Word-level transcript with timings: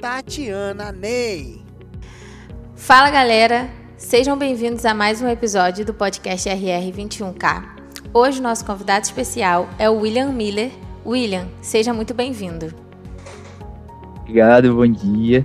Tatiana 0.00 0.92
Ney. 0.92 1.60
Fala 2.76 3.10
galera, 3.10 3.68
sejam 3.96 4.38
bem-vindos 4.38 4.84
a 4.84 4.94
mais 4.94 5.20
um 5.20 5.26
episódio 5.26 5.84
do 5.84 5.92
podcast 5.92 6.48
RR21K. 6.48 7.64
Hoje 8.14 8.40
nosso 8.40 8.64
convidado 8.64 9.04
especial 9.04 9.68
é 9.76 9.90
o 9.90 9.98
William 9.98 10.30
Miller. 10.30 10.70
William, 11.04 11.48
seja 11.60 11.92
muito 11.92 12.14
bem-vindo. 12.14 12.72
Obrigado, 14.20 14.72
bom 14.72 14.86
dia. 14.86 15.44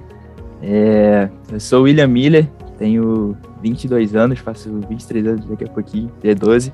É, 0.62 1.30
eu 1.52 1.60
sou 1.60 1.80
o 1.80 1.84
William 1.86 2.08
Miller, 2.08 2.48
tenho 2.78 3.36
22 3.60 4.16
anos, 4.16 4.38
faço 4.38 4.82
23 4.88 5.26
anos 5.26 5.46
daqui 5.48 5.64
a 5.64 5.70
pouquinho, 5.70 6.12
é 6.24 6.36
12. 6.36 6.72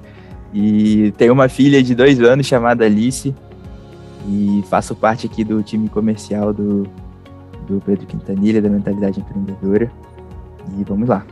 e 0.52 1.10
tenho 1.16 1.32
uma 1.32 1.48
filha 1.48 1.82
de 1.82 1.94
dois 1.94 2.20
anos 2.20 2.44
chamada 2.44 2.84
Alice. 2.84 3.34
E 4.28 4.62
faço 4.68 4.94
parte 4.94 5.26
aqui 5.26 5.42
do 5.42 5.62
time 5.62 5.88
comercial 5.88 6.52
do 6.52 6.86
do 7.66 7.80
Pedro 7.84 8.06
Quintanilha, 8.06 8.60
da 8.60 8.68
Mentalidade 8.68 9.20
Empreendedora. 9.20 9.90
E 10.78 10.84
vamos 10.84 11.08
lá. 11.08 11.24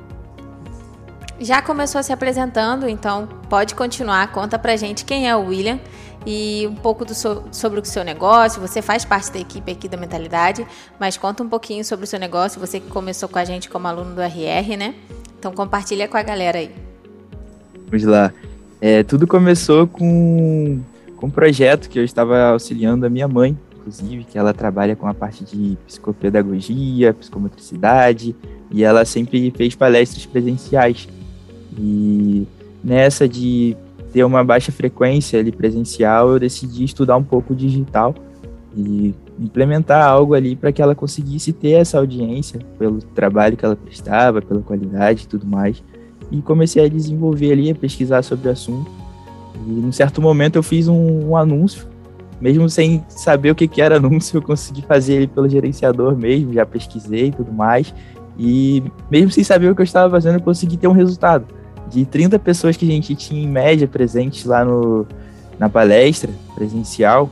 Já 1.41 1.61
começou 1.61 2.03
se 2.03 2.13
apresentando, 2.13 2.89
então 2.89 3.29
pode 3.49 3.75
continuar. 3.75 4.31
Conta 4.31 4.59
pra 4.59 4.77
gente 4.77 5.05
quem 5.05 5.29
é 5.29 5.37
o 5.37 5.47
William 5.47 5.81
e 6.25 6.69
um 6.69 6.75
pouco 6.75 7.05
do 7.05 7.15
so, 7.15 7.43
sobre 7.51 7.81
o 7.81 7.85
seu 7.85 8.05
negócio. 8.05 8.61
Você 8.61 8.81
faz 8.81 9.05
parte 9.05 9.33
da 9.33 9.41
equipe 9.41 9.73
aqui 9.73 9.89
da 9.89 9.97
Mentalidade, 9.97 10.67
mas 11.01 11.17
conta 11.17 11.43
um 11.43 11.49
pouquinho 11.49 11.85
sobre 11.85 12.05
o 12.05 12.07
seu 12.07 12.19
negócio. 12.19 12.61
Você 12.61 12.79
que 12.79 12.89
começou 12.89 13.29
com 13.29 13.39
a 13.39 13.45
gente 13.45 13.69
como 13.69 13.89
aluno 13.89 14.15
do 14.15 14.21
RR, 14.21 14.77
né? 14.77 14.95
Então 15.39 15.53
compartilha 15.53 16.07
com 16.07 16.17
a 16.17 16.23
galera 16.23 16.59
aí. 16.59 16.71
Vamos 17.87 18.05
lá. 18.05 18.33
É, 18.81 19.03
tudo 19.03 19.27
começou 19.27 19.87
com, 19.87 20.81
com 21.17 21.27
um 21.27 21.31
projeto 21.31 21.89
que 21.89 21.99
eu 21.99 22.05
estava 22.05 22.51
auxiliando 22.51 23.05
a 23.05 23.11
minha 23.11 23.27
mãe 23.27 23.59
inclusive, 23.83 24.25
que 24.25 24.39
ela 24.39 24.55
trabalha 24.55 24.95
com 24.95 25.07
a 25.07 25.15
parte 25.15 25.45
de 25.45 25.77
psicopedagogia, 25.87 27.13
psicomotricidade, 27.13 28.35
e 28.71 28.85
ela 28.85 29.05
sempre 29.05 29.51
fez 29.51 29.75
palestras 29.75 30.25
presenciais. 30.25 31.09
E 31.77 32.47
nessa 32.83 33.29
de 33.29 33.77
ter 34.13 34.25
uma 34.25 34.45
baixa 34.45 34.71
frequência 34.71 35.41
ali 35.41 35.51
presencial, 35.51 36.31
eu 36.31 36.39
decidi 36.39 36.85
estudar 36.85 37.17
um 37.17 37.25
pouco 37.25 37.55
digital 37.55 38.15
e 38.77 39.15
implementar 39.39 40.07
algo 40.07 40.35
ali 40.35 40.55
para 40.55 40.73
que 40.73 40.81
ela 40.81 40.95
conseguisse 40.95 41.53
ter 41.53 41.73
essa 41.73 41.99
audiência 41.99 42.61
pelo 42.79 42.99
trabalho 42.99 43.57
que 43.57 43.65
ela 43.65 43.77
prestava, 43.77 44.41
pela 44.41 44.61
qualidade 44.61 45.25
e 45.25 45.27
tudo 45.27 45.47
mais. 45.47 45.83
E 46.31 46.41
comecei 46.41 46.85
a 46.85 46.89
desenvolver 46.89 47.53
ali, 47.53 47.71
a 47.71 47.75
pesquisar 47.75 48.23
sobre 48.23 48.49
o 48.49 48.53
assunto. 48.53 48.91
E 49.67 49.71
num 49.71 49.93
certo 49.93 50.23
momento 50.23 50.57
eu 50.57 50.63
fiz 50.63 50.89
um, 50.89 51.29
um 51.29 51.37
anúncio 51.37 51.92
mesmo 52.43 52.69
sem 52.69 53.05
saber 53.09 53.53
o 53.53 53.55
que, 53.55 53.69
que 53.69 53.81
era 53.81 53.99
anúncio, 53.99 54.37
eu 54.37 54.43
consegui 54.43 54.83
fazer 54.83 55.15
ele 55.15 55.27
pelo 55.29 55.49
gerenciador 55.49 56.17
mesmo, 56.17 56.53
já 56.53 56.67
pesquisei 56.67 57.29
e 57.29 57.31
tudo 57.31 57.53
mais. 57.53 57.95
E 58.37 58.83
mesmo 59.09 59.31
sem 59.31 59.45
saber 59.45 59.71
o 59.71 59.77
que 59.77 59.81
eu 59.81 59.85
estava 59.85 60.11
fazendo, 60.11 60.35
eu 60.35 60.43
consegui 60.43 60.77
ter 60.77 60.89
um 60.89 60.93
resultado. 60.93 61.47
De 61.89 62.05
30 62.05 62.41
pessoas 62.41 62.77
que 62.77 62.85
a 62.85 62.93
gente 62.93 63.15
tinha 63.15 63.45
em 63.45 63.47
média 63.47 63.87
presentes 63.87 64.45
lá 64.45 64.65
no, 64.65 65.07
na 65.57 65.69
palestra 65.69 66.33
presencial, 66.57 67.31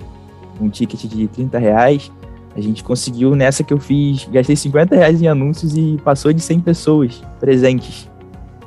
um 0.61 0.69
ticket 0.69 1.03
de 1.07 1.27
30 1.27 1.59
reais, 1.59 2.13
a 2.55 2.61
gente 2.61 2.85
conseguiu 2.85 3.35
nessa 3.35 3.65
que 3.65 3.73
eu 3.73 3.81
fiz, 3.81 4.29
gastei 4.31 4.55
50 4.55 4.95
reais 4.95 5.21
em 5.21 5.27
anúncios 5.27 5.77
e 5.77 5.99
passou 6.05 6.33
de 6.33 6.41
100 6.41 6.61
pessoas 6.61 7.21
presentes. 7.41 8.09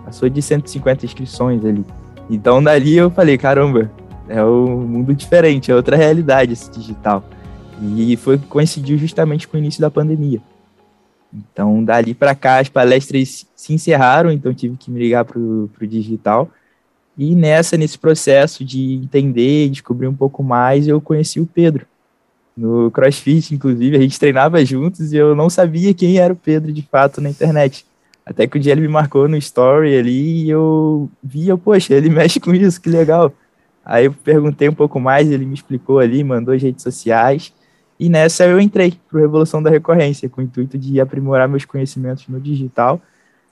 Passou 0.03 0.27
de 0.27 0.41
150 0.41 1.05
inscrições 1.05 1.63
ali. 1.63 1.85
Então 2.29 2.61
dali 2.61 2.97
eu 2.97 3.09
falei, 3.09 3.37
caramba, 3.37 3.89
é 4.27 4.43
um 4.43 4.81
mundo 4.81 5.13
diferente, 5.13 5.71
é 5.71 5.75
outra 5.75 5.95
realidade 5.95 6.53
esse 6.53 6.69
digital. 6.71 7.23
E 7.81 8.15
foi 8.17 8.37
coincidiu 8.37 8.97
justamente 8.97 9.47
com 9.47 9.57
o 9.57 9.59
início 9.59 9.81
da 9.81 9.91
pandemia. 9.91 10.41
Então, 11.33 11.83
dali 11.83 12.13
para 12.13 12.35
cá, 12.35 12.59
as 12.59 12.69
palestras 12.69 13.45
se 13.55 13.73
encerraram, 13.73 14.31
então 14.31 14.53
tive 14.53 14.77
que 14.77 14.91
me 14.91 14.99
ligar 14.99 15.25
para 15.25 15.39
o 15.39 15.69
digital. 15.81 16.49
E 17.17 17.35
nessa, 17.35 17.75
nesse 17.75 17.97
processo 17.97 18.63
de 18.63 18.95
entender, 18.95 19.69
descobrir 19.69 20.07
um 20.07 20.15
pouco 20.15 20.43
mais, 20.43 20.87
eu 20.87 21.01
conheci 21.01 21.39
o 21.39 21.45
Pedro. 21.45 21.85
No 22.55 22.91
CrossFit, 22.91 23.53
inclusive, 23.53 23.97
a 23.97 23.99
gente 23.99 24.19
treinava 24.19 24.63
juntos 24.63 25.11
e 25.11 25.17
eu 25.17 25.35
não 25.35 25.49
sabia 25.49 25.93
quem 25.93 26.19
era 26.19 26.33
o 26.33 26.35
Pedro 26.35 26.71
de 26.71 26.83
fato 26.83 27.19
na 27.19 27.29
internet. 27.29 27.85
Até 28.25 28.47
que 28.47 28.57
um 28.57 28.61
dia 28.61 28.71
ele 28.71 28.81
me 28.81 28.87
marcou 28.87 29.27
no 29.27 29.35
story 29.37 29.97
ali 29.97 30.45
e 30.45 30.49
eu 30.49 31.09
via, 31.21 31.57
poxa, 31.57 31.93
ele 31.93 32.09
mexe 32.11 32.39
com 32.39 32.53
isso, 32.53 32.79
que 32.79 32.89
legal. 32.89 33.33
Aí 33.85 34.05
eu 34.05 34.13
perguntei 34.13 34.69
um 34.69 34.73
pouco 34.73 34.99
mais, 34.99 35.29
ele 35.29 35.45
me 35.45 35.53
explicou 35.53 35.99
ali, 35.99 36.23
mandou 36.23 36.53
as 36.53 36.61
redes 36.61 36.83
sociais. 36.83 37.53
E 37.99 38.09
nessa 38.09 38.45
eu 38.45 38.59
entrei 38.59 38.93
para 39.09 39.19
Revolução 39.19 39.61
da 39.61 39.69
Recorrência, 39.69 40.29
com 40.29 40.41
o 40.41 40.43
intuito 40.43 40.77
de 40.77 40.99
aprimorar 40.99 41.47
meus 41.47 41.65
conhecimentos 41.65 42.27
no 42.27 42.39
digital. 42.39 43.01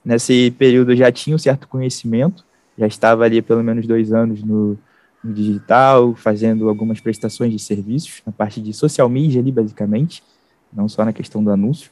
Nesse 0.04 0.50
período 0.52 0.92
eu 0.92 0.96
já 0.96 1.12
tinha 1.12 1.36
um 1.36 1.38
certo 1.38 1.68
conhecimento, 1.68 2.44
já 2.76 2.86
estava 2.86 3.24
ali 3.24 3.40
pelo 3.42 3.62
menos 3.62 3.86
dois 3.86 4.12
anos 4.12 4.42
no, 4.42 4.78
no 5.22 5.32
digital, 5.32 6.14
fazendo 6.14 6.68
algumas 6.68 7.00
prestações 7.00 7.52
de 7.52 7.58
serviços, 7.58 8.22
na 8.26 8.32
parte 8.32 8.60
de 8.60 8.72
social 8.72 9.08
media 9.08 9.40
ali, 9.40 9.52
basicamente, 9.52 10.22
não 10.72 10.88
só 10.88 11.04
na 11.04 11.12
questão 11.12 11.44
do 11.44 11.50
anúncio. 11.50 11.90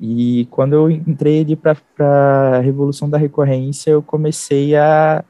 E 0.00 0.46
quando 0.50 0.72
eu 0.72 0.90
entrei 0.90 1.42
ali 1.42 1.56
para 1.56 1.76
a 1.98 2.60
Revolução 2.60 3.10
da 3.10 3.18
Recorrência, 3.18 3.90
eu 3.90 4.02
comecei 4.02 4.74
a 4.74 5.24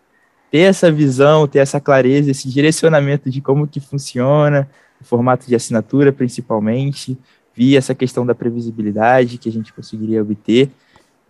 ter 0.53 0.59
essa 0.59 0.93
visão, 0.93 1.49
ter 1.49 1.61
essa 1.61 1.81
clareza, 1.81 2.31
esse 2.31 2.47
direcionamento 2.47 3.31
de 3.31 3.41
como 3.41 3.67
que 3.67 3.81
funciona, 3.81 4.69
o 5.01 5.05
formato 5.05 5.47
de 5.47 5.55
assinatura 5.55 6.13
principalmente, 6.13 7.17
vi 7.55 7.75
essa 7.75 7.95
questão 7.95 8.27
da 8.27 8.35
previsibilidade 8.35 9.39
que 9.39 9.49
a 9.49 9.53
gente 9.53 9.73
conseguiria 9.73 10.21
obter 10.21 10.71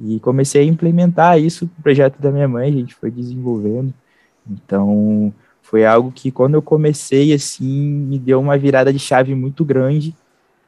e 0.00 0.18
comecei 0.18 0.62
a 0.62 0.64
implementar 0.64 1.38
isso 1.38 1.66
no 1.66 1.82
projeto 1.84 2.20
da 2.20 2.32
minha 2.32 2.48
mãe, 2.48 2.68
a 2.68 2.72
gente 2.72 2.96
foi 2.96 3.12
desenvolvendo. 3.12 3.94
Então, 4.50 5.32
foi 5.62 5.86
algo 5.86 6.10
que 6.10 6.32
quando 6.32 6.54
eu 6.54 6.62
comecei 6.62 7.32
assim, 7.32 7.70
me 7.70 8.18
deu 8.18 8.40
uma 8.40 8.58
virada 8.58 8.92
de 8.92 8.98
chave 8.98 9.36
muito 9.36 9.64
grande 9.64 10.16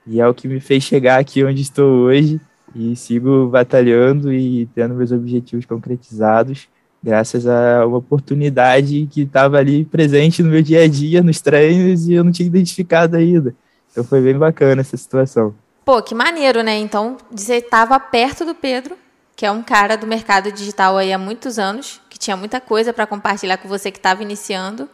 e 0.06 0.20
é 0.20 0.28
o 0.28 0.34
que 0.34 0.46
me 0.46 0.60
fez 0.60 0.84
chegar 0.84 1.18
aqui 1.18 1.42
onde 1.42 1.60
estou 1.60 2.04
hoje 2.04 2.40
e 2.72 2.94
sigo 2.94 3.48
batalhando 3.48 4.32
e 4.32 4.66
tendo 4.66 4.94
meus 4.94 5.10
objetivos 5.10 5.66
concretizados 5.66 6.68
graças 7.04 7.46
a 7.46 7.86
uma 7.86 7.98
oportunidade 7.98 9.06
que 9.12 9.20
estava 9.20 9.58
ali 9.58 9.84
presente 9.84 10.42
no 10.42 10.48
meu 10.48 10.62
dia 10.62 10.84
a 10.84 10.88
dia, 10.88 11.22
nos 11.22 11.38
treinos, 11.38 12.08
e 12.08 12.14
eu 12.14 12.24
não 12.24 12.32
tinha 12.32 12.46
identificado 12.46 13.14
ainda. 13.14 13.54
Então 13.92 14.02
foi 14.02 14.22
bem 14.22 14.36
bacana 14.38 14.80
essa 14.80 14.96
situação. 14.96 15.54
Pô, 15.84 16.02
que 16.02 16.14
maneiro, 16.14 16.62
né? 16.62 16.78
Então, 16.78 17.18
você 17.30 17.56
estava 17.56 18.00
perto 18.00 18.46
do 18.46 18.54
Pedro, 18.54 18.96
que 19.36 19.44
é 19.44 19.50
um 19.50 19.62
cara 19.62 19.96
do 19.96 20.06
mercado 20.06 20.50
digital 20.50 20.96
aí 20.96 21.12
há 21.12 21.18
muitos 21.18 21.58
anos, 21.58 22.00
que 22.08 22.18
tinha 22.18 22.38
muita 22.38 22.58
coisa 22.58 22.90
para 22.90 23.06
compartilhar 23.06 23.58
com 23.58 23.68
você 23.68 23.90
que 23.90 23.98
estava 23.98 24.22
iniciando, 24.22 24.88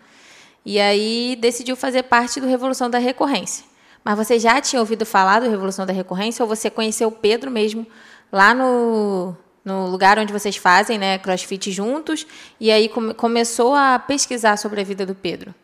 e 0.67 0.81
aí 0.81 1.39
decidiu 1.41 1.77
fazer 1.77 2.03
parte 2.03 2.41
do 2.41 2.47
Revolução 2.49 2.91
da 2.91 2.99
Recorrência. 2.99 3.65
Mas 4.05 4.17
você 4.17 4.37
já 4.37 4.61
tinha 4.61 4.81
ouvido 4.81 5.07
falar 5.07 5.41
do 5.41 5.49
Revolução 5.49 5.87
da 5.87 5.93
Recorrência 5.93 6.43
ou 6.43 6.49
você 6.49 6.69
conheceu 6.69 7.07
o 7.07 7.13
Pedro 7.13 7.53
mesmo 7.53 7.87
lá 8.33 8.53
no, 8.53 9.37
no 9.65 9.87
lugar 9.87 10.19
onde 10.19 10.33
vocês 10.33 10.57
fazem, 10.57 10.99
né, 10.99 11.19
CrossFit 11.19 11.71
juntos, 11.71 12.27
e 12.59 12.71
aí 12.71 12.89
come, 12.89 13.15
começou 13.15 13.75
a 13.75 13.99
pesquisar 13.99 14.57
sobre 14.57 14.81
a 14.81 14.85
vida 14.85 15.05
do 15.05 15.15
Pedro. 15.15 15.55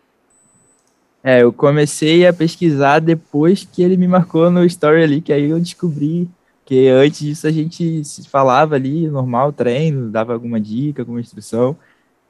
É, 1.22 1.42
eu 1.42 1.52
comecei 1.52 2.26
a 2.26 2.32
pesquisar 2.32 3.00
depois 3.00 3.66
que 3.70 3.82
ele 3.82 3.96
me 3.96 4.06
marcou 4.06 4.50
no 4.50 4.64
story 4.64 5.02
ali, 5.02 5.20
que 5.20 5.32
aí 5.32 5.50
eu 5.50 5.58
descobri 5.58 6.28
que 6.64 6.88
antes 6.88 7.20
disso 7.20 7.46
a 7.46 7.50
gente 7.50 8.04
se 8.04 8.28
falava 8.28 8.74
ali, 8.74 9.08
normal, 9.08 9.52
treino, 9.52 10.10
dava 10.10 10.32
alguma 10.32 10.60
dica, 10.60 11.02
alguma 11.02 11.20
instrução, 11.20 11.76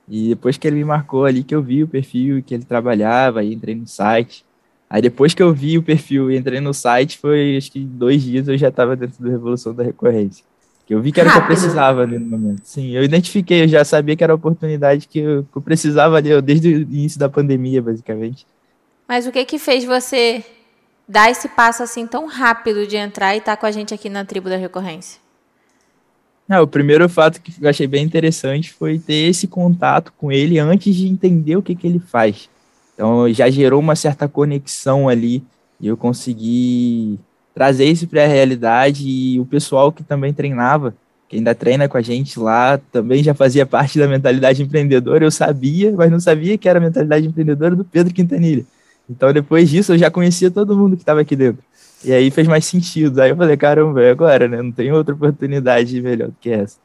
e 0.08 0.28
depois 0.28 0.56
que 0.56 0.66
ele 0.66 0.76
me 0.76 0.84
marcou 0.84 1.24
ali 1.24 1.42
que 1.42 1.54
eu 1.54 1.62
vi 1.62 1.82
o 1.82 1.88
perfil 1.88 2.42
que 2.42 2.54
ele 2.54 2.64
trabalhava, 2.64 3.40
aí 3.40 3.52
entrei 3.52 3.74
no 3.74 3.86
site. 3.86 4.44
Aí 4.88 5.02
depois 5.02 5.34
que 5.34 5.42
eu 5.42 5.52
vi 5.52 5.76
o 5.76 5.82
perfil 5.82 6.30
e 6.30 6.36
entrei 6.36 6.60
no 6.60 6.72
site, 6.72 7.18
foi 7.18 7.56
acho 7.56 7.72
que 7.72 7.80
dois 7.80 8.22
dias 8.22 8.46
eu 8.46 8.56
já 8.56 8.68
estava 8.68 8.94
dentro 8.94 9.22
da 9.22 9.30
Revolução 9.30 9.74
da 9.74 9.82
Recorrência. 9.82 10.44
Que 10.86 10.94
eu 10.94 11.02
vi 11.02 11.10
que 11.10 11.20
era 11.20 11.28
o 11.28 11.32
que 11.32 11.38
eu 11.38 11.46
precisava 11.46 12.02
ali 12.02 12.18
no 12.18 12.26
momento. 12.26 12.62
Sim, 12.62 12.90
eu 12.92 13.02
identifiquei, 13.02 13.64
eu 13.64 13.68
já 13.68 13.84
sabia 13.84 14.16
que 14.16 14.22
era 14.22 14.32
a 14.32 14.36
oportunidade 14.36 15.08
que 15.08 15.18
eu, 15.18 15.42
que 15.50 15.58
eu 15.58 15.62
precisava 15.62 16.16
ali, 16.16 16.40
desde 16.40 16.68
o 16.68 16.80
início 16.82 17.18
da 17.18 17.28
pandemia, 17.28 17.82
basicamente. 17.82 18.46
Mas 19.08 19.26
o 19.26 19.32
que 19.32 19.44
que 19.44 19.58
fez 19.58 19.84
você 19.84 20.44
dar 21.08 21.30
esse 21.30 21.48
passo 21.48 21.82
assim 21.82 22.06
tão 22.06 22.26
rápido 22.26 22.86
de 22.86 22.96
entrar 22.96 23.34
e 23.34 23.38
estar 23.38 23.56
tá 23.56 23.60
com 23.60 23.66
a 23.66 23.70
gente 23.70 23.92
aqui 23.92 24.08
na 24.08 24.24
tribo 24.24 24.48
da 24.48 24.56
recorrência? 24.56 25.20
Não, 26.48 26.62
o 26.62 26.66
primeiro 26.66 27.08
fato 27.08 27.40
que 27.40 27.52
eu 27.60 27.68
achei 27.68 27.88
bem 27.88 28.04
interessante 28.04 28.72
foi 28.72 28.98
ter 28.98 29.28
esse 29.28 29.48
contato 29.48 30.12
com 30.16 30.30
ele 30.30 30.58
antes 30.58 30.94
de 30.94 31.08
entender 31.08 31.56
o 31.56 31.62
que, 31.62 31.74
que 31.74 31.86
ele 31.86 31.98
faz. 31.98 32.48
Então 32.94 33.32
já 33.32 33.50
gerou 33.50 33.80
uma 33.80 33.96
certa 33.96 34.28
conexão 34.28 35.08
ali 35.08 35.42
e 35.80 35.88
eu 35.88 35.96
consegui 35.96 37.18
trazer 37.56 37.86
isso 37.86 38.06
para 38.06 38.22
a 38.22 38.26
realidade 38.26 39.08
e 39.08 39.40
o 39.40 39.46
pessoal 39.46 39.90
que 39.90 40.02
também 40.02 40.30
treinava, 40.30 40.94
que 41.26 41.36
ainda 41.38 41.54
treina 41.54 41.88
com 41.88 41.96
a 41.96 42.02
gente 42.02 42.38
lá, 42.38 42.78
também 42.92 43.22
já 43.22 43.32
fazia 43.32 43.64
parte 43.64 43.98
da 43.98 44.06
mentalidade 44.06 44.62
empreendedora. 44.62 45.24
Eu 45.24 45.30
sabia, 45.30 45.90
mas 45.92 46.10
não 46.10 46.20
sabia 46.20 46.58
que 46.58 46.68
era 46.68 46.78
a 46.78 46.82
mentalidade 46.82 47.26
empreendedora 47.26 47.74
do 47.74 47.82
Pedro 47.82 48.12
Quintanilha. 48.12 48.66
Então 49.08 49.32
depois 49.32 49.70
disso 49.70 49.94
eu 49.94 49.98
já 49.98 50.10
conhecia 50.10 50.50
todo 50.50 50.76
mundo 50.76 50.96
que 50.96 51.02
estava 51.02 51.22
aqui 51.22 51.34
dentro. 51.34 51.64
E 52.04 52.12
aí 52.12 52.30
fez 52.30 52.46
mais 52.46 52.66
sentido. 52.66 53.22
Aí 53.22 53.30
eu 53.30 53.36
falei, 53.36 53.56
caramba, 53.56 54.02
é 54.02 54.10
agora, 54.10 54.46
né? 54.46 54.60
Não 54.60 54.70
tem 54.70 54.92
outra 54.92 55.14
oportunidade 55.14 55.98
melhor 56.02 56.28
do 56.28 56.36
que 56.38 56.50
essa. 56.50 56.76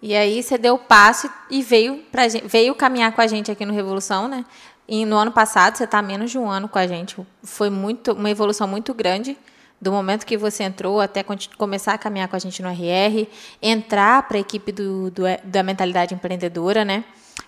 E 0.00 0.14
aí 0.14 0.40
você 0.40 0.56
deu 0.56 0.74
o 0.74 0.78
passo 0.78 1.28
e 1.50 1.60
veio, 1.60 2.02
pra, 2.12 2.22
veio 2.46 2.72
caminhar 2.76 3.10
com 3.10 3.20
a 3.20 3.26
gente 3.26 3.50
aqui 3.50 3.66
no 3.66 3.74
Revolução, 3.74 4.28
né? 4.28 4.44
E 4.86 5.04
no 5.04 5.16
ano 5.16 5.32
passado, 5.32 5.76
você 5.76 5.82
está 5.82 6.00
menos 6.00 6.30
de 6.30 6.38
um 6.38 6.48
ano 6.48 6.68
com 6.68 6.78
a 6.78 6.86
gente. 6.86 7.16
Foi 7.42 7.68
muito, 7.68 8.12
uma 8.12 8.30
evolução 8.30 8.68
muito 8.68 8.94
grande 8.94 9.36
do 9.80 9.92
momento 9.92 10.26
que 10.26 10.36
você 10.36 10.64
entrou 10.64 11.00
até 11.00 11.24
começar 11.56 11.94
a 11.94 11.98
caminhar 11.98 12.28
com 12.28 12.36
a 12.36 12.38
gente 12.38 12.62
no 12.62 12.68
RR, 12.68 13.28
entrar 13.62 14.26
para 14.26 14.36
a 14.36 14.40
equipe 14.40 14.72
do, 14.72 15.10
do, 15.10 15.22
da 15.44 15.62
mentalidade 15.62 16.14
empreendedora, 16.14 16.84
né? 16.84 17.04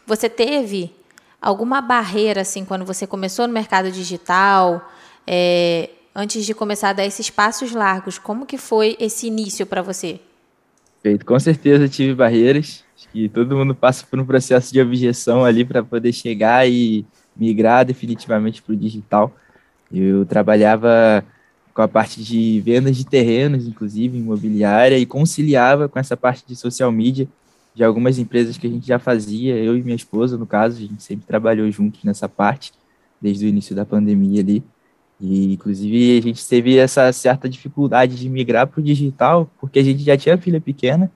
Você 0.06 0.28
teve 0.28 0.94
alguma 1.40 1.80
barreira, 1.80 2.42
assim, 2.42 2.64
quando 2.64 2.84
você 2.84 3.06
começou 3.06 3.48
no 3.48 3.52
mercado 3.52 3.90
digital, 3.90 4.90
é, 5.26 5.90
antes 6.14 6.44
de 6.44 6.54
começar 6.54 6.90
a 6.90 6.92
dar 6.92 7.04
esses 7.04 7.30
passos 7.30 7.72
largos, 7.72 8.18
como 8.18 8.46
que 8.46 8.58
foi 8.58 8.96
esse 9.00 9.26
início 9.26 9.66
para 9.66 9.82
você? 9.82 10.20
Com 11.24 11.38
certeza 11.40 11.88
tive 11.88 12.14
barreiras, 12.14 12.84
acho 12.94 13.08
que 13.08 13.28
todo 13.28 13.56
mundo 13.56 13.74
passa 13.74 14.06
por 14.06 14.20
um 14.20 14.24
processo 14.24 14.72
de 14.72 14.80
objeção 14.80 15.44
ali 15.44 15.64
para 15.64 15.82
poder 15.82 16.12
chegar 16.12 16.68
e 16.68 17.06
migrar 17.34 17.86
definitivamente 17.86 18.60
para 18.60 18.74
o 18.74 18.76
digital. 18.76 19.34
Eu 19.90 20.26
trabalhava 20.26 21.24
com 21.74 21.82
a 21.82 21.88
parte 21.88 22.22
de 22.22 22.60
vendas 22.60 22.96
de 22.96 23.04
terrenos, 23.04 23.66
inclusive 23.66 24.18
imobiliária, 24.18 24.98
e 24.98 25.06
conciliava 25.06 25.88
com 25.88 25.98
essa 25.98 26.16
parte 26.16 26.44
de 26.46 26.56
social 26.56 26.90
media 26.90 27.28
de 27.74 27.84
algumas 27.84 28.18
empresas 28.18 28.58
que 28.58 28.66
a 28.66 28.70
gente 28.70 28.86
já 28.86 28.98
fazia, 28.98 29.56
eu 29.56 29.76
e 29.76 29.82
minha 29.82 29.96
esposa, 29.96 30.36
no 30.36 30.46
caso, 30.46 30.76
a 30.76 30.80
gente 30.80 31.02
sempre 31.02 31.24
trabalhou 31.26 31.70
juntos 31.70 32.02
nessa 32.04 32.28
parte, 32.28 32.72
desde 33.20 33.46
o 33.46 33.48
início 33.48 33.74
da 33.76 33.84
pandemia 33.84 34.40
ali. 34.40 34.62
E, 35.20 35.52
inclusive, 35.52 36.18
a 36.18 36.22
gente 36.22 36.46
teve 36.46 36.76
essa 36.76 37.12
certa 37.12 37.48
dificuldade 37.48 38.16
de 38.16 38.28
migrar 38.28 38.66
para 38.66 38.80
o 38.80 38.82
digital, 38.82 39.50
porque 39.60 39.78
a 39.78 39.82
gente 39.82 40.02
já 40.02 40.16
tinha 40.16 40.36
filha 40.38 40.60
pequena, 40.60 41.10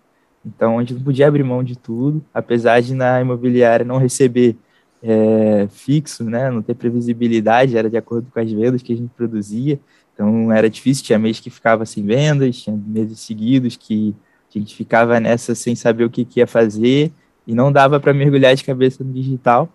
então 0.45 0.79
a 0.79 0.81
gente 0.83 0.95
não 0.95 1.03
podia 1.03 1.27
abrir 1.27 1.43
mão 1.43 1.65
de 1.65 1.77
tudo, 1.77 2.25
apesar 2.33 2.81
de 2.81 2.95
na 2.95 3.21
imobiliária 3.21 3.85
não 3.85 3.97
receber 3.97 4.57
é, 5.03 5.67
fixo, 5.71 6.25
né, 6.25 6.51
não 6.51 6.63
ter 6.63 6.75
previsibilidade, 6.75 7.77
era 7.77 7.91
de 7.91 7.97
acordo 7.97 8.31
com 8.31 8.41
as 8.41 8.51
vendas 8.51 8.83
que 8.83 8.93
a 8.93 8.97
gente 8.97 9.11
produzia, 9.15 9.81
então 10.15 10.51
era 10.53 10.71
difícil, 10.71 11.05
tinha 11.05 11.19
mês 11.19 11.41
que 11.41 11.51
ficava 11.51 11.85
sem 11.85 12.05
vendas, 12.05 12.63
tinha 12.63 12.75
meses 12.75 13.21
seguidos 13.21 13.77
que 13.77 14.15
a 14.55 14.59
gente 14.59 14.75
ficava 14.75 15.19
nessa 15.19 15.55
sem 15.55 15.75
saber 15.75 16.05
o 16.05 16.11
que, 16.11 16.25
que 16.25 16.39
ia 16.39 16.47
fazer 16.47 17.13
e 17.45 17.55
não 17.55 17.73
dava 17.73 17.99
para 17.99 18.15
mergulhar 18.15 18.55
de 18.55 18.63
cabeça 18.63 19.03
no 19.03 19.13
digital. 19.13 19.69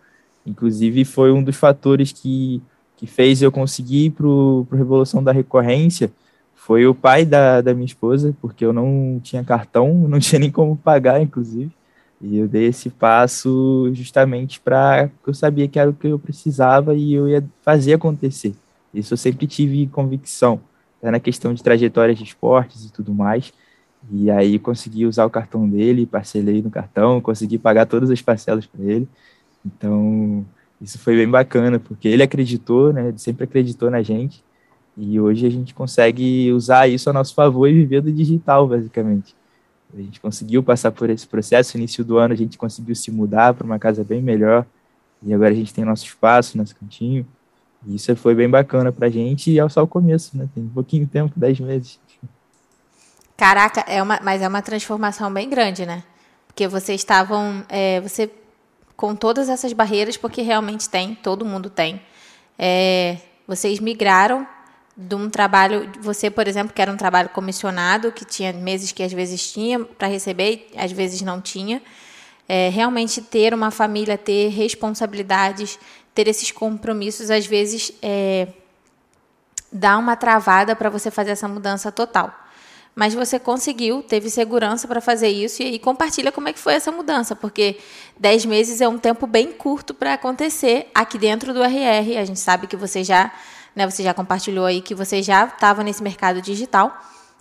Inclusive 0.46 1.04
foi 1.04 1.32
um 1.32 1.44
dos 1.44 1.58
fatores 1.58 2.12
que 2.12 2.62
que 2.96 3.08
fez 3.08 3.42
eu 3.42 3.50
conseguir 3.50 4.08
ir 4.08 4.10
para 4.10 4.28
o 4.28 4.68
Revolução 4.74 5.24
da 5.24 5.32
Recorrência 5.32 6.12
foi 6.70 6.86
o 6.86 6.94
pai 6.94 7.26
da, 7.26 7.62
da 7.62 7.74
minha 7.74 7.86
esposa, 7.86 8.36
porque 8.42 8.64
eu 8.64 8.74
não 8.74 9.20
tinha 9.24 9.44
cartão, 9.44 9.92
não 10.08 10.20
tinha 10.20 10.38
nem 10.38 10.52
como 10.52 10.78
pagar, 10.78 11.22
inclusive. 11.22 11.72
E 12.22 12.38
eu 12.38 12.48
dei 12.48 12.66
esse 12.66 12.90
passo 12.90 13.90
justamente 13.94 14.60
para 14.60 15.10
eu 15.26 15.34
sabia 15.34 15.68
que 15.68 15.80
era 15.80 15.90
o 15.90 15.94
que 15.94 16.08
eu 16.08 16.20
precisava 16.20 16.94
e 16.94 17.14
eu 17.14 17.30
ia 17.30 17.44
fazer 17.64 17.94
acontecer. 17.94 18.54
Isso 18.94 19.14
eu 19.14 19.18
sempre 19.18 19.46
tive 19.48 19.88
convicção, 19.88 20.60
até 20.98 21.12
na 21.12 21.20
questão 21.20 21.54
de 21.54 21.64
trajetórias 21.64 22.18
de 22.18 22.24
esportes 22.24 22.86
e 22.86 22.92
tudo 22.92 23.14
mais. 23.14 23.54
E 24.12 24.32
aí 24.32 24.58
consegui 24.58 25.06
usar 25.06 25.26
o 25.26 25.30
cartão 25.30 25.68
dele, 25.68 26.06
parcelei 26.06 26.62
no 26.62 26.70
cartão, 26.70 27.20
consegui 27.22 27.58
pagar 27.58 27.86
todas 27.86 28.10
as 28.10 28.22
parcelas 28.22 28.66
para 28.66 28.84
ele. 28.84 29.08
Então, 29.66 30.46
isso 30.82 30.98
foi 30.98 31.16
bem 31.16 31.30
bacana, 31.30 31.80
porque 31.80 32.08
ele 32.08 32.24
acreditou, 32.24 32.94
né? 32.94 33.10
Ele 33.10 33.18
sempre 33.18 33.44
acreditou 33.44 33.92
na 33.92 34.02
gente. 34.02 34.44
E 34.98 35.20
hoje 35.20 35.46
a 35.46 35.50
gente 35.50 35.74
consegue 35.74 36.52
usar 36.52 36.88
isso 36.88 37.10
a 37.10 37.14
nosso 37.14 37.34
favor 37.34 37.68
e 37.68 37.74
viver 37.74 38.02
do 38.02 38.12
digital, 38.12 38.68
basicamente. 38.68 39.36
A 39.94 39.98
gente 39.98 40.20
conseguiu 40.20 40.62
passar 40.64 40.92
por 40.92 41.10
esse 41.10 41.28
processo. 41.28 41.78
No 41.78 41.82
início 41.82 42.04
do 42.04 42.18
ano 42.18 42.34
a 42.34 42.38
gente 42.38 42.58
conseguiu 42.58 42.96
se 42.96 43.12
mudar 43.12 43.54
para 43.54 43.66
uma 43.66 43.80
casa 43.80 44.04
bem 44.04 44.22
melhor. 44.22 44.66
E 45.24 45.34
agora 45.34 45.52
a 45.52 45.56
gente 45.56 45.74
tem 45.74 45.84
nosso 45.84 46.06
espaço, 46.06 46.58
nosso 46.58 46.76
cantinho. 46.76 47.26
Isso 47.88 48.16
foi 48.16 48.36
bem 48.36 48.50
bacana 48.50 48.92
para 48.92 49.08
a 49.08 49.10
gente 49.10 49.52
e 49.52 49.60
é 49.60 49.70
só 49.70 49.84
o 49.84 49.88
começo, 49.88 50.38
né? 50.38 50.48
Tem 50.54 50.64
um 50.64 50.70
pouquinho 50.70 51.06
de 51.06 51.12
tempo, 51.12 51.34
10 51.36 51.60
meses. 51.62 52.00
Caraca, 53.38 53.82
é 53.88 54.04
uma, 54.04 54.20
mas 54.22 54.42
é 54.42 54.48
uma 54.48 54.62
transformação 54.62 55.32
bem 55.32 55.50
grande, 55.50 55.86
né? 55.86 56.04
Porque 56.48 56.68
vocês 56.68 57.00
estavam. 57.00 57.64
É, 57.70 58.02
você 58.02 58.30
com 58.98 59.16
todas 59.16 59.48
essas 59.48 59.72
barreiras, 59.72 60.18
porque 60.18 60.42
realmente 60.42 60.90
tem, 60.90 61.16
todo 61.16 61.46
mundo 61.46 61.70
tem. 61.70 62.02
É, 62.58 63.16
vocês 63.48 63.80
migraram 63.80 64.46
de 64.98 65.16
um 65.16 65.30
trabalho, 65.30 65.90
você, 66.02 66.30
por 66.30 66.46
exemplo, 66.50 66.74
que 66.74 66.82
era 66.82 66.92
um 66.92 66.98
trabalho 66.98 67.30
comissionado, 67.30 68.12
que 68.12 68.26
tinha 68.26 68.52
meses 68.52 68.92
que 68.92 69.02
às 69.02 69.14
vezes 69.14 69.54
tinha 69.54 69.80
para 69.80 70.10
receber, 70.10 70.68
às 70.76 70.92
vezes 70.92 71.22
não 71.22 71.40
tinha. 71.40 71.82
É, 72.46 72.68
realmente 72.68 73.22
ter 73.22 73.54
uma 73.54 73.72
família, 73.72 74.18
ter 74.18 74.50
responsabilidades, 74.50 75.80
ter 76.14 76.28
esses 76.28 76.52
compromissos, 76.52 77.30
às 77.30 77.46
vezes 77.46 77.92
é, 78.02 78.48
dá 79.72 79.98
uma 79.98 80.16
travada 80.16 80.76
para 80.76 80.90
você 80.90 81.10
fazer 81.10 81.32
essa 81.32 81.48
mudança 81.48 81.92
total 81.92 82.34
mas 83.00 83.14
você 83.14 83.40
conseguiu, 83.40 84.04
teve 84.04 84.30
segurança 84.30 84.86
para 84.86 85.00
fazer 85.00 85.30
isso 85.30 85.62
e 85.62 85.66
aí 85.68 85.80
compartilha 85.80 86.34
como 86.34 86.50
é 86.50 86.54
que 86.54 86.60
foi 86.60 86.74
essa 86.74 86.92
mudança, 86.92 87.34
porque 87.34 87.78
10 88.20 88.46
meses 88.46 88.82
é 88.82 88.90
um 88.90 88.98
tempo 88.98 89.26
bem 89.26 89.54
curto 89.54 89.94
para 89.94 90.16
acontecer 90.16 90.88
aqui 90.94 91.18
dentro 91.18 91.54
do 91.54 91.64
RR. 91.64 92.18
A 92.18 92.26
gente 92.26 92.42
sabe 92.42 92.68
que 92.68 92.76
você 92.76 93.02
já, 93.02 93.32
né, 93.74 93.90
você 93.90 94.04
já 94.04 94.14
compartilhou 94.14 94.66
aí 94.66 94.82
que 94.82 94.94
você 94.94 95.24
já 95.24 95.46
estava 95.46 95.82
nesse 95.82 96.04
mercado 96.04 96.42
digital. 96.42 96.94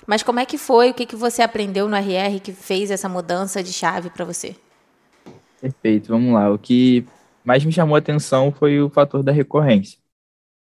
Mas 0.06 0.23
como 0.23 0.38
é 0.38 0.47
que 0.47 0.56
foi? 0.56 0.91
O 0.91 0.94
que, 0.94 1.05
que 1.05 1.17
você 1.17 1.43
aprendeu 1.43 1.88
no 1.88 1.97
RR 1.97 2.38
que 2.41 2.53
fez 2.53 2.91
essa 2.93 3.09
mudança 3.09 3.60
de 3.60 3.72
chave 3.72 4.10
para 4.10 4.25
você? 4.25 4.55
Perfeito, 5.60 6.08
vamos 6.08 6.34
lá. 6.34 6.53
O 6.53 6.56
que 6.56 7.05
mais 7.48 7.64
me 7.64 7.72
chamou 7.72 7.96
a 7.96 7.98
atenção 7.98 8.52
foi 8.52 8.81
o 8.82 8.90
fator 8.90 9.22
da 9.22 9.32
recorrência. 9.32 9.98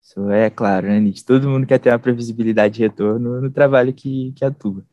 Isso 0.02 0.28
é 0.30 0.50
claro, 0.50 0.88
né, 0.88 0.98
Nietzsche? 1.00 1.24
Todo 1.24 1.48
mundo 1.48 1.66
quer 1.66 1.78
ter 1.78 1.90
uma 1.90 1.98
previsibilidade 1.98 2.74
de 2.74 2.82
retorno 2.82 3.40
no 3.40 3.50
trabalho 3.52 3.94
que, 3.94 4.32
que 4.32 4.44
atua. 4.44 4.84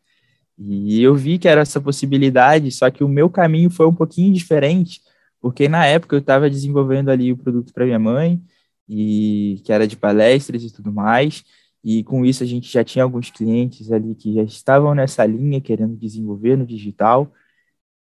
E 0.58 1.02
eu 1.02 1.16
vi 1.16 1.40
que 1.40 1.48
era 1.48 1.62
essa 1.62 1.82
possibilidade, 1.82 2.72
só 2.72 2.92
que 2.92 3.04
o 3.04 3.08
meu 3.10 3.30
caminho 3.30 3.72
foi 3.72 3.88
um 3.88 3.96
pouquinho 3.96 4.34
diferente, 4.34 5.02
porque 5.42 5.68
na 5.70 5.86
época 5.86 6.16
eu 6.16 6.20
estava 6.20 6.50
desenvolvendo 6.50 7.10
ali 7.10 7.32
o 7.32 7.38
produto 7.38 7.74
para 7.74 7.86
minha 7.86 8.00
mãe, 8.00 8.42
e 8.88 9.62
que 9.66 9.74
era 9.74 9.88
de 9.88 9.98
palestras 9.98 10.64
e 10.64 10.72
tudo 10.72 10.92
mais, 10.92 11.44
e 11.84 12.04
com 12.04 12.26
isso 12.26 12.44
a 12.44 12.46
gente 12.48 12.72
já 12.72 12.84
tinha 12.84 13.04
alguns 13.04 13.32
clientes 13.32 13.92
ali 13.92 14.16
que 14.16 14.34
já 14.36 14.44
estavam 14.44 14.94
nessa 14.96 15.26
linha, 15.26 15.62
querendo 15.62 15.96
desenvolver 15.98 16.56
no 16.58 16.66
digital, 16.68 17.32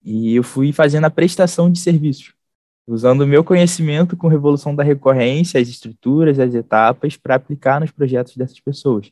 e 0.04 0.36
eu 0.36 0.44
fui 0.44 0.72
fazendo 0.74 1.06
a 1.06 1.12
prestação 1.12 1.72
de 1.72 1.80
serviços 1.80 2.35
usando 2.88 3.22
o 3.22 3.28
meu 3.28 3.44
conhecimento 3.44 4.16
com 4.18 4.28
revolução 4.28 4.76
da 4.76 4.84
recorrência, 4.84 5.60
as 5.60 5.68
estruturas, 5.68 6.40
as 6.40 6.54
etapas, 6.54 7.18
para 7.18 7.36
aplicar 7.36 7.80
nos 7.80 7.92
projetos 7.92 8.38
dessas 8.38 8.60
pessoas. 8.60 9.12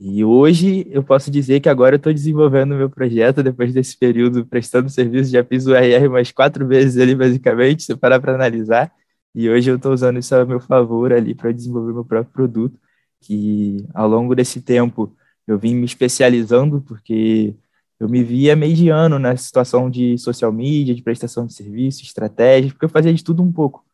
E 0.00 0.24
hoje 0.24 0.86
eu 0.90 1.02
posso 1.02 1.30
dizer 1.30 1.58
que 1.60 1.68
agora 1.68 1.96
eu 1.96 1.98
estou 1.98 2.12
desenvolvendo 2.12 2.72
o 2.72 2.76
meu 2.76 2.88
projeto, 2.88 3.42
depois 3.42 3.74
desse 3.74 3.96
período 3.96 4.46
prestando 4.46 4.88
serviço, 4.88 5.30
já 5.32 5.42
fiz 5.44 5.66
o 5.66 5.74
RR 5.74 6.08
mais 6.08 6.30
quatro 6.30 6.66
vezes 6.68 7.00
ali, 7.00 7.16
basicamente, 7.16 7.82
se 7.82 7.96
parar 7.96 8.20
para 8.20 8.34
analisar, 8.34 8.92
e 9.34 9.50
hoje 9.50 9.70
eu 9.70 9.76
estou 9.76 9.92
usando 9.92 10.18
isso 10.18 10.34
a 10.36 10.44
meu 10.44 10.60
favor 10.60 11.12
ali 11.12 11.34
para 11.34 11.52
desenvolver 11.52 11.92
meu 11.92 12.04
próprio 12.04 12.32
produto, 12.32 12.78
que 13.20 13.84
ao 13.92 14.08
longo 14.08 14.34
desse 14.36 14.60
tempo 14.62 15.12
eu 15.46 15.58
vim 15.58 15.74
me 15.74 15.84
especializando, 15.84 16.80
porque 16.82 17.54
eu 18.00 18.08
me 18.08 18.22
via 18.22 18.54
mediano 18.56 19.18
na 19.18 19.36
situação 19.36 19.90
de 19.90 20.16
social 20.18 20.52
media, 20.52 20.94
de 20.94 21.02
prestação 21.02 21.46
de 21.46 21.54
serviço, 21.54 22.02
estratégia, 22.02 22.70
porque 22.70 22.84
eu 22.84 22.88
fazia 22.88 23.12
de 23.12 23.24
tudo 23.24 23.42
um 23.42 23.52
pouco. 23.52 23.84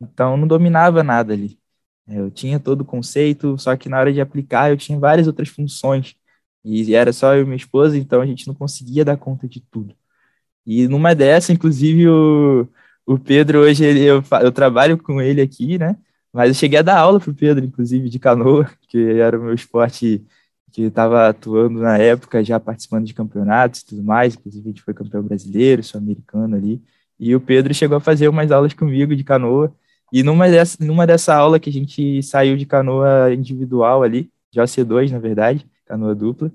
Então, 0.00 0.36
não 0.36 0.48
dominava 0.48 1.02
nada 1.02 1.32
ali. 1.32 1.58
É, 2.06 2.18
eu 2.18 2.30
tinha 2.30 2.58
todo 2.60 2.82
o 2.82 2.84
conceito, 2.84 3.56
só 3.58 3.76
que 3.76 3.88
na 3.88 3.98
hora 4.00 4.12
de 4.12 4.20
aplicar 4.20 4.70
eu 4.70 4.76
tinha 4.76 4.98
várias 4.98 5.26
outras 5.26 5.48
funções. 5.48 6.16
E 6.64 6.94
era 6.94 7.12
só 7.12 7.34
eu 7.34 7.42
e 7.42 7.44
minha 7.44 7.56
esposa, 7.56 7.96
então 7.98 8.20
a 8.20 8.26
gente 8.26 8.46
não 8.48 8.54
conseguia 8.54 9.04
dar 9.04 9.16
conta 9.16 9.48
de 9.48 9.60
tudo. 9.60 9.94
E 10.66 10.86
numa 10.88 11.14
dessa, 11.14 11.52
inclusive, 11.52 12.08
o, 12.08 12.68
o 13.06 13.18
Pedro, 13.18 13.60
hoje 13.60 13.84
ele, 13.84 14.04
eu, 14.04 14.22
eu 14.42 14.52
trabalho 14.52 14.98
com 14.98 15.20
ele 15.20 15.40
aqui, 15.40 15.78
né? 15.78 15.96
Mas 16.32 16.48
eu 16.48 16.54
cheguei 16.54 16.78
a 16.78 16.82
dar 16.82 16.98
aula 16.98 17.20
pro 17.20 17.34
Pedro, 17.34 17.64
inclusive, 17.64 18.08
de 18.08 18.18
canoa, 18.18 18.70
que 18.88 18.98
era 18.98 19.38
o 19.38 19.42
meu 19.44 19.54
esporte 19.54 20.24
que 20.72 20.82
estava 20.82 21.28
atuando 21.28 21.80
na 21.80 21.98
época, 21.98 22.42
já 22.42 22.58
participando 22.58 23.04
de 23.04 23.14
campeonatos 23.14 23.80
e 23.80 23.86
tudo 23.86 24.02
mais. 24.02 24.34
Inclusive, 24.34 24.68
a 24.68 24.70
gente 24.70 24.82
foi 24.82 24.94
campeão 24.94 25.22
brasileiro, 25.22 25.82
sul-americano 25.82 26.56
ali. 26.56 26.82
E 27.20 27.36
o 27.36 27.40
Pedro 27.40 27.74
chegou 27.74 27.96
a 27.98 28.00
fazer 28.00 28.28
umas 28.28 28.50
aulas 28.50 28.72
comigo 28.72 29.14
de 29.14 29.22
canoa. 29.22 29.72
E 30.12 30.22
numa 30.22 30.48
dessa, 30.48 30.76
numa 30.84 31.06
dessa 31.06 31.34
aula 31.34 31.60
que 31.60 31.70
a 31.70 31.72
gente 31.72 32.22
saiu 32.22 32.56
de 32.56 32.66
canoa 32.66 33.32
individual 33.32 34.02
ali, 34.02 34.30
de 34.50 34.60
OC2, 34.60 35.10
na 35.10 35.18
verdade, 35.18 35.66
canoa 35.86 36.14
dupla, 36.14 36.50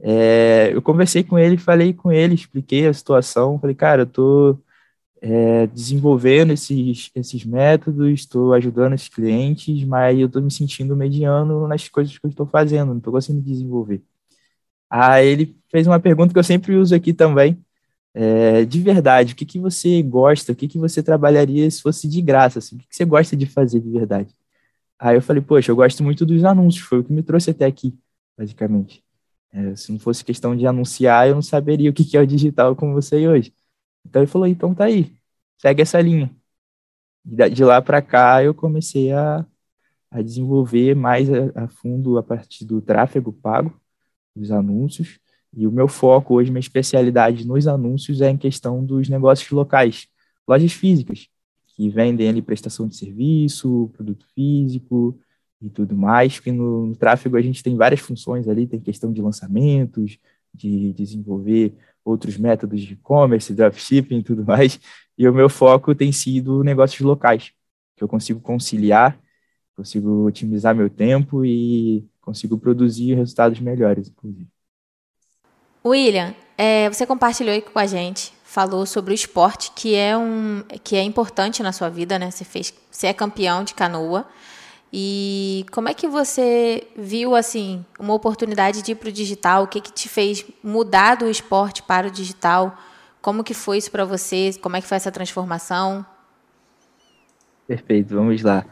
é, 0.00 0.70
eu 0.72 0.80
conversei 0.80 1.24
com 1.24 1.38
ele, 1.38 1.56
falei 1.56 1.92
com 1.92 2.12
ele, 2.12 2.34
expliquei 2.34 2.86
a 2.86 2.92
situação, 2.92 3.58
falei, 3.58 3.74
cara, 3.74 4.02
eu 4.02 4.06
tô 4.06 4.58
é, 5.20 5.66
desenvolvendo 5.68 6.52
esses, 6.52 7.10
esses 7.14 7.44
métodos, 7.44 8.08
estou 8.20 8.54
ajudando 8.54 8.94
esses 8.94 9.08
clientes, 9.08 9.84
mas 9.84 10.18
eu 10.18 10.26
estou 10.26 10.42
me 10.42 10.50
sentindo 10.50 10.96
mediano 10.96 11.66
nas 11.68 11.88
coisas 11.88 12.16
que 12.18 12.26
eu 12.26 12.30
estou 12.30 12.46
fazendo, 12.46 12.88
não 12.90 12.98
estou 12.98 13.12
conseguindo 13.12 13.44
desenvolver. 13.44 14.02
Aí 14.90 15.26
ele 15.28 15.56
fez 15.70 15.86
uma 15.86 16.00
pergunta 16.00 16.32
que 16.32 16.38
eu 16.38 16.44
sempre 16.44 16.76
uso 16.76 16.94
aqui 16.94 17.12
também, 17.12 17.62
é, 18.14 18.64
de 18.64 18.80
verdade, 18.80 19.32
o 19.32 19.36
que, 19.36 19.46
que 19.46 19.58
você 19.60 20.02
gosta, 20.02 20.52
o 20.52 20.56
que, 20.56 20.66
que 20.68 20.78
você 20.78 21.02
trabalharia 21.02 21.70
se 21.70 21.82
fosse 21.82 22.08
de 22.08 22.20
graça, 22.22 22.58
assim, 22.58 22.76
o 22.76 22.78
que, 22.80 22.88
que 22.88 22.96
você 22.96 23.04
gosta 23.04 23.36
de 23.36 23.46
fazer 23.46 23.80
de 23.80 23.90
verdade? 23.90 24.34
Aí 24.98 25.16
eu 25.16 25.22
falei, 25.22 25.42
poxa, 25.42 25.70
eu 25.72 25.76
gosto 25.76 26.02
muito 26.04 26.26
dos 26.26 26.44
anúncios, 26.44 26.84
foi 26.84 27.00
o 27.00 27.04
que 27.04 27.12
me 27.12 27.22
trouxe 27.22 27.50
até 27.50 27.66
aqui, 27.66 27.96
basicamente. 28.36 29.04
É, 29.52 29.76
se 29.76 29.92
não 29.92 29.98
fosse 30.00 30.24
questão 30.24 30.56
de 30.56 30.66
anunciar, 30.66 31.28
eu 31.28 31.34
não 31.36 31.42
saberia 31.42 31.90
o 31.90 31.92
que, 31.92 32.04
que 32.04 32.16
é 32.16 32.20
o 32.20 32.26
digital 32.26 32.76
com 32.76 32.92
você 32.92 33.28
hoje. 33.28 33.52
Então 34.08 34.22
ele 34.22 34.30
falou, 34.30 34.46
então 34.46 34.74
tá 34.74 34.84
aí, 34.84 35.16
segue 35.58 35.82
essa 35.82 36.00
linha. 36.00 36.30
De 37.24 37.64
lá 37.64 37.82
para 37.82 38.00
cá 38.00 38.42
eu 38.42 38.54
comecei 38.54 39.12
a, 39.12 39.44
a 40.10 40.22
desenvolver 40.22 40.94
mais 40.96 41.28
a, 41.32 41.64
a, 41.64 41.68
fundo 41.68 42.18
a 42.18 42.22
partir 42.22 42.64
do 42.64 42.80
tráfego 42.80 43.32
pago, 43.32 43.78
dos 44.34 44.50
anúncios, 44.50 45.20
e 45.52 45.66
o 45.66 45.72
meu 45.72 45.88
foco 45.88 46.34
hoje, 46.34 46.50
minha 46.50 46.60
especialidade 46.60 47.46
nos 47.46 47.66
anúncios 47.66 48.20
é 48.20 48.30
em 48.30 48.36
questão 48.36 48.84
dos 48.84 49.08
negócios 49.08 49.50
locais, 49.50 50.08
lojas 50.46 50.72
físicas, 50.72 51.28
que 51.66 51.88
vendem 51.88 52.28
ali 52.28 52.42
prestação 52.42 52.88
de 52.88 52.96
serviço, 52.96 53.90
produto 53.94 54.26
físico 54.34 55.18
e 55.60 55.70
tudo 55.70 55.96
mais, 55.96 56.38
que 56.40 56.52
no, 56.52 56.86
no 56.86 56.96
tráfego 56.96 57.36
a 57.36 57.42
gente 57.42 57.62
tem 57.62 57.76
várias 57.76 58.00
funções 58.00 58.48
ali, 58.48 58.66
tem 58.66 58.80
questão 58.80 59.12
de 59.12 59.20
lançamentos, 59.20 60.18
de 60.54 60.92
desenvolver 60.92 61.74
outros 62.04 62.36
métodos 62.36 62.80
de 62.80 62.94
e-commerce, 62.94 63.52
dropshipping 63.52 64.18
e 64.18 64.22
tudo 64.22 64.44
mais. 64.44 64.80
E 65.16 65.28
o 65.28 65.34
meu 65.34 65.48
foco 65.48 65.94
tem 65.94 66.12
sido 66.12 66.62
negócios 66.62 67.00
locais, 67.00 67.52
que 67.96 68.02
eu 68.02 68.08
consigo 68.08 68.40
conciliar, 68.40 69.18
consigo 69.74 70.26
otimizar 70.26 70.74
meu 70.74 70.88
tempo 70.88 71.44
e 71.44 72.04
consigo 72.20 72.58
produzir 72.58 73.14
resultados 73.14 73.60
melhores, 73.60 74.08
inclusive. 74.08 74.48
William, 75.84 76.34
é, 76.56 76.88
você 76.88 77.06
compartilhou 77.06 77.54
aí 77.54 77.62
com 77.62 77.78
a 77.78 77.86
gente, 77.86 78.32
falou 78.44 78.84
sobre 78.84 79.12
o 79.12 79.14
esporte 79.14 79.70
que 79.72 79.94
é 79.94 80.16
um 80.16 80.62
que 80.82 80.96
é 80.96 81.02
importante 81.02 81.62
na 81.62 81.72
sua 81.72 81.88
vida, 81.88 82.18
né? 82.18 82.30
Você 82.30 82.44
fez, 82.44 82.74
você 82.90 83.06
é 83.06 83.12
campeão 83.12 83.62
de 83.62 83.74
canoa. 83.74 84.26
E 84.92 85.66
como 85.70 85.88
é 85.88 85.94
que 85.94 86.08
você 86.08 86.86
viu 86.96 87.36
assim 87.36 87.84
uma 87.98 88.14
oportunidade 88.14 88.82
de 88.82 88.92
ir 88.92 88.94
para 88.94 89.10
o 89.10 89.12
digital? 89.12 89.64
O 89.64 89.66
que, 89.66 89.80
que 89.80 89.92
te 89.92 90.08
fez 90.08 90.44
mudar 90.62 91.16
do 91.16 91.28
esporte 91.28 91.82
para 91.82 92.08
o 92.08 92.10
digital? 92.10 92.76
Como 93.20 93.44
que 93.44 93.52
foi 93.52 93.78
isso 93.78 93.90
para 93.90 94.04
você? 94.04 94.52
Como 94.62 94.76
é 94.76 94.80
que 94.80 94.86
foi 94.86 94.96
essa 94.96 95.12
transformação? 95.12 96.04
Perfeito, 97.66 98.14
vamos 98.14 98.40
lá. 98.42 98.64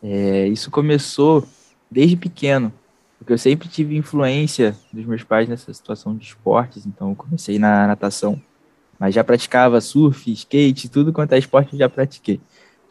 É, 0.00 0.46
isso 0.46 0.70
começou 0.70 1.44
desde 1.90 2.16
pequeno, 2.16 2.72
porque 3.18 3.32
eu 3.32 3.38
sempre 3.38 3.68
tive 3.68 3.96
influência 3.96 4.76
dos 4.92 5.04
meus 5.04 5.24
pais 5.24 5.48
nessa 5.48 5.72
situação 5.74 6.16
de 6.16 6.24
esportes. 6.24 6.86
Então, 6.86 7.10
eu 7.10 7.16
comecei 7.16 7.58
na 7.58 7.88
natação, 7.88 8.40
mas 8.96 9.12
já 9.12 9.24
praticava 9.24 9.80
surf, 9.80 10.30
skate, 10.30 10.88
tudo 10.88 11.12
quanto 11.12 11.32
é 11.32 11.38
esporte 11.38 11.72
eu 11.72 11.78
já 11.80 11.88
pratiquei. 11.88 12.40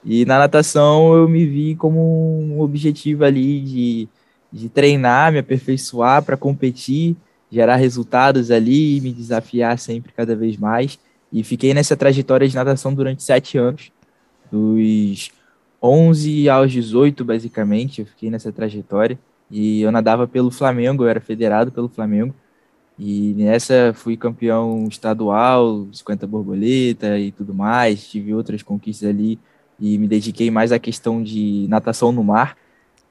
E 0.06 0.26
na 0.26 0.40
natação 0.40 1.14
eu 1.16 1.28
me 1.30 1.46
vi 1.46 1.76
como 1.76 2.00
um 2.00 2.60
objetivo 2.60 3.24
ali 3.24 3.62
de, 3.62 4.10
de 4.52 4.70
treinar, 4.70 5.32
me 5.32 5.40
aperfeiçoar 5.40 6.24
para 6.24 6.36
competir, 6.36 7.16
gerar 7.50 7.76
resultados 7.78 8.52
ali, 8.52 9.00
me 9.02 9.14
desafiar 9.14 9.80
sempre 9.80 10.12
cada 10.12 10.36
vez 10.36 10.58
mais. 10.58 11.00
E 11.32 11.44
fiquei 11.44 11.74
nessa 11.74 11.96
trajetória 11.96 12.48
de 12.48 12.56
natação 12.56 12.94
durante 12.94 13.24
sete 13.24 13.58
anos, 13.58 13.92
dos 14.52 15.32
11 15.82 16.50
aos 16.50 16.72
18, 16.72 17.26
basicamente, 17.26 18.02
eu 18.02 18.08
fiquei 18.08 18.30
nessa 18.30 18.52
trajetória. 18.52 19.18
E 19.50 19.82
eu 19.82 19.92
nadava 19.92 20.28
pelo 20.28 20.52
Flamengo, 20.52 21.04
eu 21.04 21.08
era 21.08 21.20
federado 21.22 21.72
pelo 21.72 21.90
Flamengo. 21.90 22.34
E 22.98 23.34
nessa 23.36 23.94
fui 23.94 24.16
campeão 24.16 24.88
estadual, 24.88 25.88
50 25.92 26.28
borboleta 26.28 27.18
e 27.20 27.32
tudo 27.32 27.54
mais. 27.54 28.08
Tive 28.08 28.34
outras 28.34 28.64
conquistas 28.64 29.10
ali 29.10 29.40
e 29.84 29.98
me 29.98 30.08
dediquei 30.08 30.50
mais 30.50 30.72
à 30.72 30.80
questão 30.80 31.22
de 31.22 31.68
natação 31.68 32.14
no 32.14 32.24
mar. 32.24 32.56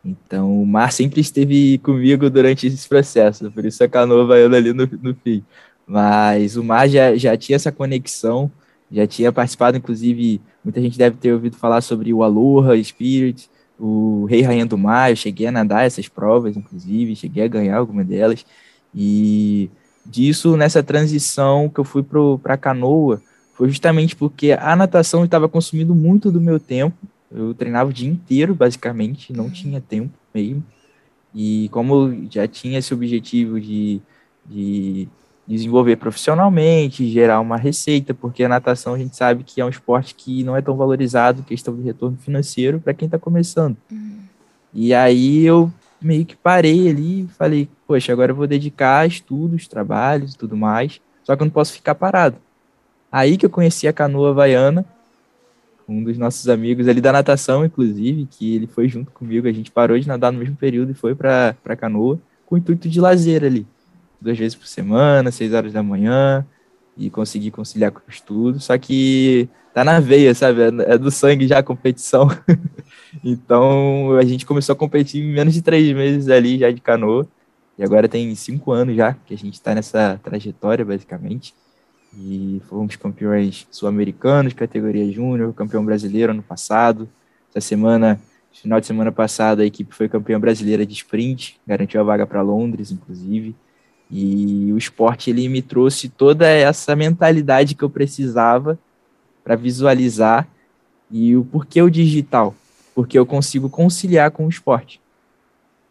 Então, 0.03 0.63
o 0.63 0.67
mar 0.67 0.91
sempre 0.91 1.21
esteve 1.21 1.77
comigo 1.79 2.31
durante 2.31 2.67
esse 2.67 2.89
processo, 2.89 3.51
por 3.51 3.67
isso 3.67 3.85
a 3.85 3.89
canoa 3.89 4.25
vai 4.27 4.43
ali 4.43 4.73
no, 4.73 4.89
no 5.03 5.15
fim. 5.15 5.45
Mas 5.87 6.57
o 6.57 6.65
mar 6.65 6.89
já, 6.89 7.15
já 7.15 7.37
tinha 7.37 7.57
essa 7.57 7.71
conexão, 7.71 8.51
já 8.91 9.07
tinha 9.07 9.31
participado, 9.31 9.77
inclusive, 9.77 10.41
muita 10.65 10.81
gente 10.81 10.97
deve 10.97 11.19
ter 11.19 11.35
ouvido 11.35 11.59
falar 11.59 11.83
sobre 11.83 12.11
o 12.15 12.23
Aloha 12.23 12.83
Spirit, 12.83 13.51
o 13.79 14.25
Rei 14.25 14.41
Rainha 14.41 14.65
do 14.65 14.79
Mar, 14.79 15.11
eu 15.11 15.17
cheguei 15.17 15.49
a 15.49 15.53
nadar 15.53 15.85
essas 15.85 16.09
provas, 16.09 16.57
inclusive, 16.57 17.15
cheguei 17.15 17.45
a 17.45 17.49
ganhar 17.49 17.77
alguma 17.77 18.03
delas. 18.03 18.47
E 18.95 19.69
disso, 20.07 20.57
nessa 20.57 20.83
transição 20.83 21.69
que 21.69 21.81
eu 21.81 21.85
fui 21.85 22.03
para 22.03 22.55
a 22.55 22.59
canoa, 22.59 23.21
foi 23.55 23.69
justamente 23.69 24.17
porque 24.17 24.53
a 24.53 24.75
natação 24.75 25.25
estava 25.25 25.49
consumindo 25.49 25.95
muito 25.95 26.31
do 26.31 26.41
meu 26.41 26.59
tempo. 26.59 26.97
Eu 27.31 27.55
treinava 27.55 27.91
o 27.91 27.93
dia 27.93 28.09
inteiro, 28.09 28.55
basicamente, 28.55 29.33
não 29.33 29.45
uhum. 29.45 29.51
tinha 29.51 29.81
tempo 29.81 30.13
mesmo. 30.35 30.63
E 31.35 31.69
como 31.71 31.95
eu 31.95 32.27
já 32.31 32.47
tinha 32.47 32.79
esse 32.79 32.93
objetivo 32.93 33.61
de, 33.61 34.01
de 34.47 35.09
desenvolver 35.47 35.97
profissionalmente, 35.97 37.09
gerar 37.11 37.41
uma 37.41 37.57
receita, 37.57 38.13
porque 38.13 38.45
a 38.45 38.49
natação 38.49 38.95
a 38.95 38.99
gente 38.99 39.17
sabe 39.17 39.45
que 39.45 39.61
é 39.61 39.65
um 39.65 39.69
esporte 39.69 40.15
que 40.15 40.45
não 40.45 40.57
é 40.57 40.63
tão 40.63 40.77
valorizado, 40.77 41.43
questão 41.43 41.75
de 41.75 41.83
retorno 41.83 42.17
financeiro 42.19 42.81
para 42.81 42.95
quem 42.95 43.07
está 43.07 43.19
começando. 43.19 43.77
Uhum. 43.91 44.19
E 44.75 44.95
aí 44.95 45.45
eu 45.45 45.73
meio 46.01 46.25
que 46.25 46.37
parei 46.37 46.89
ali 46.89 47.23
e 47.23 47.29
falei, 47.29 47.69
poxa, 47.87 48.13
agora 48.13 48.33
eu 48.33 48.37
vou 48.37 48.47
dedicar 48.47 49.01
a 49.01 49.07
estudos, 49.07 49.69
trabalhos 49.69 50.35
e 50.35 50.39
tudo 50.39 50.57
mais, 50.57 51.01
só 51.23 51.37
que 51.37 51.43
eu 51.43 51.47
não 51.47 51.53
posso 51.53 51.73
ficar 51.73 51.95
parado. 51.95 52.37
Aí 53.13 53.37
que 53.37 53.45
eu 53.45 53.51
conheci 53.51 53.87
a 53.87 53.93
canoa 53.93 54.31
havaiana, 54.31 54.87
um 55.87 56.03
dos 56.03 56.17
nossos 56.17 56.49
amigos 56.49 56.89
ali 56.89 56.99
da 56.99 57.13
natação, 57.13 57.63
inclusive, 57.63 58.27
que 58.31 58.55
ele 58.55 58.67
foi 58.67 58.89
junto 58.89 59.11
comigo, 59.11 59.47
a 59.47 59.53
gente 59.53 59.71
parou 59.71 59.99
de 59.99 60.09
nadar 60.09 60.33
no 60.33 60.39
mesmo 60.39 60.57
período 60.57 60.93
e 60.93 60.95
foi 60.95 61.15
para 61.15 61.55
canoa, 61.79 62.19
com 62.47 62.55
o 62.55 62.59
intuito 62.59 62.89
de 62.89 63.01
lazer 63.01 63.45
ali, 63.45 63.67
duas 64.19 64.39
vezes 64.39 64.55
por 64.55 64.67
semana, 64.67 65.31
seis 65.31 65.53
horas 65.53 65.75
da 65.75 65.83
manhã, 65.83 66.47
e 66.97 67.11
conseguir 67.11 67.51
conciliar 67.51 67.91
com 67.91 68.01
o 68.01 68.11
estudo, 68.11 68.59
só 68.61 68.77
que 68.79 69.47
tá 69.75 69.85
na 69.85 70.01
veia, 70.01 70.35
sabe, 70.35 70.63
é, 70.63 70.95
é 70.95 70.99
do 70.99 71.11
sangue 71.11 71.47
já 71.47 71.59
a 71.59 71.63
competição, 71.63 72.29
então 73.23 74.17
a 74.17 74.25
gente 74.25 74.47
começou 74.47 74.73
a 74.75 74.77
competir 74.77 75.23
em 75.23 75.33
menos 75.33 75.53
de 75.53 75.61
três 75.61 75.95
meses 75.95 76.29
ali 76.31 76.59
já 76.59 76.71
de 76.71 76.81
canoa, 76.81 77.27
e 77.79 77.85
agora 77.85 78.09
tem 78.09 78.35
cinco 78.35 78.73
anos 78.73 78.97
já 78.97 79.15
que 79.27 79.35
a 79.35 79.39
gente 79.39 79.55
está 79.55 79.75
nessa 79.75 80.19
trajetória, 80.23 80.85
basicamente, 80.85 81.55
e 82.17 82.61
fomos 82.69 82.97
campeões 82.97 83.67
sul-americanos, 83.71 84.53
categoria 84.53 85.11
júnior, 85.11 85.53
campeão 85.55 85.85
brasileiro 85.85 86.33
ano 86.33 86.43
passado. 86.43 87.09
Essa 87.51 87.69
semana, 87.69 88.21
final 88.53 88.81
de 88.81 88.87
semana 88.87 89.11
passada, 89.11 89.63
a 89.63 89.67
equipe 89.67 89.95
foi 89.95 90.09
campeã 90.09 90.39
brasileira 90.39 90.85
de 90.85 90.93
sprint, 90.93 91.59
garantiu 91.67 92.01
a 92.01 92.05
vaga 92.05 92.27
para 92.27 92.43
Londres, 92.43 92.91
inclusive. 92.91 93.55
E 94.11 94.71
o 94.73 94.77
esporte 94.77 95.31
ele 95.31 95.49
me 95.49 95.63
trouxe 95.63 96.09
toda 96.09 96.47
essa 96.47 96.95
mentalidade 96.95 97.75
que 97.75 97.83
eu 97.83 97.89
precisava 97.89 98.79
para 99.43 99.57
visualizar 99.57 100.47
e 101.11 101.35
o 101.37 101.45
porquê 101.45 101.81
o 101.81 101.91
digital, 101.91 102.55
porque 102.95 103.19
eu 103.19 103.25
consigo 103.25 103.71
conciliar 103.71 104.31
com 104.31 104.47
o 104.47 104.51
esporte. 104.51 105.01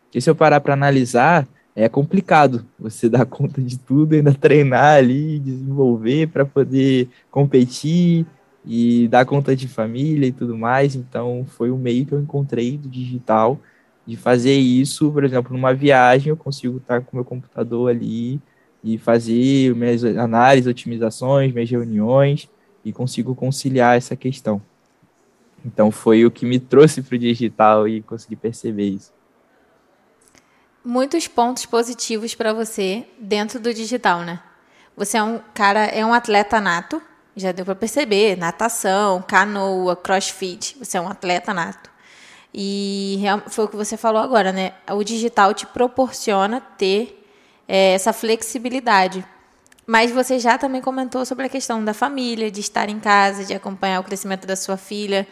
Porque 0.05 0.21
se 0.21 0.29
eu 0.29 0.35
parar 0.35 0.61
para 0.61 0.73
analisar, 0.73 1.47
é 1.75 1.87
complicado 1.89 2.65
você 2.79 3.07
dar 3.09 3.25
conta 3.25 3.61
de 3.61 3.77
tudo, 3.77 4.13
ainda 4.13 4.33
treinar 4.33 4.97
ali, 4.97 5.39
desenvolver 5.39 6.27
para 6.27 6.45
poder 6.45 7.09
competir 7.29 8.25
e 8.65 9.07
dar 9.07 9.25
conta 9.25 9.55
de 9.55 9.67
família 9.67 10.27
e 10.27 10.31
tudo 10.31 10.57
mais. 10.57 10.95
Então, 10.95 11.45
foi 11.47 11.71
o 11.71 11.77
meio 11.77 12.05
que 12.05 12.13
eu 12.13 12.19
encontrei 12.19 12.77
do 12.77 12.89
digital 12.89 13.59
de 14.05 14.17
fazer 14.17 14.55
isso, 14.55 15.11
por 15.11 15.23
exemplo, 15.23 15.53
numa 15.53 15.73
viagem, 15.73 16.29
eu 16.29 16.37
consigo 16.37 16.77
estar 16.77 17.01
com 17.01 17.15
meu 17.15 17.23
computador 17.23 17.89
ali 17.89 18.41
e 18.83 18.97
fazer 18.97 19.75
minhas 19.75 20.03
análises, 20.03 20.67
otimizações, 20.67 21.53
minhas 21.53 21.69
reuniões 21.69 22.49
e 22.83 22.91
consigo 22.91 23.35
conciliar 23.35 23.95
essa 23.95 24.15
questão. 24.15 24.61
Então 25.63 25.91
foi 25.91 26.25
o 26.25 26.31
que 26.31 26.45
me 26.45 26.57
trouxe 26.59 27.01
para 27.01 27.15
o 27.15 27.19
digital 27.19 27.87
e 27.87 28.01
consegui 28.01 28.35
perceber 28.35 28.89
isso. 28.89 29.13
Muitos 30.83 31.27
pontos 31.27 31.65
positivos 31.65 32.33
para 32.33 32.53
você 32.53 33.07
dentro 33.19 33.59
do 33.59 33.71
digital, 33.71 34.21
né? 34.21 34.39
Você 34.97 35.17
é 35.17 35.23
um 35.23 35.39
cara, 35.53 35.85
é 35.85 36.03
um 36.03 36.13
atleta 36.13 36.59
nato, 36.59 36.99
já 37.35 37.51
deu 37.51 37.63
para 37.63 37.75
perceber, 37.75 38.35
natação, 38.35 39.21
canoa, 39.21 39.95
crossfit, 39.95 40.75
você 40.79 40.97
é 40.97 41.01
um 41.01 41.07
atleta 41.07 41.53
nato. 41.53 41.89
E 42.53 43.21
foi 43.47 43.65
o 43.65 43.67
que 43.67 43.75
você 43.75 43.95
falou 43.95 44.21
agora, 44.21 44.51
né? 44.51 44.73
O 44.89 45.03
digital 45.03 45.53
te 45.53 45.65
proporciona 45.67 46.59
ter 46.59 47.25
é, 47.67 47.93
essa 47.93 48.11
flexibilidade. 48.11 49.23
Mas 49.85 50.11
você 50.11 50.39
já 50.39 50.57
também 50.57 50.81
comentou 50.81 51.25
sobre 51.25 51.45
a 51.45 51.49
questão 51.49 51.83
da 51.83 51.93
família, 51.93 52.49
de 52.51 52.59
estar 52.59 52.89
em 52.89 52.99
casa, 52.99 53.45
de 53.45 53.53
acompanhar 53.53 53.99
o 53.99 54.03
crescimento 54.03 54.47
da 54.47 54.55
sua 54.55 54.77
filha. 54.77 55.27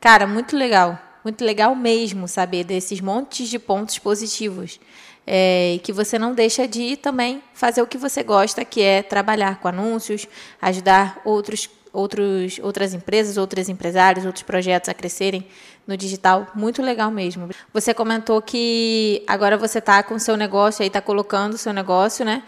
Cara, 0.00 0.26
muito 0.26 0.56
legal. 0.56 0.98
Muito 1.24 1.42
legal 1.42 1.74
mesmo 1.74 2.28
saber 2.28 2.64
desses 2.64 3.00
montes 3.00 3.48
de 3.48 3.58
pontos 3.58 3.98
positivos. 3.98 4.78
É, 5.26 5.80
que 5.82 5.90
você 5.90 6.18
não 6.18 6.34
deixa 6.34 6.68
de 6.68 6.98
também 6.98 7.42
fazer 7.54 7.80
o 7.80 7.86
que 7.86 7.96
você 7.96 8.22
gosta, 8.22 8.62
que 8.62 8.82
é 8.82 9.02
trabalhar 9.02 9.58
com 9.58 9.68
anúncios, 9.68 10.28
ajudar 10.60 11.22
outros, 11.24 11.70
outros, 11.90 12.60
outras 12.62 12.92
empresas, 12.92 13.38
outros 13.38 13.70
empresários, 13.70 14.26
outros 14.26 14.42
projetos 14.42 14.90
a 14.90 14.94
crescerem 14.94 15.46
no 15.86 15.96
digital. 15.96 16.46
Muito 16.54 16.82
legal 16.82 17.10
mesmo. 17.10 17.48
Você 17.72 17.94
comentou 17.94 18.42
que 18.42 19.24
agora 19.26 19.56
você 19.56 19.78
está 19.78 20.02
com 20.02 20.16
o 20.16 20.20
seu 20.20 20.36
negócio, 20.36 20.82
aí 20.82 20.88
está 20.88 21.00
colocando 21.00 21.54
o 21.54 21.58
seu 21.58 21.72
negócio, 21.72 22.22
né? 22.22 22.42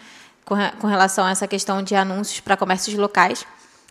Com, 0.44 0.56
com 0.78 0.86
relação 0.86 1.24
a 1.24 1.30
essa 1.30 1.48
questão 1.48 1.82
de 1.82 1.94
anúncios 1.94 2.40
para 2.40 2.58
comércios 2.58 2.94
locais. 2.94 3.46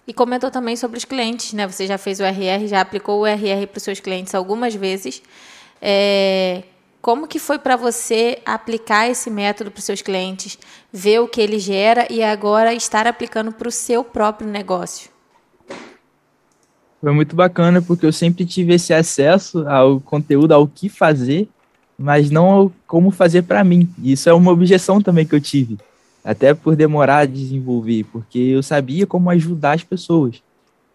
E 0.07 0.13
comentou 0.13 0.51
também 0.51 0.75
sobre 0.75 0.97
os 0.97 1.05
clientes, 1.05 1.53
né? 1.53 1.67
Você 1.67 1.87
já 1.87 1.97
fez 1.97 2.19
o 2.19 2.23
RR, 2.23 2.67
já 2.67 2.81
aplicou 2.81 3.21
o 3.21 3.25
RR 3.25 3.67
para 3.67 3.77
os 3.77 3.83
seus 3.83 3.99
clientes 3.99 4.35
algumas 4.35 4.75
vezes. 4.75 5.21
É, 5.81 6.63
como 7.01 7.27
que 7.27 7.37
foi 7.37 7.59
para 7.59 7.75
você 7.75 8.39
aplicar 8.45 9.07
esse 9.07 9.29
método 9.29 9.69
para 9.69 9.77
os 9.79 9.85
seus 9.85 10.01
clientes, 10.01 10.57
ver 10.91 11.19
o 11.19 11.27
que 11.27 11.39
ele 11.39 11.59
gera 11.59 12.07
e 12.09 12.23
agora 12.23 12.73
estar 12.73 13.05
aplicando 13.05 13.51
para 13.51 13.67
o 13.67 13.71
seu 13.71 14.03
próprio 14.03 14.49
negócio? 14.49 15.09
Foi 16.99 17.11
muito 17.11 17.35
bacana 17.35 17.79
porque 17.79 18.05
eu 18.05 18.11
sempre 18.11 18.45
tive 18.45 18.73
esse 18.73 18.91
acesso 18.91 19.67
ao 19.67 19.99
conteúdo, 19.99 20.53
ao 20.53 20.67
que 20.67 20.89
fazer, 20.89 21.47
mas 21.95 22.31
não 22.31 22.49
ao 22.49 22.71
como 22.87 23.11
fazer 23.11 23.43
para 23.43 23.63
mim. 23.63 23.87
Isso 24.03 24.27
é 24.27 24.33
uma 24.33 24.51
objeção 24.51 24.99
também 24.99 25.27
que 25.27 25.35
eu 25.35 25.39
tive, 25.41 25.77
até 26.25 26.55
por 26.55 26.75
demorar 26.75 27.19
a 27.19 27.25
desenvolver, 27.25 28.03
porque 28.11 28.39
eu 28.39 28.63
sabia 28.63 29.05
como 29.05 29.29
ajudar 29.29 29.73
as 29.73 29.83
pessoas. 29.83 30.41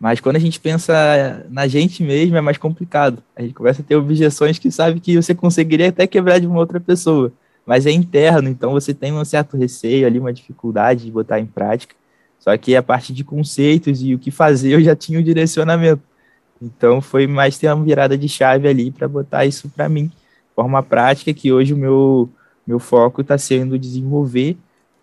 Mas 0.00 0.18
quando 0.18 0.34
a 0.34 0.40
gente 0.40 0.58
pensa 0.58 1.46
na 1.49 1.68
gente 1.68 2.02
mesmo, 2.02 2.37
é 2.37 2.40
mais 2.40 2.58
complicado. 2.58 3.22
A 3.37 3.42
gente 3.42 3.54
começa 3.54 3.80
a 3.80 3.84
ter 3.84 3.94
objeções 3.94 4.58
que 4.58 4.72
sabe 4.72 4.99
que 4.99 5.14
você 5.14 5.32
conseguiria 5.32 5.90
até 5.90 6.04
quebrar 6.04 6.40
de 6.40 6.49
uma 6.49 6.58
outra 6.58 6.80
pessoa. 6.80 7.32
Mas 7.64 7.87
é 7.87 7.92
interno, 7.92 8.49
então 8.49 8.72
você 8.72 8.92
tem 8.92 9.12
um 9.12 9.25
certo 9.25 9.56
receio 9.56 10.04
ali, 10.04 10.18
uma 10.18 10.32
dificuldade 10.32 11.04
de 11.04 11.12
botar 11.12 11.38
em 11.38 11.46
prática. 11.46 11.94
Só 12.40 12.56
que 12.56 12.75
a 12.75 12.82
parte 12.82 13.12
de 13.12 13.22
conceitos 13.22 14.02
e 14.02 14.14
o 14.14 14.18
que 14.18 14.32
fazer, 14.32 14.72
eu 14.72 14.80
já 14.80 14.96
tinha 14.96 15.18
o 15.18 15.22
um 15.22 15.25
direcionamento. 15.25 16.02
Então 16.60 17.00
foi 17.00 17.28
mais 17.28 17.56
ter 17.56 17.72
uma 17.72 17.84
virada 17.84 18.18
de 18.18 18.28
chave 18.28 18.66
ali 18.66 18.90
para 18.90 19.06
botar 19.06 19.46
isso 19.46 19.68
para 19.68 19.88
mim, 19.88 20.10
forma 20.56 20.82
prática, 20.82 21.32
que 21.32 21.52
hoje 21.52 21.72
o 21.72 21.76
meu, 21.76 22.28
meu 22.66 22.80
foco 22.80 23.20
está 23.20 23.38
sendo 23.38 23.78
desenvolver 23.78 24.56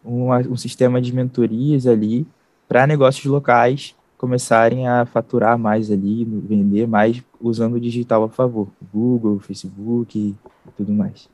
um, 0.08 0.34
um 0.34 0.58
sistema 0.58 1.02
de 1.02 1.14
mentorias 1.14 1.86
ali 1.86 2.26
para 2.68 2.88
negócios 2.88 3.26
locais 3.26 3.96
começarem 4.18 4.88
a 4.88 5.06
faturar 5.06 5.58
mais 5.58 5.92
ali, 5.92 6.26
vender 6.26 6.88
mais, 6.88 7.22
usando 7.40 7.76
o 7.76 7.80
digital 7.80 8.24
a 8.24 8.30
favor, 8.30 8.68
Google, 8.92 9.40
Facebook 9.40 10.18
e 10.18 10.36
tudo 10.76 10.92
mais. 10.92 11.30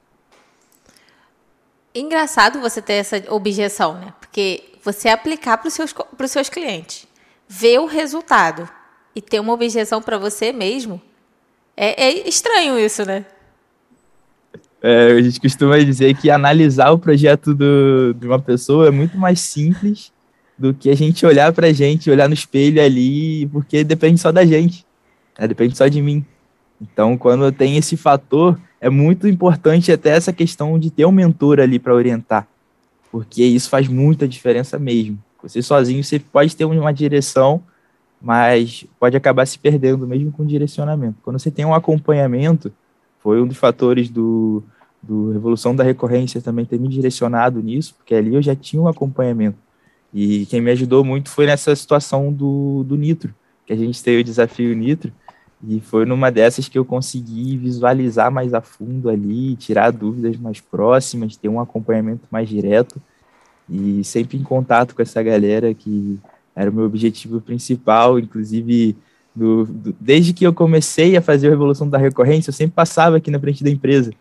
Engraçado 1.96 2.60
você 2.60 2.82
ter 2.82 2.94
essa 2.94 3.24
objeção, 3.30 3.94
né? 3.94 4.14
Porque 4.20 4.64
você 4.84 5.08
aplicar 5.08 5.58
para 5.58 5.68
os 5.68 5.74
seus, 5.74 5.96
seus 6.28 6.50
clientes, 6.50 7.08
ver 7.48 7.80
o 7.80 7.86
resultado 7.86 8.68
e 9.16 9.22
ter 9.22 9.40
uma 9.40 9.54
objeção 9.54 10.02
para 10.02 10.18
você 10.18 10.52
mesmo, 10.52 11.02
é, 11.78 12.06
é, 12.06 12.28
estranho 12.28 12.78
isso, 12.78 13.06
né? 13.06 13.26
É, 14.86 15.14
a 15.14 15.22
gente 15.22 15.40
costuma 15.40 15.78
dizer 15.80 16.14
que 16.18 16.30
analisar 16.30 16.92
o 16.92 17.00
projeto 17.00 17.56
do, 17.56 18.14
de 18.14 18.28
uma 18.28 18.38
pessoa 18.38 18.90
é 18.90 18.92
muito 18.92 19.18
mais 19.18 19.40
simples 19.40 20.12
do 20.58 20.74
que 20.74 20.90
a 20.90 20.96
gente 20.96 21.26
olhar 21.26 21.54
pra 21.54 21.72
gente, 21.72 22.12
olhar 22.12 22.28
no 22.28 22.34
espelho 22.34 22.84
ali, 22.84 23.48
porque 23.48 23.82
depende 23.86 24.20
só 24.20 24.30
da 24.30 24.46
gente, 24.46 24.86
né? 25.40 25.48
depende 25.48 25.78
só 25.78 25.88
de 25.88 26.02
mim. 26.02 26.26
Então, 26.82 27.18
quando 27.18 27.50
tem 27.50 27.78
esse 27.78 27.96
fator, 27.96 28.60
é 28.82 28.90
muito 28.90 29.26
importante 29.26 29.90
até 29.90 30.10
essa 30.10 30.34
questão 30.34 30.78
de 30.78 30.92
ter 30.92 31.06
um 31.06 31.14
mentor 31.14 31.62
ali 31.62 31.80
para 31.80 31.96
orientar, 31.96 32.46
porque 33.10 33.42
isso 33.42 33.70
faz 33.70 33.88
muita 33.88 34.28
diferença 34.28 34.78
mesmo. 34.78 35.18
Você 35.42 35.62
sozinho, 35.62 36.04
você 36.04 36.20
pode 36.20 36.54
ter 36.58 36.66
uma 36.66 36.94
direção, 36.94 37.64
mas 38.22 38.86
pode 39.00 39.16
acabar 39.16 39.46
se 39.46 39.58
perdendo 39.58 40.06
mesmo 40.06 40.30
com 40.30 40.46
direcionamento. 40.46 41.20
Quando 41.24 41.40
você 41.40 41.50
tem 41.50 41.64
um 41.64 41.74
acompanhamento, 41.74 42.70
foi 43.20 43.42
um 43.42 43.48
dos 43.48 43.58
fatores 43.58 44.10
do, 44.10 44.62
do 45.04 45.32
Revolução 45.32 45.76
da 45.76 45.84
Recorrência 45.84 46.42
também 46.42 46.64
ter 46.64 46.80
me 46.80 46.88
direcionado 46.88 47.62
nisso, 47.62 47.94
porque 47.96 48.16
ali 48.16 48.34
eu 48.34 48.42
já 48.42 48.56
tinha 48.56 48.82
um 48.82 48.88
acompanhamento. 48.88 49.58
E 50.14 50.46
quem 50.46 50.62
me 50.62 50.72
ajudou 50.72 51.04
muito 51.04 51.30
foi 51.30 51.46
nessa 51.46 51.76
situação 51.76 52.32
do, 52.32 52.86
do 52.88 52.96
Nitro, 52.96 53.36
que 53.66 53.74
a 53.74 53.76
gente 53.76 54.02
teve 54.02 54.22
o 54.22 54.24
desafio 54.24 54.74
Nitro, 54.74 55.12
e 55.68 55.82
foi 55.82 56.06
numa 56.06 56.32
dessas 56.32 56.70
que 56.70 56.78
eu 56.78 56.86
consegui 56.86 57.58
visualizar 57.58 58.32
mais 58.32 58.54
a 58.54 58.62
fundo 58.62 59.10
ali, 59.10 59.56
tirar 59.58 59.92
dúvidas 59.92 60.38
mais 60.38 60.62
próximas, 60.62 61.36
ter 61.36 61.50
um 61.50 61.60
acompanhamento 61.60 62.26
mais 62.32 62.48
direto, 62.48 63.02
e 63.70 64.04
sempre 64.04 64.38
em 64.38 64.44
contato 64.44 64.96
com 64.96 65.02
essa 65.02 65.22
galera 65.22 65.74
que 65.74 66.18
era 66.56 66.70
o 66.70 66.74
meu 66.74 66.86
objetivo 66.86 67.42
principal, 67.42 68.20
inclusive 68.20 68.96
do, 69.36 69.66
do, 69.66 69.96
desde 70.00 70.32
que 70.32 70.46
eu 70.46 70.54
comecei 70.54 71.18
a 71.18 71.22
fazer 71.22 71.48
a 71.48 71.50
Revolução 71.50 71.90
da 71.90 71.98
Recorrência, 71.98 72.50
eu 72.52 72.54
sempre 72.54 72.76
passava 72.76 73.18
aqui 73.18 73.32
na 73.32 73.40
frente 73.40 73.64
da 73.64 73.70
empresa 73.70 74.14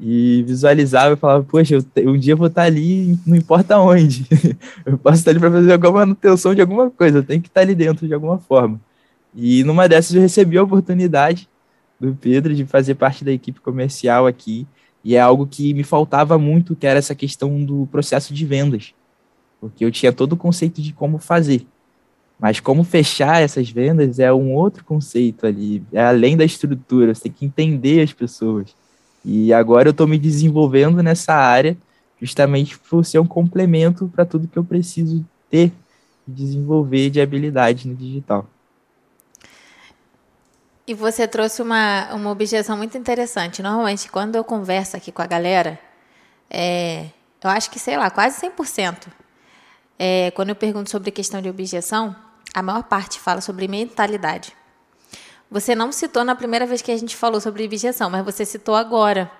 e 0.00 0.42
visualizava 0.42 1.14
e 1.14 1.16
falava, 1.16 1.44
poxa, 1.44 1.76
eu, 1.96 2.10
um 2.10 2.18
dia 2.18 2.32
eu 2.32 2.36
vou 2.36 2.48
estar 2.48 2.62
ali, 2.62 3.18
não 3.26 3.36
importa 3.36 3.78
onde. 3.78 4.26
eu 4.84 4.98
posso 4.98 5.18
estar 5.18 5.30
ali 5.30 5.40
para 5.40 5.50
fazer 5.50 5.72
alguma 5.72 5.92
manutenção 5.92 6.54
de 6.54 6.60
alguma 6.60 6.90
coisa, 6.90 7.18
eu 7.18 7.22
tenho 7.22 7.40
que 7.40 7.48
estar 7.48 7.60
ali 7.60 7.74
dentro 7.74 8.06
de 8.06 8.14
alguma 8.14 8.38
forma. 8.38 8.80
E 9.34 9.64
numa 9.64 9.88
dessas 9.88 10.14
eu 10.14 10.22
recebi 10.22 10.58
a 10.58 10.62
oportunidade 10.62 11.48
do 11.98 12.14
Pedro 12.14 12.54
de 12.54 12.64
fazer 12.64 12.94
parte 12.94 13.24
da 13.24 13.32
equipe 13.32 13.60
comercial 13.60 14.26
aqui, 14.26 14.66
e 15.02 15.16
é 15.16 15.20
algo 15.20 15.46
que 15.46 15.74
me 15.74 15.84
faltava 15.84 16.38
muito, 16.38 16.74
que 16.74 16.86
era 16.86 16.98
essa 16.98 17.14
questão 17.14 17.62
do 17.62 17.86
processo 17.92 18.32
de 18.32 18.46
vendas. 18.46 18.94
Porque 19.60 19.84
eu 19.84 19.90
tinha 19.90 20.12
todo 20.12 20.32
o 20.32 20.36
conceito 20.36 20.80
de 20.80 20.92
como 20.92 21.18
fazer. 21.18 21.66
Mas 22.38 22.58
como 22.58 22.82
fechar 22.84 23.42
essas 23.42 23.70
vendas 23.70 24.18
é 24.18 24.32
um 24.32 24.54
outro 24.54 24.84
conceito 24.84 25.46
ali, 25.46 25.82
é 25.92 26.02
além 26.02 26.36
da 26.36 26.44
estrutura, 26.44 27.14
você 27.14 27.24
tem 27.24 27.32
que 27.32 27.44
entender 27.44 28.02
as 28.02 28.12
pessoas. 28.12 28.74
E 29.24 29.52
agora 29.52 29.88
eu 29.88 29.92
estou 29.92 30.06
me 30.06 30.18
desenvolvendo 30.18 31.02
nessa 31.02 31.32
área, 31.32 31.76
justamente 32.20 32.78
por 32.78 33.04
ser 33.04 33.18
um 33.18 33.26
complemento 33.26 34.10
para 34.14 34.24
tudo 34.24 34.48
que 34.48 34.58
eu 34.58 34.64
preciso 34.64 35.24
ter 35.50 35.72
e 36.28 36.30
desenvolver 36.30 37.10
de 37.10 37.20
habilidade 37.20 37.88
no 37.88 37.94
digital. 37.94 38.46
E 40.86 40.92
você 40.92 41.26
trouxe 41.26 41.62
uma, 41.62 42.12
uma 42.12 42.30
objeção 42.30 42.76
muito 42.76 42.98
interessante. 42.98 43.62
Normalmente, 43.62 44.10
quando 44.10 44.36
eu 44.36 44.44
converso 44.44 44.96
aqui 44.96 45.10
com 45.10 45.22
a 45.22 45.26
galera, 45.26 45.80
é, 46.50 47.06
eu 47.42 47.48
acho 47.48 47.70
que, 47.70 47.78
sei 47.78 47.96
lá, 47.96 48.10
quase 48.10 48.46
100%. 48.46 49.06
É, 49.98 50.30
quando 50.32 50.50
eu 50.50 50.54
pergunto 50.54 50.90
sobre 50.90 51.10
questão 51.10 51.40
de 51.40 51.48
objeção, 51.48 52.14
a 52.52 52.62
maior 52.62 52.82
parte 52.82 53.18
fala 53.18 53.40
sobre 53.40 53.66
mentalidade. 53.66 54.54
Você 55.54 55.72
não 55.72 55.92
citou 55.92 56.24
na 56.24 56.34
primeira 56.34 56.66
vez 56.66 56.82
que 56.82 56.90
a 56.90 56.96
gente 56.96 57.14
falou 57.14 57.40
sobre 57.40 57.64
objeção, 57.64 58.10
mas 58.10 58.24
você 58.24 58.44
citou 58.44 58.74
agora, 58.74 59.30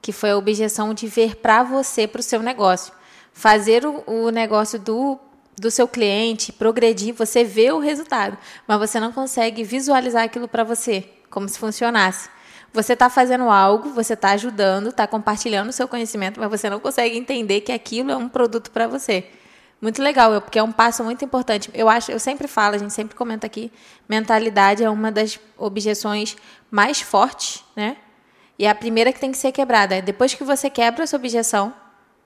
que 0.00 0.12
foi 0.12 0.30
a 0.30 0.36
objeção 0.36 0.94
de 0.94 1.08
ver 1.08 1.34
para 1.34 1.64
você, 1.64 2.06
para 2.06 2.20
o 2.20 2.22
seu 2.22 2.40
negócio. 2.40 2.92
Fazer 3.32 3.84
o, 3.84 4.04
o 4.06 4.30
negócio 4.30 4.78
do, 4.78 5.18
do 5.56 5.68
seu 5.68 5.88
cliente 5.88 6.52
progredir, 6.52 7.12
você 7.12 7.42
vê 7.42 7.72
o 7.72 7.80
resultado, 7.80 8.38
mas 8.68 8.78
você 8.78 9.00
não 9.00 9.10
consegue 9.10 9.64
visualizar 9.64 10.22
aquilo 10.22 10.46
para 10.46 10.62
você, 10.62 11.10
como 11.28 11.48
se 11.48 11.58
funcionasse. 11.58 12.30
Você 12.72 12.92
está 12.92 13.10
fazendo 13.10 13.50
algo, 13.50 13.88
você 13.88 14.12
está 14.12 14.30
ajudando, 14.30 14.90
está 14.90 15.08
compartilhando 15.08 15.70
o 15.70 15.72
seu 15.72 15.88
conhecimento, 15.88 16.38
mas 16.38 16.48
você 16.48 16.70
não 16.70 16.78
consegue 16.78 17.18
entender 17.18 17.62
que 17.62 17.72
aquilo 17.72 18.12
é 18.12 18.16
um 18.16 18.28
produto 18.28 18.70
para 18.70 18.86
você. 18.86 19.28
Muito 19.80 20.02
legal, 20.02 20.40
porque 20.40 20.58
é 20.58 20.62
um 20.62 20.72
passo 20.72 21.04
muito 21.04 21.24
importante. 21.24 21.70
Eu 21.72 21.88
acho, 21.88 22.10
eu 22.10 22.18
sempre 22.18 22.48
falo, 22.48 22.74
a 22.74 22.78
gente 22.78 22.92
sempre 22.92 23.14
comenta 23.14 23.46
aqui, 23.46 23.70
mentalidade 24.08 24.82
é 24.82 24.90
uma 24.90 25.12
das 25.12 25.38
objeções 25.56 26.36
mais 26.68 27.00
fortes, 27.00 27.64
né? 27.76 27.96
E 28.58 28.66
é 28.66 28.70
a 28.70 28.74
primeira 28.74 29.12
que 29.12 29.20
tem 29.20 29.30
que 29.30 29.38
ser 29.38 29.52
quebrada. 29.52 30.02
Depois 30.02 30.34
que 30.34 30.42
você 30.42 30.68
quebra 30.68 31.04
essa 31.04 31.14
objeção 31.14 31.72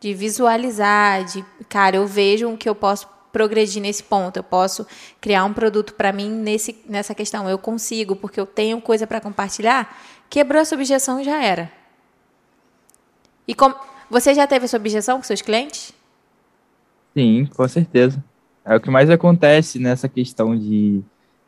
de 0.00 0.14
visualizar, 0.14 1.24
de, 1.24 1.44
cara, 1.68 1.96
eu 1.96 2.06
vejo 2.06 2.56
que 2.56 2.66
eu 2.66 2.74
posso 2.74 3.06
progredir 3.30 3.82
nesse 3.82 4.02
ponto, 4.02 4.38
eu 4.38 4.42
posso 4.42 4.86
criar 5.20 5.44
um 5.44 5.52
produto 5.52 5.94
para 5.94 6.10
mim 6.10 6.30
nesse, 6.30 6.82
nessa 6.86 7.14
questão. 7.14 7.48
Eu 7.48 7.58
consigo, 7.58 8.16
porque 8.16 8.40
eu 8.40 8.46
tenho 8.46 8.80
coisa 8.80 9.06
para 9.06 9.20
compartilhar. 9.20 9.94
Quebrou 10.30 10.60
essa 10.60 10.74
objeção 10.74 11.20
e 11.20 11.24
já 11.24 11.42
era. 11.42 11.70
E 13.46 13.54
com, 13.54 13.74
você 14.08 14.34
já 14.34 14.46
teve 14.46 14.64
essa 14.64 14.76
objeção 14.76 15.18
com 15.18 15.24
seus 15.24 15.42
clientes? 15.42 15.92
Sim, 17.16 17.46
com 17.46 17.66
certeza. 17.68 18.22
É 18.64 18.76
o 18.76 18.80
que 18.80 18.90
mais 18.90 19.10
acontece 19.10 19.78
nessa 19.78 20.08
questão 20.08 20.56
de, 20.56 21.02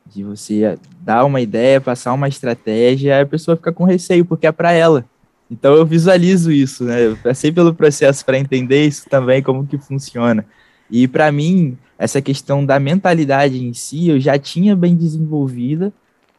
de 0.06 0.24
você 0.24 0.78
dar 1.00 1.24
uma 1.24 1.40
ideia, 1.40 1.80
passar 1.80 2.12
uma 2.12 2.28
estratégia, 2.28 3.22
a 3.22 3.26
pessoa 3.26 3.56
fica 3.56 3.72
com 3.72 3.84
receio, 3.84 4.24
porque 4.24 4.46
é 4.46 4.52
para 4.52 4.72
ela. 4.72 5.04
Então 5.50 5.74
eu 5.74 5.86
visualizo 5.86 6.50
isso, 6.50 6.84
né? 6.84 7.06
Eu 7.06 7.16
passei 7.16 7.52
pelo 7.52 7.74
processo 7.74 8.24
para 8.24 8.38
entender 8.38 8.86
isso 8.86 9.08
também, 9.08 9.42
como 9.42 9.66
que 9.66 9.78
funciona. 9.78 10.44
E 10.90 11.06
para 11.06 11.30
mim, 11.30 11.78
essa 11.98 12.20
questão 12.20 12.64
da 12.64 12.78
mentalidade 12.80 13.64
em 13.64 13.72
si, 13.72 14.08
eu 14.08 14.18
já 14.20 14.38
tinha 14.38 14.74
bem 14.74 14.96
desenvolvida, 14.96 15.92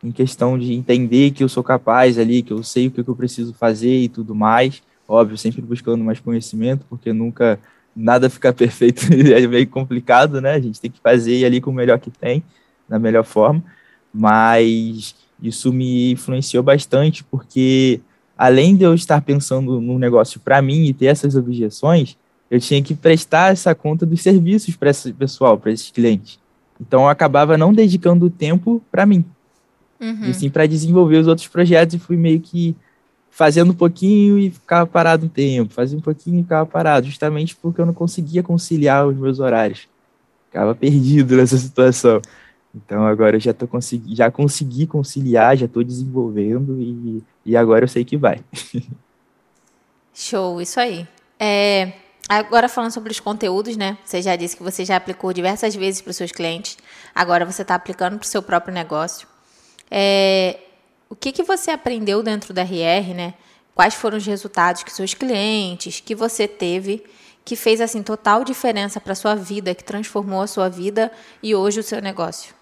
em 0.03 0.11
questão 0.11 0.57
de 0.59 0.73
entender 0.73 1.31
que 1.31 1.43
eu 1.43 1.49
sou 1.49 1.63
capaz 1.63 2.19
ali, 2.19 2.43
que 2.43 2.53
eu 2.53 2.61
sei 2.61 2.87
o 2.87 2.91
que 2.91 2.99
eu 2.99 3.15
preciso 3.15 3.53
fazer 3.53 4.01
e 4.01 4.09
tudo 4.09 4.35
mais. 4.35 4.83
Óbvio, 5.07 5.37
sempre 5.37 5.61
buscando 5.61 6.03
mais 6.03 6.19
conhecimento, 6.19 6.85
porque 6.89 7.13
nunca 7.13 7.59
nada 7.95 8.29
fica 8.29 8.51
perfeito, 8.51 9.01
é 9.33 9.47
meio 9.47 9.67
complicado, 9.67 10.41
né? 10.41 10.53
A 10.53 10.59
gente 10.59 10.81
tem 10.81 10.91
que 10.91 10.99
fazer 10.99 11.45
ali 11.45 11.61
com 11.61 11.71
o 11.71 11.73
melhor 11.73 11.99
que 11.99 12.11
tem, 12.11 12.43
da 12.89 12.99
melhor 12.99 13.23
forma. 13.23 13.63
Mas 14.13 15.15
isso 15.41 15.71
me 15.71 16.11
influenciou 16.11 16.63
bastante, 16.63 17.23
porque 17.23 18.01
além 18.37 18.75
de 18.75 18.83
eu 18.83 18.93
estar 18.93 19.21
pensando 19.21 19.79
no 19.79 19.97
negócio 19.97 20.39
para 20.39 20.61
mim 20.61 20.85
e 20.85 20.93
ter 20.93 21.07
essas 21.07 21.35
objeções, 21.35 22.17
eu 22.49 22.59
tinha 22.59 22.81
que 22.81 22.93
prestar 22.93 23.51
essa 23.51 23.73
conta 23.73 24.05
dos 24.05 24.21
serviços 24.21 24.75
para 24.75 24.89
esse 24.89 25.11
pessoal, 25.13 25.57
para 25.57 25.71
esses 25.71 25.89
clientes. 25.89 26.39
Então 26.79 27.03
eu 27.03 27.09
acabava 27.09 27.57
não 27.57 27.73
dedicando 27.73 28.29
tempo 28.29 28.81
para 28.91 29.05
mim, 29.05 29.23
uhum. 29.99 30.29
e 30.29 30.33
sim 30.33 30.49
para 30.49 30.65
desenvolver 30.65 31.17
os 31.17 31.27
outros 31.27 31.47
projetos 31.47 31.95
e 31.95 31.99
fui 31.99 32.17
meio 32.17 32.39
que 32.39 32.75
fazendo 33.35 33.71
um 33.71 33.75
pouquinho 33.75 34.39
e 34.39 34.49
ficava 34.49 34.87
parado 34.87 35.25
um 35.25 35.29
tempo, 35.29 35.73
fazia 35.73 35.97
um 35.97 36.01
pouquinho 36.01 36.39
e 36.39 36.43
ficava 36.43 36.65
parado, 36.65 37.05
justamente 37.05 37.53
porque 37.53 37.81
eu 37.81 37.85
não 37.85 37.93
conseguia 37.93 38.41
conciliar 38.41 39.05
os 39.05 39.17
meus 39.17 39.41
horários. 39.41 39.89
Ficava 40.47 40.73
perdido 40.73 41.35
nessa 41.35 41.57
situação. 41.57 42.21
Então 42.73 43.05
agora 43.05 43.35
eu 43.35 43.39
já 43.41 43.53
tô 43.53 43.67
consegui, 43.67 44.15
já 44.15 44.31
consegui 44.31 44.87
conciliar, 44.87 45.57
já 45.57 45.65
estou 45.65 45.83
desenvolvendo 45.83 46.79
e, 46.79 47.21
e 47.45 47.57
agora 47.57 47.83
eu 47.83 47.89
sei 47.89 48.05
que 48.05 48.15
vai. 48.15 48.39
Show, 50.13 50.61
isso 50.61 50.79
aí. 50.79 51.05
É, 51.37 51.91
agora 52.29 52.69
falando 52.69 52.91
sobre 52.91 53.11
os 53.11 53.19
conteúdos, 53.19 53.75
né? 53.75 53.97
Você 54.05 54.21
já 54.21 54.37
disse 54.37 54.55
que 54.55 54.63
você 54.63 54.85
já 54.85 54.95
aplicou 54.95 55.33
diversas 55.33 55.75
vezes 55.75 55.99
para 56.01 56.11
os 56.11 56.15
seus 56.15 56.31
clientes. 56.31 56.77
Agora 57.13 57.45
você 57.45 57.63
está 57.63 57.75
aplicando 57.75 58.17
para 58.17 58.25
o 58.25 58.29
seu 58.29 58.41
próprio 58.41 58.73
negócio. 58.73 59.27
É, 59.91 60.57
o 61.09 61.15
que, 61.15 61.31
que 61.31 61.43
você 61.43 61.71
aprendeu 61.71 62.21
dentro 62.23 62.53
da 62.53 62.61
RR, 62.61 63.13
né? 63.13 63.33
Quais 63.73 63.93
foram 63.93 64.17
os 64.17 64.25
resultados 64.25 64.83
que 64.83 64.91
seus 64.91 65.13
clientes, 65.13 65.99
que 65.99 66.15
você 66.15 66.47
teve, 66.47 67.03
que 67.43 67.55
fez 67.55 67.81
assim 67.81 68.01
total 68.01 68.43
diferença 68.43 68.99
para 68.99 69.15
sua 69.15 69.35
vida, 69.35 69.75
que 69.75 69.83
transformou 69.83 70.41
a 70.41 70.47
sua 70.47 70.69
vida 70.69 71.11
e 71.43 71.53
hoje 71.53 71.79
o 71.79 71.83
seu 71.83 72.01
negócio? 72.01 72.55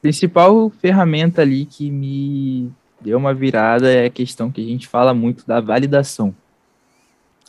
principal 0.00 0.70
ferramenta 0.70 1.42
ali 1.42 1.64
que 1.64 1.90
me 1.90 2.70
deu 3.00 3.18
uma 3.18 3.34
virada 3.34 3.90
é 3.90 4.06
a 4.06 4.10
questão 4.10 4.50
que 4.50 4.60
a 4.60 4.64
gente 4.64 4.86
fala 4.86 5.12
muito 5.14 5.46
da 5.46 5.60
validação. 5.60 6.34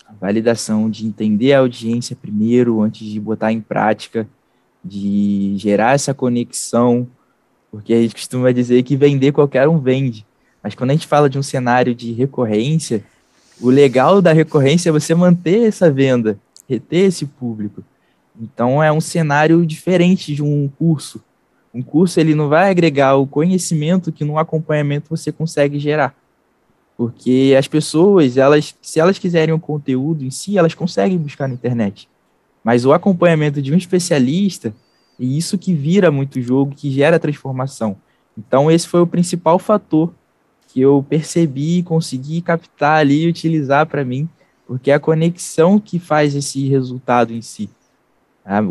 A 0.05 0.13
validação 0.13 0.89
de 0.89 1.05
entender 1.05 1.53
a 1.53 1.59
audiência 1.59 2.15
primeiro, 2.15 2.81
antes 2.81 3.07
de 3.07 3.19
botar 3.19 3.51
em 3.51 3.61
prática, 3.61 4.27
de 4.83 5.53
gerar 5.57 5.93
essa 5.93 6.13
conexão, 6.13 7.07
porque 7.71 7.93
a 7.93 8.01
gente 8.01 8.15
costuma 8.15 8.51
dizer 8.51 8.83
que 8.83 8.95
vender 8.95 9.31
qualquer 9.31 9.67
um 9.67 9.79
vende. 9.79 10.25
Mas 10.61 10.75
quando 10.75 10.89
a 10.89 10.93
gente 10.93 11.07
fala 11.07 11.29
de 11.29 11.37
um 11.37 11.43
cenário 11.43 11.95
de 11.95 12.11
recorrência, 12.11 13.03
o 13.61 13.69
legal 13.69 14.21
da 14.21 14.33
recorrência 14.33 14.89
é 14.89 14.91
você 14.91 15.13
manter 15.15 15.67
essa 15.67 15.91
venda, 15.91 16.39
reter 16.67 17.05
esse 17.05 17.25
público. 17.25 17.83
Então 18.39 18.81
é 18.81 18.91
um 18.91 19.01
cenário 19.01 19.65
diferente 19.65 20.33
de 20.33 20.41
um 20.41 20.69
curso 20.77 21.21
um 21.73 21.81
curso 21.81 22.19
ele 22.19 22.33
não 22.33 22.49
vai 22.49 22.69
agregar 22.69 23.15
o 23.15 23.27
conhecimento 23.27 24.11
que 24.11 24.25
no 24.25 24.37
acompanhamento 24.37 25.09
você 25.09 25.31
consegue 25.31 25.79
gerar. 25.79 26.15
Porque 26.97 27.55
as 27.57 27.67
pessoas, 27.67 28.37
elas, 28.37 28.75
se 28.81 28.99
elas 28.99 29.19
quiserem 29.19 29.53
o 29.53 29.59
conteúdo 29.59 30.25
em 30.25 30.31
si, 30.31 30.57
elas 30.57 30.73
conseguem 30.73 31.17
buscar 31.17 31.47
na 31.47 31.53
internet. 31.53 32.09
Mas 32.63 32.85
o 32.85 32.91
acompanhamento 32.91 33.61
de 33.61 33.73
um 33.73 33.77
especialista, 33.77 34.73
é 35.19 35.23
isso 35.23 35.57
que 35.57 35.73
vira 35.73 36.09
muito 36.09 36.41
jogo, 36.41 36.75
que 36.75 36.89
gera 36.89 37.19
transformação. 37.19 37.97
Então, 38.37 38.71
esse 38.71 38.87
foi 38.87 39.01
o 39.01 39.07
principal 39.07 39.59
fator 39.59 40.13
que 40.67 40.79
eu 40.79 41.05
percebi 41.09 41.79
e 41.79 41.83
consegui 41.83 42.41
captar 42.41 42.99
ali 42.99 43.23
e 43.23 43.27
utilizar 43.27 43.85
para 43.87 44.05
mim, 44.05 44.29
porque 44.65 44.91
é 44.91 44.93
a 44.93 44.99
conexão 44.99 45.79
que 45.79 45.99
faz 45.99 46.35
esse 46.35 46.67
resultado 46.69 47.33
em 47.33 47.41
si. 47.41 47.69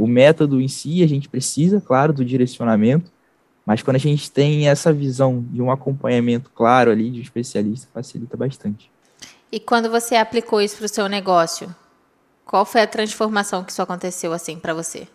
O 0.01 0.07
método 0.07 0.61
em 0.61 0.69
si, 0.69 1.03
a 1.03 1.07
gente 1.07 1.29
precisa, 1.29 1.81
claro, 1.81 2.13
do 2.13 2.25
direcionamento, 2.25 3.13
mas 3.67 3.83
quando 3.83 3.97
a 3.97 4.01
gente 4.01 4.31
tem 4.31 4.69
essa 4.69 4.93
visão 4.93 5.45
de 5.51 5.61
um 5.61 5.71
acompanhamento 5.71 6.51
claro 6.55 6.91
ali 6.91 7.11
de 7.11 7.19
um 7.19 7.23
especialista, 7.23 7.87
facilita 7.93 8.37
bastante. 8.37 8.91
E 9.53 9.61
quando 9.61 9.91
você 9.91 10.17
aplicou 10.17 10.61
isso 10.61 10.77
para 10.77 10.87
o 10.87 10.89
seu 10.89 11.09
negócio, 11.09 11.75
qual 12.45 12.65
foi 12.65 12.81
a 12.81 12.87
transformação 12.87 13.63
que 13.63 13.73
isso 13.73 13.83
aconteceu 13.83 14.33
assim 14.33 14.59
para 14.59 14.73
você? 14.73 15.07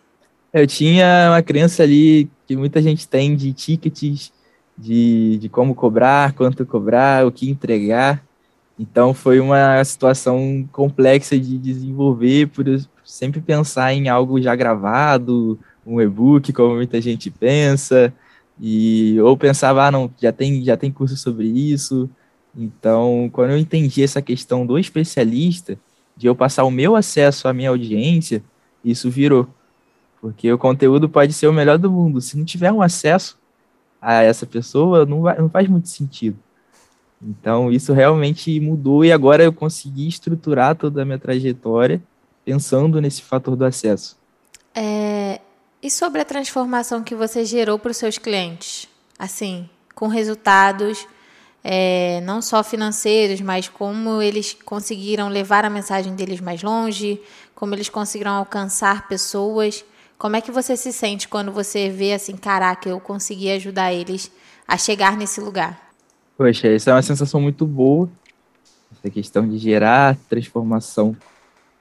Eu 0.54 0.68
tinha 0.68 1.30
uma 1.32 1.42
crença 1.42 1.82
ali 1.82 2.30
que 2.46 2.56
muita 2.56 2.80
gente 2.82 3.08
tem 3.08 3.36
de 3.36 3.52
tickets, 3.54 4.32
de, 4.78 5.38
de 5.40 5.50
como 5.50 5.74
cobrar, 5.74 6.34
quanto 6.34 6.64
cobrar, 6.66 7.26
o 7.26 7.32
que 7.32 7.50
entregar. 7.50 8.24
Então 8.78 9.14
foi 9.14 9.40
uma 9.40 9.84
situação 9.84 10.68
complexa 10.72 11.40
de 11.40 11.58
desenvolver 11.58 12.48
por, 12.50 12.66
sempre 13.04 13.42
pensar 13.42 13.94
em 13.94 14.10
algo 14.10 14.42
já 14.42 14.56
gravado, 14.56 15.60
um 15.86 16.00
e-book, 16.00 16.54
como 16.54 16.76
muita 16.76 17.02
gente 17.02 17.32
pensa, 17.32 18.14
e 18.60 19.20
ou 19.22 19.36
pensava, 19.36 19.88
ah, 19.88 19.92
não, 19.92 20.12
já 20.22 20.32
tem, 20.32 20.64
já 20.64 20.78
tem 20.78 20.92
curso 20.92 21.18
sobre 21.18 21.48
isso. 21.48 22.10
Então, 22.56 23.30
quando 23.34 23.52
eu 23.52 23.58
entendi 23.58 24.04
essa 24.04 24.22
questão 24.22 24.66
do 24.66 24.78
especialista, 24.78 25.78
de 26.16 26.28
eu 26.28 26.36
passar 26.36 26.64
o 26.64 26.72
meu 26.72 26.96
acesso 26.96 27.48
à 27.48 27.54
minha 27.54 27.70
audiência, 27.70 28.44
isso 28.86 29.10
virou. 29.10 29.48
Porque 30.24 30.50
o 30.54 30.58
conteúdo 30.58 31.10
pode 31.10 31.34
ser 31.34 31.48
o 31.48 31.54
melhor 31.54 31.78
do 31.78 31.92
mundo. 31.92 32.22
Se 32.22 32.38
não 32.38 32.46
tiver 32.46 32.72
um 32.72 32.82
acesso 32.82 33.38
a 34.02 34.24
essa 34.24 34.46
pessoa, 34.46 35.06
não, 35.06 35.22
vai, 35.22 35.38
não 35.38 35.50
faz 35.50 35.68
muito 35.68 35.90
sentido. 35.90 36.40
Então, 37.22 37.70
isso 37.70 37.92
realmente 37.92 38.58
mudou 38.62 39.04
e 39.04 39.12
agora 39.12 39.44
eu 39.44 39.52
consegui 39.52 40.08
estruturar 40.08 40.78
toda 40.78 41.02
a 41.02 41.06
minha 41.06 41.20
trajetória 41.20 42.02
pensando 42.46 43.02
nesse 43.02 43.22
fator 43.22 43.58
do 43.58 43.66
acesso. 43.66 44.16
É, 44.74 45.42
e 45.82 45.92
sobre 45.92 46.22
a 46.22 46.26
transformação 46.26 47.04
que 47.04 47.16
você 47.16 47.44
gerou 47.44 47.78
para 47.78 47.92
os 47.92 47.98
seus 47.98 48.18
clientes? 48.18 48.88
Assim, 49.20 49.70
com 49.94 50.08
resultados 50.08 51.06
é, 51.62 52.22
não 52.22 52.42
só 52.42 52.64
financeiros, 52.64 53.42
mas 53.42 53.68
como 53.68 54.22
eles 54.22 54.56
conseguiram 54.64 55.28
levar 55.28 55.66
a 55.66 55.70
mensagem 55.70 56.16
deles 56.16 56.40
mais 56.40 56.64
longe, 56.64 57.22
como 57.54 57.76
eles 57.76 57.90
conseguiram 57.90 58.32
alcançar 58.32 59.06
pessoas. 59.10 59.84
Como 60.24 60.38
é 60.38 60.42
que 60.42 60.54
você 60.54 60.78
se 60.78 60.94
sente 60.94 61.28
quando 61.28 61.52
você 61.52 61.90
vê 61.90 62.14
assim, 62.14 62.38
caraca, 62.38 62.88
eu 62.88 62.98
consegui 62.98 63.52
ajudar 63.52 63.92
eles 63.92 64.32
a 64.66 64.78
chegar 64.78 65.18
nesse 65.18 65.42
lugar? 65.42 65.92
Poxa, 66.38 66.70
essa 66.70 66.92
é 66.92 66.94
uma 66.94 67.02
sensação 67.02 67.42
muito 67.42 67.66
boa. 67.66 68.10
Essa 68.90 69.10
questão 69.10 69.46
de 69.46 69.58
gerar 69.58 70.16
transformação 70.30 71.14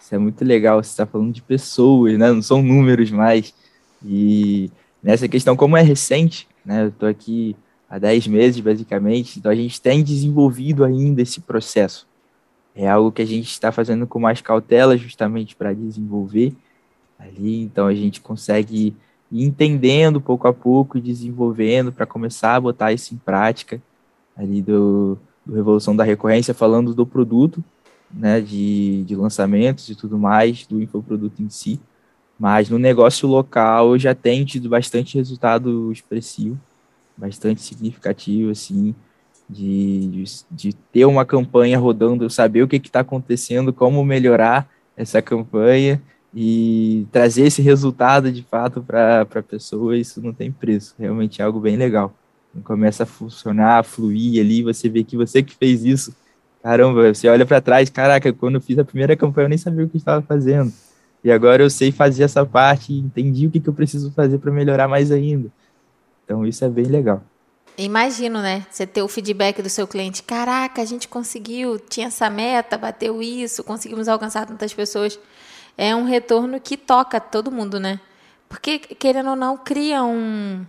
isso 0.01 0.13
é 0.13 0.19
muito 0.19 0.45
legal. 0.45 0.83
Você 0.83 0.91
está 0.91 1.07
falando 1.07 1.33
de 1.33 1.41
pessoas, 1.41 2.19
né? 2.19 2.33
Não 2.33 2.43
são 2.43 2.61
números 2.61 3.13
mais. 3.13 3.55
E 4.05 4.73
nessa 5.01 5.29
questão, 5.29 5.55
como 5.55 5.77
é 5.77 5.83
recente, 5.83 6.49
né? 6.65 6.83
Eu 6.83 6.89
estou 6.89 7.09
aqui 7.09 7.55
há 7.89 7.97
10 7.97 8.27
meses, 8.27 8.61
basicamente, 8.61 9.39
então 9.39 9.53
a 9.53 9.55
gente 9.55 9.81
tem 9.81 10.03
desenvolvido 10.03 10.85
ainda 10.85 11.23
esse 11.23 11.41
processo. 11.41 12.09
É 12.75 12.89
algo 12.89 13.13
que 13.13 13.23
a 13.23 13.27
gente 13.27 13.53
está 13.53 13.71
fazendo 13.71 14.05
com 14.05 14.19
mais 14.19 14.41
cautela, 14.41 14.97
justamente 14.97 15.55
para 15.55 15.73
desenvolver 15.73 16.53
ali. 17.23 17.63
Então 17.63 17.87
a 17.87 17.95
gente 17.95 18.21
consegue 18.21 18.97
ir 19.31 19.45
entendendo 19.45 20.21
pouco 20.21 20.47
a 20.47 20.53
pouco 20.53 20.99
e 20.99 21.01
desenvolvendo 21.01 21.93
para 21.93 22.07
começar 22.07 22.57
a 22.57 22.61
botar 22.61 22.93
isso 22.93 23.15
em 23.15 23.19
prática 23.19 23.81
ali 24.37 24.61
do, 24.61 25.19
do 25.45 25.55
Revolução 25.55 25.95
da 25.95 26.05
Recorrência, 26.05 26.55
falando 26.55 26.95
do 26.95 27.07
produto, 27.07 27.63
né, 28.13 28.41
de, 28.41 29.05
de 29.05 29.17
lançamentos 29.17 29.89
e 29.89 29.95
tudo 29.95 30.19
mais 30.19 30.67
do 30.67 30.83
infoproduto 30.83 31.43
em 31.43 31.49
si, 31.49 31.81
mas 32.39 32.69
no 32.69 32.79
negócio 32.79 33.29
local 33.29 33.93
eu 33.93 33.99
já 33.99 34.15
tenho 34.15 34.45
tido 34.45 34.69
bastante 34.69 35.17
resultado 35.17 35.91
expressivo, 35.93 36.59
bastante 37.17 37.63
significativo, 37.63 38.51
assim, 38.51 38.95
de, 39.49 40.09
de, 40.09 40.25
de 40.51 40.73
ter 40.73 41.05
uma 41.05 41.25
campanha 41.25 41.79
rodando, 41.79 42.29
saber 42.29 42.63
o 42.63 42.69
que 42.69 42.77
está 42.77 43.01
acontecendo, 43.01 43.73
como 43.73 44.05
melhorar 44.05 44.69
essa 44.97 45.23
campanha 45.23 46.03
e 46.35 47.07
trazer 47.13 47.47
esse 47.47 47.61
resultado 47.61 48.33
de 48.33 48.43
fato 48.43 48.83
para 48.83 49.23
a 49.23 49.43
pessoa, 49.43 49.97
isso 49.97 50.21
não 50.23 50.33
tem 50.33 50.51
preço. 50.51 50.95
Realmente 50.99 51.43
é 51.43 51.45
algo 51.45 51.61
bem 51.61 51.77
legal. 51.77 52.15
Começa 52.65 53.03
a 53.03 53.07
funcionar, 53.07 53.79
a 53.79 53.83
fluir 53.83 54.41
ali, 54.41 54.63
você 54.63 54.89
vê 54.89 55.05
que 55.05 55.17
você 55.17 55.43
que 55.43 55.55
fez 55.55 55.85
isso. 55.85 56.15
Caramba, 56.63 57.13
você 57.13 57.29
olha 57.29 57.45
para 57.45 57.61
trás, 57.61 57.91
caraca, 57.91 58.33
quando 58.33 58.55
eu 58.55 58.61
fiz 58.61 58.79
a 58.79 58.85
primeira 58.85 59.17
campanha 59.17 59.47
eu 59.47 59.49
nem 59.51 59.59
sabia 59.59 59.85
o 59.85 59.89
que 59.89 59.97
estava 59.97 60.23
fazendo. 60.23 60.73
E 61.25 61.31
agora 61.31 61.63
eu 61.63 61.71
sei 61.71 61.93
fazer 61.93 62.25
essa 62.25 62.45
parte, 62.45 62.93
entendi 62.93 63.47
o 63.47 63.51
que, 63.51 63.61
que 63.61 63.69
eu 63.69 63.75
preciso 63.75 64.11
fazer 64.13 64.39
para 64.39 64.51
melhorar 64.51 64.89
mais 64.89 65.11
ainda. 65.11 65.51
Então 66.25 66.47
isso 66.47 66.65
é 66.65 66.69
bem 66.69 66.87
legal. 66.87 67.23
Imagino, 67.77 68.43
né? 68.43 68.67
Você 68.71 68.87
ter 68.87 69.03
o 69.03 69.09
feedback 69.09 69.63
do 69.63 69.69
seu 69.69 69.87
cliente. 69.87 70.23
Caraca, 70.23 70.83
a 70.83 70.85
gente 70.85 71.09
conseguiu, 71.09 71.79
tinha 71.79 72.09
essa 72.09 72.29
meta, 72.29 72.77
bateu 72.77 73.23
isso, 73.23 73.65
conseguimos 73.65 74.09
alcançar 74.09 74.47
tantas 74.47 74.75
pessoas. 74.75 75.19
É 75.77 75.95
um 75.95 76.05
retorno 76.05 76.61
que 76.61 76.77
toca 76.77 77.21
todo 77.21 77.51
mundo, 77.51 77.81
né? 77.81 78.01
Porque, 78.49 78.79
querendo 78.79 79.31
ou 79.31 79.37
não, 79.37 79.57
cria 79.57 80.05
um, 80.05 80.65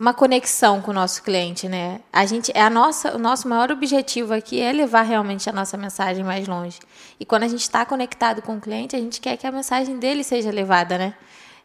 uma 0.00 0.14
conexão 0.14 0.80
com 0.80 0.90
o 0.90 0.94
nosso 0.94 1.22
cliente, 1.22 1.68
né? 1.68 2.00
A 2.10 2.24
gente 2.24 2.50
é 2.54 2.62
a 2.62 2.70
nossa, 2.70 3.14
o 3.14 3.18
nosso 3.18 3.46
maior 3.46 3.70
objetivo 3.70 4.32
aqui 4.32 4.58
é 4.58 4.72
levar 4.72 5.02
realmente 5.02 5.50
a 5.50 5.52
nossa 5.52 5.76
mensagem 5.76 6.24
mais 6.24 6.48
longe. 6.48 6.78
E 7.20 7.26
quando 7.26 7.42
a 7.42 7.48
gente 7.48 7.60
está 7.60 7.84
conectado 7.84 8.40
com 8.40 8.56
o 8.56 8.60
cliente, 8.60 8.96
a 8.96 8.98
gente 8.98 9.20
quer 9.20 9.36
que 9.36 9.46
a 9.46 9.52
mensagem 9.52 9.98
dele 9.98 10.24
seja 10.24 10.50
levada, 10.50 10.96
né? 10.96 11.14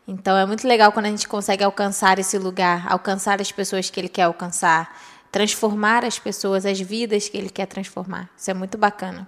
Então 0.05 0.38
é 0.38 0.45
muito 0.45 0.67
legal 0.67 0.91
quando 0.91 1.05
a 1.05 1.10
gente 1.10 1.29
consegue 1.29 1.63
alcançar 1.63 2.19
esse 2.19 2.38
lugar, 2.38 2.86
alcançar 2.91 3.39
as 3.39 3.53
pessoas 3.53 3.89
que 3.89 3.97
ele 3.97 4.10
quer 4.10 4.23
alcançar, 4.23 4.93
transformar 5.31 6.03
as 6.03 6.19
pessoas, 6.19 6.65
as 6.65 6.79
vidas 6.79 7.29
que 7.29 7.38
ele 7.38 7.49
quer 7.49 7.67
transformar. 7.67 8.29
Isso 8.38 8.51
é 8.51 8.53
muito 8.53 8.77
bacana. 8.77 9.25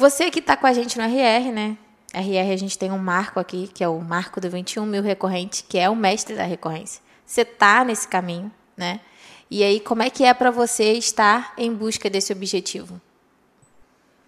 Você 0.00 0.30
que 0.30 0.38
está 0.38 0.56
com 0.56 0.64
a 0.64 0.72
gente 0.72 0.96
no 0.96 1.02
RR, 1.02 1.50
né? 1.50 1.76
RR 2.14 2.52
a 2.52 2.56
gente 2.56 2.78
tem 2.78 2.92
um 2.92 2.98
marco 2.98 3.40
aqui, 3.40 3.68
que 3.74 3.82
é 3.82 3.88
o 3.88 3.98
marco 3.98 4.40
do 4.40 4.48
21 4.48 4.86
mil 4.86 5.02
recorrente, 5.02 5.64
que 5.68 5.76
é 5.76 5.90
o 5.90 5.96
mestre 5.96 6.36
da 6.36 6.44
recorrência. 6.44 7.02
Você 7.26 7.40
está 7.40 7.84
nesse 7.84 8.06
caminho, 8.06 8.48
né? 8.76 9.00
E 9.50 9.64
aí, 9.64 9.80
como 9.80 10.00
é 10.00 10.08
que 10.08 10.22
é 10.22 10.32
para 10.32 10.52
você 10.52 10.92
estar 10.92 11.52
em 11.58 11.74
busca 11.74 12.08
desse 12.08 12.32
objetivo? 12.32 13.00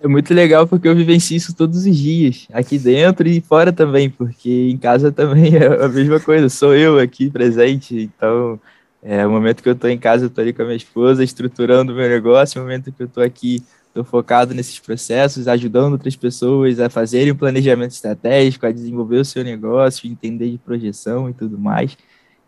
É 0.03 0.09
muito 0.09 0.35
legal 0.35 0.67
porque 0.67 0.89
eu 0.89 0.97
vivencio 0.97 1.37
isso 1.37 1.55
todos 1.55 1.87
os 1.87 1.97
dias, 1.97 2.49
aqui 2.53 2.77
dentro 2.77 3.29
e 3.29 3.41
fora 3.41 3.73
também, 3.73 4.11
porque 4.11 4.71
em 4.71 4.77
casa 4.77 5.13
também 5.13 5.55
é 5.57 5.85
a 5.85 5.89
mesma 5.89 6.19
coisa, 6.19 6.49
sou 6.49 6.75
eu 6.75 6.99
aqui 6.99 7.31
presente, 7.31 7.95
então 7.95 8.59
é 9.01 9.25
o 9.25 9.31
momento 9.31 9.63
que 9.63 9.69
eu 9.69 9.75
estou 9.75 9.89
em 9.89 9.99
casa, 9.99 10.25
eu 10.25 10.29
estou 10.29 10.43
ali 10.43 10.53
com 10.53 10.63
a 10.63 10.65
minha 10.65 10.77
esposa, 10.77 11.23
estruturando 11.23 11.93
o 11.93 11.97
meu 11.97 12.09
negócio, 12.09 12.61
o 12.61 12.65
momento 12.65 12.91
que 12.91 13.03
eu 13.03 13.07
estou 13.07 13.23
aqui, 13.23 13.63
estou 13.91 14.05
focado 14.05 14.55
nesses 14.55 14.79
processos, 14.79 15.49
ajudando 15.49 15.93
outras 15.93 16.17
pessoas 16.17 16.79
a 16.81 16.89
fazerem 16.89 17.33
um 17.33 17.37
planejamento 17.37 17.91
estratégico, 17.91 18.67
a 18.67 18.73
desenvolver 18.73 19.19
o 19.19 19.25
seu 19.25 19.45
negócio, 19.45 20.09
entender 20.09 20.51
de 20.51 20.59
projeção 20.59 21.29
e 21.29 21.33
tudo 21.35 21.59
mais. 21.59 21.97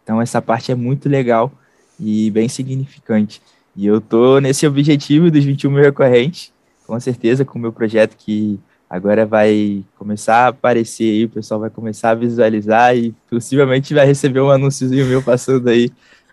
Então 0.02 0.20
essa 0.20 0.40
parte 0.40 0.72
é 0.72 0.74
muito 0.74 1.08
legal 1.08 1.52
e 1.98 2.30
bem 2.30 2.48
significante. 2.48 3.42
E 3.76 3.86
eu 3.86 3.98
estou 3.98 4.40
nesse 4.40 4.66
objetivo 4.66 5.30
dos 5.30 5.44
21 5.44 5.70
mil 5.70 5.82
recorrentes, 5.82 6.52
com 6.86 6.98
certeza 7.00 7.44
com 7.44 7.58
o 7.58 7.62
meu 7.62 7.72
projeto 7.72 8.16
que 8.16 8.58
agora 8.88 9.24
vai 9.26 9.84
começar 9.98 10.44
a 10.44 10.48
aparecer 10.48 11.10
aí, 11.10 11.24
o 11.24 11.28
pessoal 11.28 11.58
vai 11.60 11.70
começar 11.70 12.10
a 12.10 12.14
visualizar 12.14 12.96
e 12.96 13.14
possivelmente 13.28 13.94
vai 13.94 14.06
receber 14.06 14.40
um 14.40 14.50
anúnciozinho 14.50 15.06
meu 15.06 15.22
passando 15.22 15.68
aí. 15.68 15.90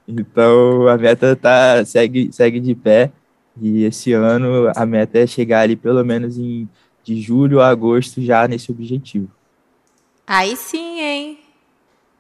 Então 0.08 0.88
a 0.88 0.98
meta 0.98 1.36
tá 1.36 1.84
segue 1.86 2.30
segue 2.32 2.60
de 2.60 2.76
pé 2.76 3.12
e 3.62 3.84
esse 3.84 4.14
ano 4.14 4.72
a 4.76 4.86
meta 4.86 5.20
é 5.20 5.28
chegar 5.28 5.62
ali 5.62 5.76
pelo 5.76 6.04
menos 6.04 6.38
em 6.38 6.68
de 7.04 7.22
julho 7.22 7.60
a 7.60 7.70
agosto 7.70 8.22
já 8.22 8.48
nesse 8.48 8.72
objetivo. 8.72 9.30
Aí 10.28 10.56
sim, 10.56 11.00
hein? 11.00 11.40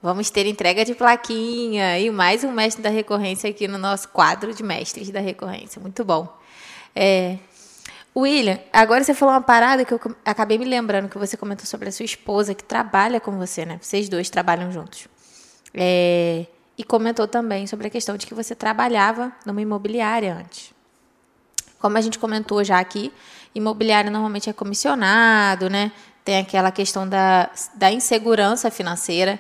Vamos 0.02 0.30
ter 0.30 0.45
entrega 0.45 0.86
de 0.86 0.95
plaquinha 0.95 1.99
e 1.99 2.10
mais 2.10 2.43
um 2.43 2.52
mestre 2.52 2.82
da 2.82 2.89
recorrência 2.89 3.49
aqui 3.49 3.67
no 3.67 3.78
nosso 3.78 4.10
quadro 4.10 4.54
de 4.54 4.63
mestres 4.63 5.12
da 5.12 5.19
recorrência. 5.19 5.82
Muito 5.82 6.04
bom. 6.06 6.28
É, 6.95 7.38
William, 8.15 8.60
agora 8.73 9.04
você 9.04 9.13
falou 9.13 9.36
uma 9.36 9.41
parada 9.41 9.86
que 9.86 9.93
eu 9.93 9.99
acabei 10.25 10.58
me 10.58 10.65
lembrando 10.65 11.10
que 11.10 11.17
você 11.17 11.38
comentou 11.38 11.65
sobre 11.65 11.89
a 11.89 11.91
sua 11.91 12.06
esposa 12.06 12.56
que 12.56 12.63
trabalha 12.63 13.19
com 13.19 13.38
você, 13.38 13.65
né? 13.65 13.78
Vocês 13.82 14.10
dois 14.10 14.30
trabalham 14.30 14.71
juntos. 14.71 15.08
É, 15.73 16.45
e 16.78 16.84
comentou 16.84 17.28
também 17.28 17.67
sobre 17.67 17.88
a 17.88 17.89
questão 17.89 18.17
de 18.17 18.25
que 18.25 18.34
você 18.34 18.56
trabalhava 18.56 19.32
numa 19.45 19.62
imobiliária 19.62 20.34
antes. 20.34 20.73
Como 21.79 21.97
a 21.97 22.01
gente 22.01 22.19
comentou 22.19 22.63
já 22.63 22.79
aqui, 22.79 23.11
imobiliário 23.55 24.11
normalmente 24.11 24.49
é 24.49 24.53
comissionado, 24.53 25.69
né? 25.69 25.91
Tem 26.23 26.37
aquela 26.37 26.71
questão 26.71 27.07
da, 27.07 27.49
da 27.75 27.91
insegurança 27.91 28.69
financeira. 28.69 29.39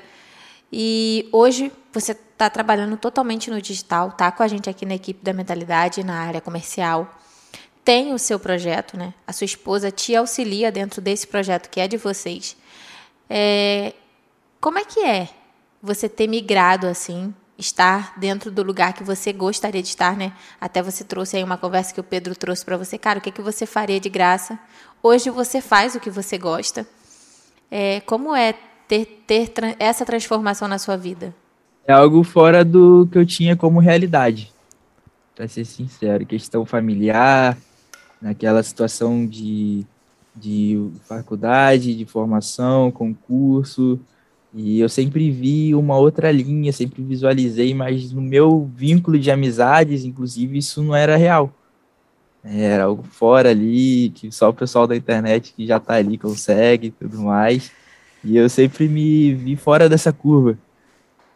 E 0.71 1.27
hoje 1.31 1.71
você 1.91 2.13
está 2.13 2.49
trabalhando 2.49 2.95
totalmente 2.97 3.51
no 3.51 3.61
digital, 3.61 4.11
tá 4.11 4.31
com 4.31 4.43
a 4.43 4.47
gente 4.47 4.69
aqui 4.69 4.85
na 4.85 4.95
equipe 4.95 5.23
da 5.23 5.33
mentalidade 5.33 6.03
na 6.03 6.21
área 6.21 6.39
comercial 6.39 7.19
tem 7.89 8.13
o 8.13 8.19
seu 8.19 8.39
projeto, 8.39 8.95
né? 8.95 9.15
A 9.25 9.33
sua 9.33 9.45
esposa 9.45 9.89
te 9.89 10.15
auxilia 10.15 10.71
dentro 10.71 11.01
desse 11.01 11.25
projeto 11.25 11.71
que 11.71 11.79
é 11.79 11.87
de 11.87 11.97
vocês. 11.97 12.55
É, 13.27 13.93
como 14.61 14.77
é 14.77 14.85
que 14.85 14.99
é 14.99 15.27
você 15.81 16.07
ter 16.07 16.27
migrado 16.27 16.85
assim, 16.85 17.33
estar 17.59 18.17
dentro 18.17 18.49
do 18.49 18.63
lugar 18.63 18.93
que 18.93 19.03
você 19.03 19.33
gostaria 19.33 19.81
de 19.81 19.89
estar, 19.89 20.15
né? 20.15 20.31
Até 20.59 20.81
você 20.81 21.03
trouxe 21.03 21.35
aí 21.35 21.43
uma 21.43 21.57
conversa 21.57 21.93
que 21.93 21.99
o 21.99 22.03
Pedro 22.03 22.33
trouxe 22.33 22.63
para 22.63 22.77
você, 22.77 22.97
cara, 22.97 23.19
o 23.19 23.21
que, 23.21 23.31
que 23.31 23.41
você 23.41 23.65
faria 23.65 23.99
de 23.99 24.09
graça? 24.09 24.57
Hoje 25.03 25.29
você 25.29 25.61
faz 25.61 25.93
o 25.93 25.99
que 25.99 26.09
você 26.09 26.37
gosta. 26.37 26.87
É, 27.69 27.99
como 28.01 28.33
é 28.33 28.53
ter, 28.87 29.23
ter 29.27 29.51
essa 29.77 30.05
transformação 30.05 30.67
na 30.67 30.79
sua 30.79 30.95
vida? 30.95 31.35
É 31.85 31.91
algo 31.91 32.23
fora 32.23 32.63
do 32.63 33.07
que 33.11 33.17
eu 33.17 33.25
tinha 33.25 33.55
como 33.55 33.79
realidade. 33.79 34.51
Para 35.35 35.47
ser 35.47 35.65
sincero, 35.65 36.25
questão 36.25 36.65
familiar, 36.65 37.57
naquela 38.21 38.63
situação 38.63 39.25
de, 39.25 39.85
de 40.35 40.89
faculdade, 41.07 41.95
de 41.95 42.05
formação, 42.05 42.91
concurso, 42.91 43.99
e 44.53 44.79
eu 44.79 44.89
sempre 44.89 45.29
vi 45.29 45.75
uma 45.75 45.97
outra 45.97 46.31
linha, 46.31 46.73
sempre 46.73 47.03
visualizei, 47.03 47.73
mas 47.73 48.11
no 48.11 48.21
meu 48.21 48.69
vínculo 48.75 49.19
de 49.19 49.29
amizades, 49.29 50.03
inclusive, 50.05 50.57
isso 50.57 50.83
não 50.83 50.95
era 50.95 51.15
real. 51.15 51.53
Era 52.43 52.85
algo 52.85 53.03
fora 53.03 53.49
ali, 53.49 54.09
que 54.09 54.31
só 54.31 54.49
o 54.49 54.53
pessoal 54.53 54.87
da 54.87 54.95
internet 54.95 55.53
que 55.53 55.67
já 55.67 55.77
está 55.77 55.95
ali 55.95 56.17
consegue 56.17 56.87
e 56.87 56.91
tudo 56.91 57.19
mais. 57.21 57.71
E 58.23 58.37
eu 58.37 58.49
sempre 58.49 58.87
me 58.87 59.33
vi 59.33 59.55
fora 59.55 59.87
dessa 59.87 60.11
curva. 60.11 60.57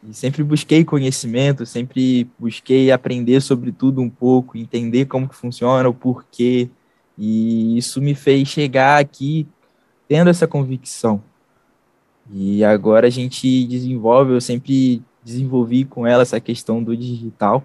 E 0.08 0.14
sempre 0.14 0.44
busquei 0.44 0.84
conhecimento, 0.84 1.66
sempre 1.66 2.30
busquei 2.38 2.92
aprender 2.92 3.42
sobre 3.42 3.72
tudo 3.72 4.02
um 4.02 4.10
pouco, 4.10 4.58
entender 4.58 5.06
como 5.06 5.30
que 5.30 5.36
funciona, 5.36 5.88
o 5.88 5.94
porquê. 5.94 6.70
E 7.18 7.78
isso 7.78 8.02
me 8.02 8.16
fez 8.16 8.48
chegar 8.48 9.00
aqui 9.00 9.48
tendo 10.08 10.30
essa 10.30 10.48
convicção. 10.48 11.22
E 12.32 12.64
agora 12.64 13.08
a 13.08 13.10
gente 13.10 13.66
desenvolve, 13.66 14.34
eu 14.34 14.42
sempre 14.42 15.02
desenvolvi 15.24 15.86
com 15.86 16.06
ela 16.06 16.24
essa 16.24 16.40
questão 16.40 16.84
do 16.84 16.96
digital. 16.96 17.64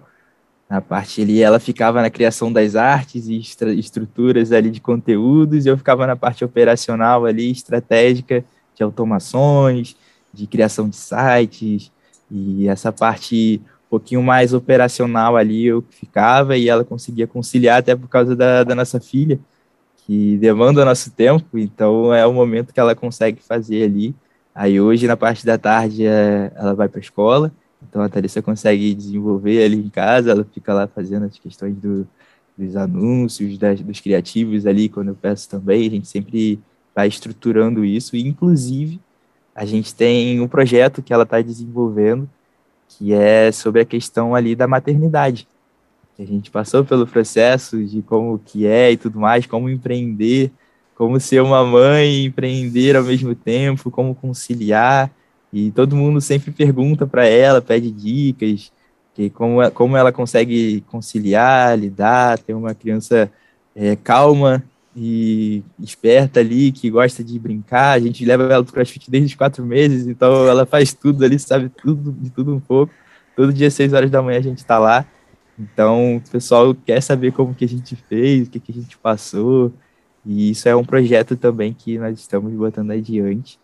Na 0.69 0.81
parte 0.81 1.21
ali, 1.21 1.41
ela 1.41 1.59
ficava 1.59 2.01
na 2.01 2.09
criação 2.09 2.53
das 2.53 2.75
artes 2.75 3.27
e 3.27 3.41
estruturas 3.79 4.51
ali 4.51 4.69
de 4.69 4.79
conteúdos, 4.79 5.65
e 5.65 5.69
eu 5.69 5.77
ficava 5.77 6.05
na 6.05 6.15
parte 6.15 6.45
operacional 6.45 7.25
ali, 7.25 7.51
estratégica, 7.51 8.45
de 8.75 8.83
automações, 8.83 9.95
de 10.33 10.45
criação 10.45 10.87
de 10.87 10.95
sites, 10.95 11.91
e 12.29 12.67
essa 12.67 12.91
parte 12.91 13.61
um 13.87 13.89
pouquinho 13.89 14.21
mais 14.21 14.53
operacional 14.53 15.35
ali 15.35 15.65
eu 15.65 15.83
ficava 15.89 16.55
e 16.55 16.69
ela 16.69 16.85
conseguia 16.85 17.25
conciliar 17.25 17.79
até 17.79 17.95
por 17.95 18.07
causa 18.07 18.35
da, 18.35 18.63
da 18.63 18.75
nossa 18.75 18.99
filha, 18.99 19.39
que 20.05 20.37
demanda 20.37 20.85
nosso 20.85 21.09
tempo, 21.11 21.57
então 21.57 22.13
é 22.13 22.25
o 22.27 22.33
momento 22.33 22.71
que 22.71 22.79
ela 22.79 22.93
consegue 22.93 23.41
fazer 23.41 23.83
ali. 23.83 24.15
Aí 24.53 24.79
hoje, 24.79 25.07
na 25.07 25.15
parte 25.15 25.45
da 25.45 25.57
tarde, 25.57 26.05
é, 26.05 26.51
ela 26.55 26.73
vai 26.73 26.89
para 26.89 26.99
a 26.99 27.01
escola, 27.01 27.51
então 27.87 28.01
a 28.01 28.09
Thalissa 28.09 28.41
consegue 28.41 28.93
desenvolver 28.93 29.63
ali 29.63 29.77
em 29.77 29.89
casa, 29.89 30.31
ela 30.31 30.45
fica 30.53 30.73
lá 30.73 30.87
fazendo 30.87 31.25
as 31.25 31.37
questões 31.37 31.75
do, 31.75 32.07
dos 32.57 32.75
anúncios, 32.75 33.57
das, 33.57 33.79
dos 33.79 33.99
criativos 33.99 34.65
ali, 34.65 34.89
quando 34.89 35.09
eu 35.09 35.15
peço 35.15 35.49
também, 35.49 35.87
a 35.87 35.91
gente 35.91 36.07
sempre 36.07 36.59
vai 36.93 37.07
estruturando 37.07 37.85
isso, 37.85 38.17
inclusive 38.17 38.99
a 39.59 39.65
gente 39.65 39.93
tem 39.93 40.39
um 40.39 40.47
projeto 40.47 41.01
que 41.01 41.13
ela 41.13 41.23
está 41.23 41.41
desenvolvendo, 41.41 42.29
que 42.87 43.13
é 43.13 43.51
sobre 43.51 43.81
a 43.81 43.85
questão 43.85 44.33
ali 44.33 44.55
da 44.55 44.67
maternidade. 44.67 45.47
A 46.17 46.23
gente 46.23 46.49
passou 46.49 46.83
pelo 46.85 47.05
processo 47.05 47.83
de 47.83 48.01
como 48.01 48.39
que 48.39 48.65
é 48.65 48.91
e 48.91 48.97
tudo 48.97 49.19
mais, 49.19 49.45
como 49.45 49.69
empreender, 49.69 50.51
como 50.99 51.17
ser 51.17 51.41
uma 51.41 51.63
mãe 51.63 52.11
e 52.11 52.25
empreender 52.25 52.97
ao 52.97 53.03
mesmo 53.05 53.33
tempo, 53.33 53.89
como 53.89 54.13
conciliar. 54.13 55.09
E 55.51 55.71
todo 55.71 55.95
mundo 55.95 56.19
sempre 56.19 56.51
pergunta 56.51 57.07
para 57.07 57.25
ela, 57.25 57.61
pede 57.61 57.89
dicas, 57.89 58.69
que 59.15 59.29
como, 59.29 59.71
como 59.71 59.95
ela 59.95 60.11
consegue 60.11 60.81
conciliar, 60.89 61.79
lidar, 61.79 62.37
ter 62.39 62.53
uma 62.53 62.75
criança 62.75 63.31
é, 63.73 63.95
calma 63.95 64.61
e 64.93 65.63
esperta 65.79 66.41
ali, 66.41 66.69
que 66.69 66.89
gosta 66.89 67.23
de 67.23 67.39
brincar. 67.39 67.93
A 67.93 67.99
gente 68.01 68.25
leva 68.25 68.43
ela 68.43 68.61
para 68.61 68.69
o 68.69 68.73
CrossFit 68.73 69.09
desde 69.09 69.27
os 69.27 69.35
quatro 69.35 69.65
meses, 69.65 70.05
então 70.05 70.49
ela 70.49 70.65
faz 70.65 70.91
tudo 70.91 71.23
ali, 71.23 71.39
sabe 71.39 71.69
tudo, 71.69 72.11
de 72.11 72.29
tudo 72.29 72.53
um 72.53 72.59
pouco. 72.59 72.93
Todo 73.37 73.53
dia, 73.53 73.71
seis 73.71 73.93
horas 73.93 74.11
da 74.11 74.21
manhã, 74.21 74.39
a 74.39 74.43
gente 74.43 74.57
está 74.57 74.77
lá. 74.77 75.05
Então, 75.57 76.17
o 76.17 76.21
pessoal 76.29 76.75
quer 76.75 77.01
saber 77.01 77.31
como 77.31 77.55
que 77.55 77.63
a 77.63 77.69
gente 77.69 77.95
fez, 77.95 78.49
o 78.49 78.51
que, 78.51 78.59
que 78.59 78.73
a 78.73 78.75
gente 78.75 78.97
passou. 78.97 79.71
E 80.29 80.51
isso 80.51 80.69
é 80.69 80.75
um 80.75 80.85
projeto 80.85 81.35
também 81.35 81.73
que 81.73 81.97
nós 81.97 82.19
estamos 82.19 82.53
botando 82.53 82.91
adiante. 82.91 83.59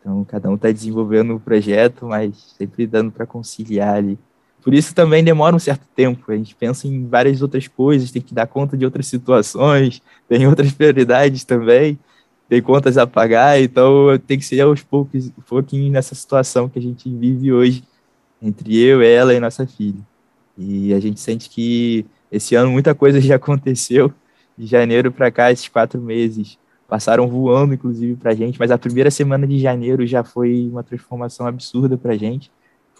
Então, 0.00 0.24
cada 0.24 0.50
um 0.50 0.54
está 0.54 0.70
desenvolvendo 0.70 1.30
o 1.30 1.36
um 1.36 1.38
projeto, 1.38 2.06
mas 2.06 2.54
sempre 2.58 2.86
dando 2.86 3.10
para 3.10 3.26
conciliar 3.26 3.94
ali 3.94 4.18
por 4.62 4.74
isso 4.74 4.94
também 4.94 5.24
demora 5.24 5.56
um 5.56 5.58
certo 5.58 5.86
tempo. 5.94 6.30
A 6.30 6.36
gente 6.36 6.54
pensa 6.54 6.86
em 6.86 7.06
várias 7.06 7.42
outras 7.42 7.66
coisas, 7.66 8.10
tem 8.10 8.22
que 8.22 8.34
dar 8.34 8.46
conta 8.46 8.76
de 8.76 8.84
outras 8.84 9.06
situações, 9.06 10.02
tem 10.28 10.46
outras 10.46 10.72
prioridades 10.72 11.44
também, 11.44 11.98
tem 12.48 12.60
contas 12.60 12.98
a 12.98 13.06
pagar, 13.06 13.60
então 13.60 14.18
tem 14.26 14.38
que 14.38 14.44
ser 14.44 14.60
aos 14.60 14.82
poucos, 14.82 15.28
um 15.28 15.42
pouquinho 15.46 15.90
nessa 15.90 16.14
situação 16.14 16.68
que 16.68 16.78
a 16.78 16.82
gente 16.82 17.08
vive 17.08 17.52
hoje, 17.52 17.84
entre 18.42 18.78
eu, 18.78 19.02
ela 19.02 19.34
e 19.34 19.40
nossa 19.40 19.66
filha. 19.66 20.00
E 20.58 20.92
a 20.92 21.00
gente 21.00 21.20
sente 21.20 21.48
que 21.48 22.04
esse 22.30 22.54
ano 22.54 22.70
muita 22.70 22.94
coisa 22.94 23.20
já 23.20 23.36
aconteceu. 23.36 24.12
De 24.60 24.66
janeiro 24.66 25.10
para 25.10 25.30
cá, 25.30 25.50
esses 25.50 25.68
quatro 25.68 26.00
meses 26.00 26.58
passaram 26.88 27.28
voando, 27.28 27.74
inclusive, 27.74 28.16
para 28.16 28.32
a 28.32 28.34
gente, 28.34 28.58
mas 28.58 28.70
a 28.70 28.78
primeira 28.78 29.10
semana 29.10 29.46
de 29.46 29.58
janeiro 29.58 30.06
já 30.06 30.24
foi 30.24 30.68
uma 30.70 30.82
transformação 30.82 31.46
absurda 31.46 31.96
para 31.96 32.12
a 32.12 32.16
gente 32.16 32.50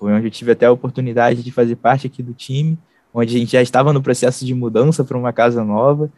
foi 0.01 0.14
onde 0.14 0.27
eu 0.27 0.31
tive 0.31 0.53
até 0.53 0.64
a 0.64 0.73
oportunidade 0.73 1.42
de 1.42 1.53
fazer 1.53 1.77
parte 1.77 2.07
aqui 2.07 2.23
do 2.23 2.33
time, 2.33 2.79
onde 3.12 3.37
a 3.37 3.38
gente 3.38 3.53
já 3.53 3.61
estava 3.61 3.92
no 3.92 4.03
processo 4.03 4.46
de 4.46 4.55
mudança 4.55 5.05
para 5.05 5.18
uma 5.18 5.31
casa 5.31 5.62
nova. 5.62 6.11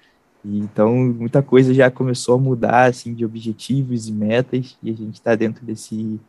Então, 0.44 0.94
muita 0.94 1.42
coisa 1.42 1.74
já 1.74 1.90
começou 1.90 2.36
a 2.36 2.38
mudar, 2.38 2.84
assim, 2.84 3.12
de 3.12 3.24
objetivos 3.24 4.06
e 4.06 4.12
metas, 4.12 4.78
e 4.80 4.88
a 4.88 4.94
gente 4.94 5.14
está 5.14 5.34
dentro 5.34 5.66
desse, 5.66 6.20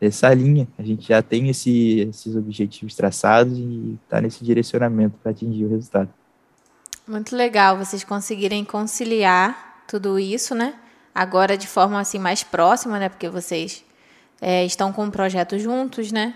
dessa 0.00 0.32
linha. 0.32 0.68
A 0.78 0.82
gente 0.84 1.08
já 1.08 1.20
tem 1.20 1.48
esse, 1.48 2.08
esses 2.08 2.36
objetivos 2.36 2.94
traçados 2.94 3.58
e 3.58 3.98
está 4.04 4.20
nesse 4.20 4.44
direcionamento 4.44 5.16
para 5.20 5.32
atingir 5.32 5.64
o 5.64 5.70
resultado. 5.70 6.08
Muito 7.06 7.36
legal 7.36 7.76
vocês 7.76 8.04
conseguirem 8.04 8.64
conciliar 8.64 9.84
tudo 9.86 10.18
isso, 10.18 10.54
né? 10.54 10.74
Agora 11.14 11.56
de 11.56 11.66
forma 11.66 12.00
assim 12.00 12.18
mais 12.18 12.42
próxima, 12.42 12.98
né? 12.98 13.08
Porque 13.08 13.28
vocês 13.28 13.84
é, 14.40 14.64
estão 14.64 14.92
com 14.92 15.04
um 15.04 15.10
projeto 15.10 15.58
juntos, 15.58 16.12
né? 16.12 16.34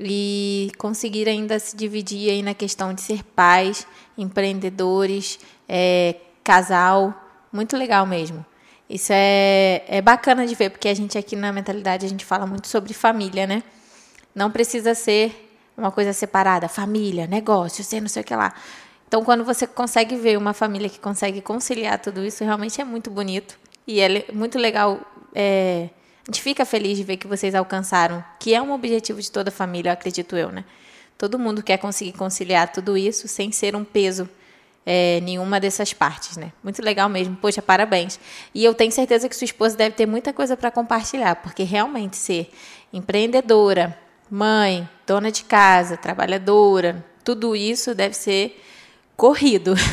e 0.00 0.70
conseguir 0.78 1.28
ainda 1.28 1.58
se 1.58 1.76
dividir 1.76 2.30
aí 2.30 2.42
na 2.42 2.54
questão 2.54 2.94
de 2.94 3.00
ser 3.00 3.24
pais, 3.24 3.86
empreendedores, 4.16 5.40
é, 5.68 6.16
casal, 6.44 7.12
muito 7.52 7.76
legal 7.76 8.06
mesmo. 8.06 8.44
Isso 8.88 9.12
é, 9.12 9.82
é 9.88 10.00
bacana 10.00 10.46
de 10.46 10.54
ver, 10.54 10.70
porque 10.70 10.88
a 10.88 10.94
gente 10.94 11.18
aqui 11.18 11.36
na 11.36 11.52
mentalidade 11.52 12.06
a 12.06 12.08
gente 12.08 12.24
fala 12.24 12.46
muito 12.46 12.68
sobre 12.68 12.94
família, 12.94 13.46
né? 13.46 13.62
Não 14.34 14.50
precisa 14.50 14.94
ser 14.94 15.50
uma 15.76 15.90
coisa 15.90 16.12
separada, 16.12 16.68
família, 16.68 17.26
negócio, 17.26 17.84
sei 17.84 18.00
não 18.00 18.08
sei 18.08 18.22
o 18.22 18.24
que 18.24 18.34
lá. 18.34 18.54
Então, 19.08 19.24
quando 19.24 19.42
você 19.42 19.66
consegue 19.66 20.14
ver 20.14 20.36
uma 20.36 20.52
família 20.52 20.88
que 20.88 21.00
consegue 21.00 21.40
conciliar 21.40 21.98
tudo 21.98 22.24
isso, 22.24 22.44
realmente 22.44 22.80
é 22.80 22.84
muito 22.84 23.10
bonito. 23.10 23.58
E 23.86 24.00
é 24.00 24.26
muito 24.32 24.58
legal 24.58 25.00
é, 25.34 25.88
a 26.28 26.30
gente 26.30 26.42
fica 26.42 26.66
feliz 26.66 26.98
de 26.98 27.04
ver 27.04 27.16
que 27.16 27.26
vocês 27.26 27.54
alcançaram, 27.54 28.22
que 28.38 28.54
é 28.54 28.60
um 28.60 28.72
objetivo 28.72 29.20
de 29.20 29.32
toda 29.32 29.48
a 29.48 29.52
família, 29.52 29.92
acredito 29.92 30.36
eu, 30.36 30.52
né? 30.52 30.62
Todo 31.16 31.38
mundo 31.38 31.62
quer 31.62 31.78
conseguir 31.78 32.12
conciliar 32.12 32.70
tudo 32.70 32.98
isso 32.98 33.26
sem 33.26 33.50
ser 33.50 33.74
um 33.74 33.82
peso 33.82 34.28
é, 34.84 35.20
nenhuma 35.22 35.58
dessas 35.58 35.94
partes, 35.94 36.36
né? 36.36 36.52
Muito 36.62 36.82
legal 36.82 37.08
mesmo. 37.08 37.34
Poxa, 37.36 37.62
parabéns. 37.62 38.20
E 38.54 38.62
eu 38.62 38.74
tenho 38.74 38.92
certeza 38.92 39.26
que 39.26 39.34
sua 39.34 39.46
esposa 39.46 39.74
deve 39.74 39.96
ter 39.96 40.04
muita 40.04 40.32
coisa 40.32 40.54
para 40.54 40.70
compartilhar, 40.70 41.36
porque 41.36 41.62
realmente 41.62 42.16
ser 42.16 42.50
empreendedora, 42.92 43.98
mãe, 44.30 44.88
dona 45.06 45.32
de 45.32 45.44
casa, 45.44 45.96
trabalhadora, 45.96 47.04
tudo 47.24 47.56
isso 47.56 47.94
deve 47.94 48.14
ser 48.14 48.62
corrido. 49.18 49.74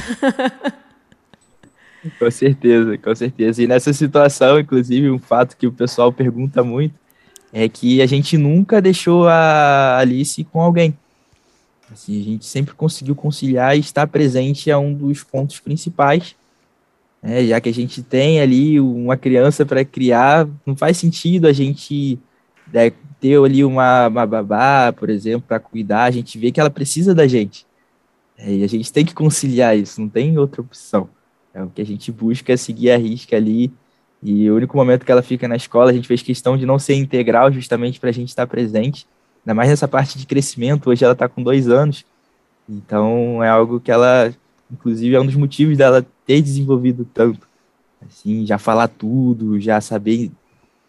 Com 2.20 2.30
certeza, 2.30 2.96
com 3.00 3.16
certeza. 3.16 3.64
E 3.64 3.68
nessa 3.68 3.92
situação, 3.92 4.60
inclusive, 4.60 5.10
um 5.10 5.18
fato 5.18 5.58
que 5.58 5.66
o 5.66 5.72
pessoal 5.72 6.14
pergunta 6.14 6.64
muito 6.64 6.94
é 7.52 7.68
que 7.68 8.00
a 8.00 8.06
gente 8.06 8.38
nunca 8.38 8.80
deixou 8.80 9.28
a 9.28 9.98
Alice 9.98 10.44
com 10.44 10.62
alguém. 10.62 10.96
Assim, 11.92 12.22
a 12.22 12.24
gente 12.24 12.46
sempre 12.46 12.76
conseguiu 12.76 13.16
conciliar 13.16 13.76
e 13.76 13.80
estar 13.80 14.06
presente 14.06 14.70
é 14.70 14.78
um 14.78 14.94
dos 14.94 15.24
pontos 15.24 15.60
principais. 15.60 16.36
Né? 17.24 17.48
Já 17.48 17.60
que 17.60 17.70
a 17.70 17.74
gente 17.74 18.04
tem 18.04 18.40
ali 18.40 18.80
uma 18.80 19.18
criança 19.18 19.66
para 19.66 19.84
criar, 19.84 20.48
não 20.64 20.76
faz 20.76 20.98
sentido 20.98 21.48
a 21.48 21.54
gente 21.54 22.20
né, 22.72 22.92
ter 23.20 23.44
ali 23.44 23.66
uma, 23.66 24.10
uma 24.10 24.28
babá, 24.28 24.94
por 24.94 25.10
exemplo, 25.10 25.48
para 25.48 25.60
cuidar. 25.60 26.04
A 26.04 26.12
gente 26.12 26.38
vê 26.38 26.52
que 26.52 26.60
ela 26.60 26.70
precisa 26.70 27.16
da 27.16 27.26
gente. 27.26 27.66
É, 28.38 28.54
e 28.54 28.64
a 28.64 28.68
gente 28.68 28.92
tem 28.92 29.06
que 29.06 29.14
conciliar 29.14 29.78
isso, 29.78 30.02
não 30.02 30.10
tem 30.10 30.38
outra 30.38 30.62
opção. 30.62 31.10
É 31.54 31.64
o 31.64 31.70
que 31.70 31.82
a 31.82 31.86
gente 31.86 32.12
busca 32.12 32.52
é 32.52 32.58
seguir 32.58 32.92
a 32.92 32.98
risca 32.98 33.36
ali. 33.38 33.72
E 34.22 34.50
o 34.50 34.56
único 34.56 34.76
momento 34.76 35.06
que 35.06 35.12
ela 35.12 35.22
fica 35.22 35.48
na 35.48 35.56
escola, 35.56 35.92
a 35.92 35.94
gente 35.94 36.08
fez 36.08 36.22
questão 36.22 36.58
de 36.58 36.66
não 36.66 36.78
ser 36.78 36.96
integral, 36.96 37.52
justamente 37.52 38.00
para 38.00 38.10
a 38.10 38.14
gente 38.14 38.30
estar 38.30 38.46
presente. 38.48 39.08
Ainda 39.46 39.54
mais 39.54 39.70
nessa 39.70 39.88
parte 39.88 40.18
de 40.18 40.26
crescimento. 40.26 40.90
Hoje 40.90 41.04
ela 41.04 41.14
está 41.14 41.30
com 41.30 41.42
dois 41.42 41.70
anos. 41.70 42.06
Então 42.68 43.44
é 43.44 43.48
algo 43.48 43.80
que 43.80 43.92
ela, 43.92 44.34
inclusive, 44.72 45.16
é 45.16 45.22
um 45.22 45.26
dos 45.26 45.36
motivos 45.36 45.78
dela 45.78 46.06
ter 46.26 46.42
desenvolvido 46.42 47.08
tanto. 47.14 47.48
Assim, 48.06 48.46
já 48.46 48.58
falar 48.58 48.88
tudo, 48.88 49.60
já 49.60 49.80
saber 49.80 50.32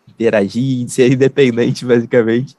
interagir, 0.09 0.89
ser 0.91 1.13
independente, 1.13 1.85
basicamente. 1.85 2.57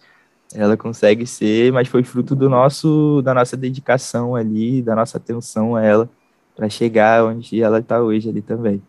Ela 0.53 0.77
consegue 0.77 1.25
ser, 1.25 1.71
mas 1.73 1.87
foi 1.87 2.03
fruto 2.03 2.35
do 2.35 2.49
nosso, 2.49 3.21
da 3.21 3.33
nossa 3.33 3.57
dedicação 3.57 4.35
ali, 4.35 4.81
da 4.81 4.95
nossa 4.95 5.17
atenção 5.17 5.75
a 5.75 5.83
ela 5.83 6.09
para 6.55 6.69
chegar 6.69 7.23
onde 7.25 7.61
ela 7.61 7.79
está 7.79 7.99
hoje 7.99 8.29
ali 8.29 8.41
também. 8.41 8.81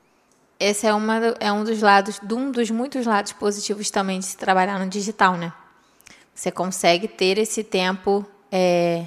Esse 0.58 0.86
é, 0.86 0.94
uma, 0.94 1.16
é 1.38 1.52
um 1.52 1.62
dos 1.62 1.80
lados, 1.80 2.20
um 2.32 2.50
dos 2.50 2.70
muitos 2.70 3.06
lados 3.06 3.32
positivos 3.32 3.90
também 3.90 4.18
de 4.18 4.24
se 4.24 4.36
trabalhar 4.36 4.78
no 4.78 4.88
digital, 4.88 5.36
né? 5.36 5.52
Você 6.34 6.50
consegue 6.50 7.06
ter 7.06 7.38
esse 7.38 7.62
tempo, 7.62 8.26
é, 8.50 9.06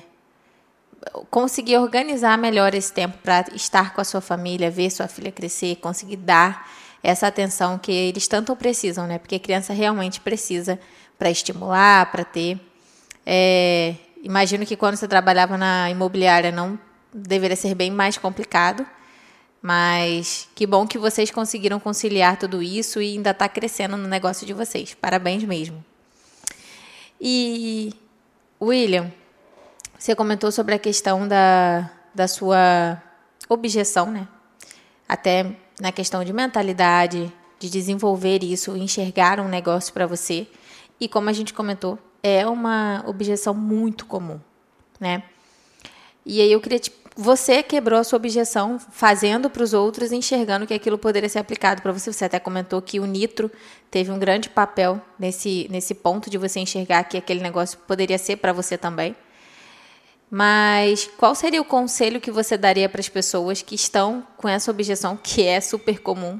conseguir 1.29 1.77
organizar 1.77 2.37
melhor 2.37 2.73
esse 2.73 2.93
tempo 2.93 3.17
para 3.17 3.45
estar 3.53 3.93
com 3.93 4.01
a 4.01 4.03
sua 4.03 4.21
família, 4.21 4.69
ver 4.69 4.89
sua 4.91 5.07
filha 5.07 5.31
crescer, 5.31 5.77
conseguir 5.77 6.17
dar 6.17 6.69
essa 7.03 7.27
atenção 7.27 7.77
que 7.77 7.91
eles 7.91 8.27
tanto 8.27 8.55
precisam, 8.55 9.07
né? 9.07 9.17
Porque 9.17 9.35
a 9.35 9.39
criança 9.39 9.73
realmente 9.73 10.21
precisa 10.21 10.79
para 11.21 11.29
estimular, 11.29 12.11
para 12.11 12.23
ter. 12.23 12.59
É, 13.23 13.93
imagino 14.23 14.65
que 14.65 14.75
quando 14.75 14.95
você 14.95 15.07
trabalhava 15.07 15.55
na 15.55 15.87
imobiliária 15.87 16.51
não 16.51 16.79
deveria 17.13 17.55
ser 17.55 17.75
bem 17.75 17.91
mais 17.91 18.17
complicado. 18.17 18.83
Mas 19.61 20.49
que 20.55 20.65
bom 20.65 20.87
que 20.87 20.97
vocês 20.97 21.29
conseguiram 21.29 21.79
conciliar 21.79 22.37
tudo 22.37 22.63
isso 22.63 22.99
e 22.99 23.13
ainda 23.13 23.29
está 23.29 23.47
crescendo 23.47 23.95
no 23.97 24.07
negócio 24.07 24.47
de 24.47 24.53
vocês. 24.53 24.95
Parabéns 24.95 25.43
mesmo. 25.43 25.85
E, 27.21 27.93
William, 28.59 29.13
você 29.99 30.15
comentou 30.15 30.51
sobre 30.51 30.73
a 30.73 30.79
questão 30.79 31.27
da, 31.27 31.87
da 32.15 32.27
sua 32.27 32.99
objeção, 33.47 34.09
né? 34.09 34.27
Até 35.07 35.51
na 35.79 35.91
questão 35.91 36.23
de 36.23 36.33
mentalidade, 36.33 37.31
de 37.59 37.69
desenvolver 37.69 38.43
isso, 38.43 38.75
enxergar 38.75 39.39
um 39.39 39.47
negócio 39.47 39.93
para 39.93 40.07
você. 40.07 40.47
E 41.01 41.07
como 41.07 41.29
a 41.29 41.33
gente 41.33 41.53
comentou, 41.53 41.97
é 42.21 42.45
uma 42.47 43.03
objeção 43.07 43.55
muito 43.55 44.05
comum, 44.05 44.39
né? 44.99 45.23
E 46.23 46.39
aí 46.39 46.51
eu 46.51 46.61
queria 46.61 46.77
te 46.77 46.91
você 47.13 47.61
quebrou 47.61 47.99
a 47.99 48.05
sua 48.05 48.15
objeção 48.15 48.79
fazendo 48.79 49.49
para 49.49 49.61
os 49.61 49.73
outros, 49.73 50.13
enxergando 50.13 50.65
que 50.65 50.73
aquilo 50.73 50.97
poderia 50.97 51.27
ser 51.27 51.39
aplicado 51.39 51.81
para 51.81 51.91
você. 51.91 52.11
Você 52.11 52.23
até 52.23 52.39
comentou 52.39 52.81
que 52.81 53.01
o 53.01 53.05
nitro 53.05 53.51
teve 53.89 54.09
um 54.11 54.17
grande 54.17 54.49
papel 54.49 54.99
nesse, 55.19 55.67
nesse 55.69 55.93
ponto 55.93 56.29
de 56.29 56.37
você 56.37 56.61
enxergar 56.61 57.03
que 57.03 57.17
aquele 57.17 57.41
negócio 57.41 57.77
poderia 57.79 58.17
ser 58.17 58.37
para 58.37 58.53
você 58.53 58.77
também. 58.77 59.13
Mas 60.29 61.09
qual 61.17 61.35
seria 61.35 61.61
o 61.61 61.65
conselho 61.65 62.21
que 62.21 62.31
você 62.31 62.57
daria 62.57 62.87
para 62.87 63.01
as 63.01 63.09
pessoas 63.09 63.61
que 63.61 63.75
estão 63.75 64.25
com 64.37 64.47
essa 64.47 64.71
objeção, 64.71 65.19
que 65.21 65.45
é 65.45 65.59
super 65.59 65.99
comum? 65.99 66.39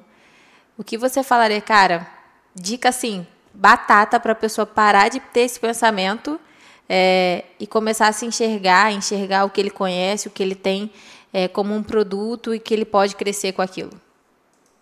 O 0.78 0.86
que 0.86 0.98
você 0.98 1.22
falaria, 1.22 1.60
cara? 1.60 2.08
Dica 2.56 2.88
assim, 2.90 3.28
batata 3.54 4.20
para 4.20 4.32
a 4.32 4.36
pessoa 4.36 4.66
parar 4.66 5.10
de 5.10 5.20
ter 5.20 5.42
esse 5.42 5.60
pensamento 5.60 6.40
é, 6.88 7.46
e 7.60 7.66
começar 7.66 8.08
a 8.08 8.12
se 8.12 8.26
enxergar, 8.26 8.92
enxergar 8.92 9.46
o 9.46 9.50
que 9.50 9.62
ele 9.62 9.70
conhece, 9.70 10.28
o 10.28 10.32
que 10.32 10.44
ele 10.44 10.56
tem 10.56 10.92
é, 11.32 11.48
como 11.48 11.74
um 11.74 11.82
produto 11.82 12.54
e 12.54 12.60
que 12.60 12.74
ele 12.74 12.86
pode 12.86 13.16
crescer 13.16 13.54
com 13.54 13.62
aquilo. 13.62 13.92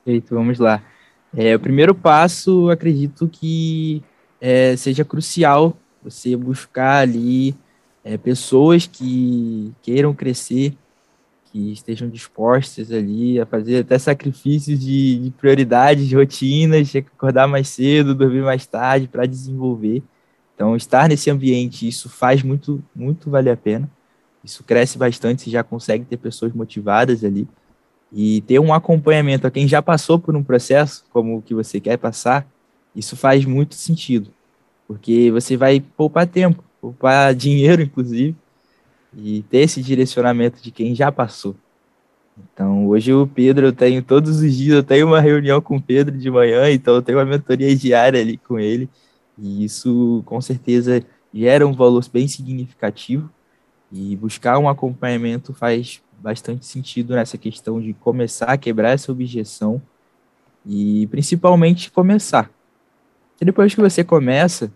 Perfeito, 0.03 0.33
vamos 0.33 0.57
lá. 0.57 0.81
É, 1.35 1.55
o 1.55 1.59
primeiro 1.59 1.93
passo, 1.93 2.69
acredito 2.69 3.27
que 3.27 4.03
é, 4.41 4.75
seja 4.75 5.05
crucial 5.05 5.77
você 6.03 6.35
buscar 6.35 7.01
ali 7.01 7.55
é, 8.03 8.17
pessoas 8.17 8.87
que 8.87 9.71
queiram 9.81 10.13
crescer, 10.13 10.73
que 11.51 11.71
estejam 11.71 12.09
dispostas 12.09 12.91
ali 12.91 13.39
a 13.39 13.45
fazer 13.45 13.79
até 13.79 13.97
sacrifícios 13.97 14.79
de, 14.79 15.19
de 15.19 15.31
prioridades, 15.31 16.07
de 16.07 16.15
rotinas, 16.15 16.89
de 16.89 16.99
acordar 16.99 17.47
mais 17.47 17.67
cedo, 17.69 18.15
dormir 18.15 18.41
mais 18.41 18.65
tarde 18.65 19.07
para 19.07 19.25
desenvolver. 19.25 20.03
Então, 20.55 20.75
estar 20.75 21.07
nesse 21.07 21.29
ambiente, 21.29 21.87
isso 21.87 22.09
faz 22.09 22.43
muito, 22.43 22.83
muito 22.95 23.29
valer 23.29 23.51
a 23.51 23.57
pena. 23.57 23.89
Isso 24.43 24.63
cresce 24.63 24.97
bastante, 24.97 25.41
você 25.41 25.49
já 25.49 25.63
consegue 25.63 26.05
ter 26.05 26.17
pessoas 26.17 26.53
motivadas 26.53 27.23
ali. 27.23 27.47
E 28.11 28.41
ter 28.41 28.59
um 28.59 28.73
acompanhamento 28.73 29.45
a 29.47 29.51
quem 29.51 29.67
já 29.67 29.81
passou 29.81 30.19
por 30.19 30.35
um 30.35 30.43
processo, 30.43 31.05
como 31.11 31.37
o 31.37 31.41
que 31.41 31.53
você 31.53 31.79
quer 31.79 31.97
passar, 31.97 32.47
isso 32.95 33.15
faz 33.15 33.45
muito 33.45 33.75
sentido. 33.75 34.31
Porque 34.87 35.31
você 35.31 35.55
vai 35.55 35.79
poupar 35.79 36.27
tempo, 36.27 36.63
poupar 36.81 37.33
dinheiro, 37.35 37.81
inclusive, 37.81 38.35
e 39.15 39.43
ter 39.43 39.59
esse 39.59 39.81
direcionamento 39.81 40.61
de 40.61 40.71
quem 40.71 40.93
já 40.93 41.11
passou. 41.11 41.55
Então, 42.53 42.87
hoje 42.87 43.13
o 43.13 43.27
Pedro, 43.27 43.67
eu 43.67 43.73
tenho 43.73 44.01
todos 44.01 44.39
os 44.39 44.55
dias, 44.55 44.75
eu 44.75 44.83
tenho 44.83 45.07
uma 45.07 45.19
reunião 45.19 45.59
com 45.61 45.75
o 45.75 45.81
Pedro 45.81 46.17
de 46.17 46.31
manhã, 46.31 46.71
então 46.71 46.95
eu 46.95 47.01
tenho 47.01 47.17
uma 47.17 47.25
mentoria 47.25 47.75
diária 47.75 48.19
ali 48.19 48.37
com 48.37 48.59
ele, 48.59 48.89
e 49.37 49.65
isso 49.65 50.23
com 50.25 50.39
certeza 50.39 51.03
gera 51.33 51.67
um 51.67 51.73
valor 51.73 52.05
bem 52.11 52.27
significativo, 52.27 53.29
e 53.91 54.15
buscar 54.15 54.57
um 54.59 54.69
acompanhamento 54.69 55.53
faz 55.53 56.01
bastante 56.21 56.65
sentido 56.65 57.15
nessa 57.15 57.37
questão 57.37 57.81
de 57.81 57.93
começar 57.93 58.45
a 58.45 58.57
quebrar 58.57 58.91
essa 58.91 59.11
objeção 59.11 59.81
e 60.65 61.07
principalmente 61.07 61.91
começar. 61.91 62.51
E 63.41 63.45
depois 63.45 63.73
que 63.73 63.81
você 63.81 64.03
começa, 64.03 64.71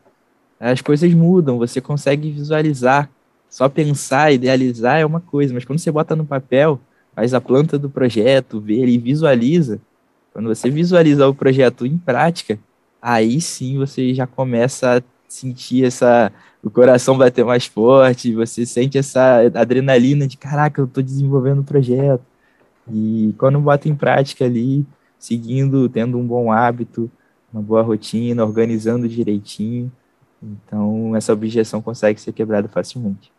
as 0.59 0.81
coisas 0.81 1.13
mudam, 1.13 1.57
você 1.57 1.81
consegue 1.81 2.31
visualizar 2.31 3.09
só 3.53 3.69
pensar, 3.69 4.33
idealizar 4.33 4.99
é 4.99 5.05
uma 5.05 5.21
coisa, 5.21 5.53
mas 5.53 5.63
quando 5.63 5.77
você 5.77 5.91
bota 5.91 6.15
no 6.15 6.25
papel, 6.25 6.79
faz 7.15 7.35
a 7.35 7.39
planta 7.39 7.77
do 7.77 7.87
projeto, 7.87 8.59
vê 8.59 8.79
ele, 8.79 8.97
visualiza, 8.97 9.79
quando 10.33 10.47
você 10.47 10.71
visualizar 10.71 11.29
o 11.29 11.35
projeto 11.35 11.85
em 11.85 11.95
prática, 11.95 12.57
aí 12.99 13.39
sim 13.39 13.77
você 13.77 14.11
já 14.11 14.25
começa 14.25 14.97
a 14.97 15.01
sentir 15.27 15.85
essa 15.85 16.31
o 16.63 16.71
coração 16.71 17.15
bater 17.15 17.45
mais 17.45 17.67
forte, 17.67 18.33
você 18.33 18.65
sente 18.65 18.97
essa 18.97 19.41
adrenalina 19.53 20.27
de 20.27 20.35
caraca, 20.35 20.81
eu 20.81 20.85
estou 20.85 21.03
desenvolvendo 21.03 21.59
o 21.59 21.63
projeto. 21.63 22.23
E 22.91 23.35
quando 23.37 23.59
bota 23.59 23.87
em 23.87 23.95
prática 23.95 24.45
ali, 24.45 24.83
seguindo, 25.19 25.87
tendo 25.89 26.17
um 26.17 26.25
bom 26.25 26.51
hábito, 26.51 27.07
uma 27.53 27.61
boa 27.61 27.83
rotina, 27.83 28.43
organizando 28.43 29.07
direitinho, 29.07 29.91
então 30.41 31.15
essa 31.15 31.31
objeção 31.31 31.83
consegue 31.83 32.19
ser 32.19 32.33
quebrada 32.33 32.67
facilmente. 32.67 33.32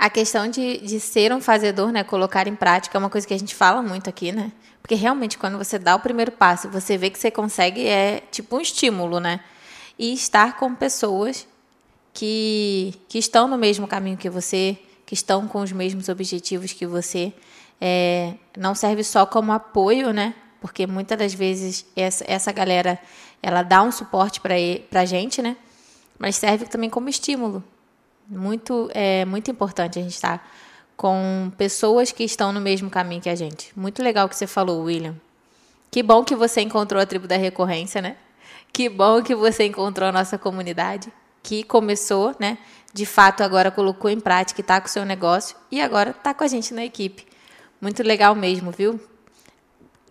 A 0.00 0.08
questão 0.08 0.48
de, 0.48 0.78
de 0.78 0.98
ser 0.98 1.30
um 1.30 1.42
fazedor, 1.42 1.92
né, 1.92 2.02
colocar 2.02 2.48
em 2.48 2.56
prática, 2.56 2.96
é 2.96 2.98
uma 2.98 3.10
coisa 3.10 3.26
que 3.26 3.34
a 3.34 3.38
gente 3.38 3.54
fala 3.54 3.82
muito 3.82 4.08
aqui, 4.08 4.32
né? 4.32 4.50
Porque 4.80 4.94
realmente, 4.94 5.36
quando 5.36 5.58
você 5.58 5.78
dá 5.78 5.94
o 5.94 6.00
primeiro 6.00 6.32
passo, 6.32 6.70
você 6.70 6.96
vê 6.96 7.10
que 7.10 7.18
você 7.18 7.30
consegue, 7.30 7.86
é 7.86 8.22
tipo 8.30 8.56
um 8.56 8.62
estímulo, 8.62 9.20
né? 9.20 9.40
E 9.98 10.14
estar 10.14 10.56
com 10.56 10.74
pessoas 10.74 11.46
que, 12.14 12.94
que 13.10 13.18
estão 13.18 13.46
no 13.46 13.58
mesmo 13.58 13.86
caminho 13.86 14.16
que 14.16 14.30
você, 14.30 14.78
que 15.04 15.12
estão 15.12 15.46
com 15.46 15.60
os 15.60 15.70
mesmos 15.70 16.08
objetivos 16.08 16.72
que 16.72 16.86
você, 16.86 17.30
é, 17.78 18.32
não 18.56 18.74
serve 18.74 19.04
só 19.04 19.26
como 19.26 19.52
apoio, 19.52 20.14
né? 20.14 20.34
Porque 20.62 20.86
muitas 20.86 21.18
das 21.18 21.34
vezes 21.34 21.84
essa, 21.94 22.24
essa 22.26 22.50
galera, 22.52 22.98
ela 23.42 23.62
dá 23.62 23.82
um 23.82 23.92
suporte 23.92 24.40
para 24.40 24.54
a 25.02 25.04
gente, 25.04 25.42
né? 25.42 25.58
Mas 26.18 26.36
serve 26.36 26.64
também 26.64 26.88
como 26.88 27.10
estímulo 27.10 27.62
muito, 28.30 28.88
é 28.94 29.24
muito 29.24 29.50
importante 29.50 29.98
a 29.98 30.02
gente 30.02 30.14
estar 30.14 30.38
tá 30.38 30.44
com 30.96 31.50
pessoas 31.58 32.12
que 32.12 32.22
estão 32.22 32.52
no 32.52 32.60
mesmo 32.60 32.88
caminho 32.88 33.20
que 33.20 33.28
a 33.28 33.34
gente. 33.34 33.72
Muito 33.78 34.02
legal 34.02 34.28
que 34.28 34.36
você 34.36 34.46
falou, 34.46 34.82
William. 34.82 35.16
Que 35.90 36.02
bom 36.02 36.22
que 36.22 36.36
você 36.36 36.60
encontrou 36.60 37.02
a 37.02 37.06
tribo 37.06 37.26
da 37.26 37.36
recorrência, 37.36 38.00
né? 38.00 38.16
Que 38.72 38.88
bom 38.88 39.22
que 39.22 39.34
você 39.34 39.64
encontrou 39.64 40.08
a 40.08 40.12
nossa 40.12 40.38
comunidade, 40.38 41.12
que 41.42 41.64
começou, 41.64 42.36
né? 42.38 42.58
De 42.92 43.04
fato, 43.04 43.42
agora 43.42 43.70
colocou 43.70 44.10
em 44.10 44.20
prática 44.20 44.60
está 44.60 44.80
com 44.80 44.86
o 44.86 44.90
seu 44.90 45.04
negócio 45.04 45.56
e 45.70 45.80
agora 45.80 46.10
está 46.10 46.32
com 46.32 46.44
a 46.44 46.48
gente 46.48 46.72
na 46.72 46.84
equipe. 46.84 47.26
Muito 47.80 48.02
legal 48.02 48.34
mesmo, 48.34 48.70
viu? 48.70 49.00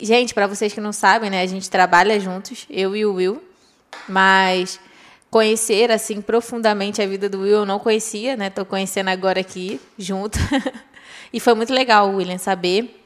Gente, 0.02 0.34
para 0.34 0.48
vocês 0.48 0.74
que 0.74 0.82
não 0.82 0.92
sabem, 0.92 1.30
né? 1.30 1.42
A 1.42 1.48
gente 1.48 1.70
trabalha 1.70 2.20
juntos, 2.20 2.66
eu 2.70 2.96
e 2.96 3.06
o 3.06 3.14
Will, 3.14 3.44
mas 4.08 4.80
conhecer 5.30 5.92
assim 5.92 6.22
profundamente 6.22 7.02
a 7.02 7.08
vida 7.08 7.30
do 7.30 7.42
Will, 7.42 7.58
eu 7.58 7.66
não 7.66 7.80
conhecia, 7.80 8.36
né? 8.36 8.50
Tô 8.50 8.66
conhecendo 8.66 9.10
agora 9.10 9.40
aqui 9.40 9.80
junto. 9.98 10.40
e 11.32 11.40
foi 11.40 11.54
muito 11.54 11.74
legal, 11.74 12.14
William, 12.14 12.38
saber 12.38 13.00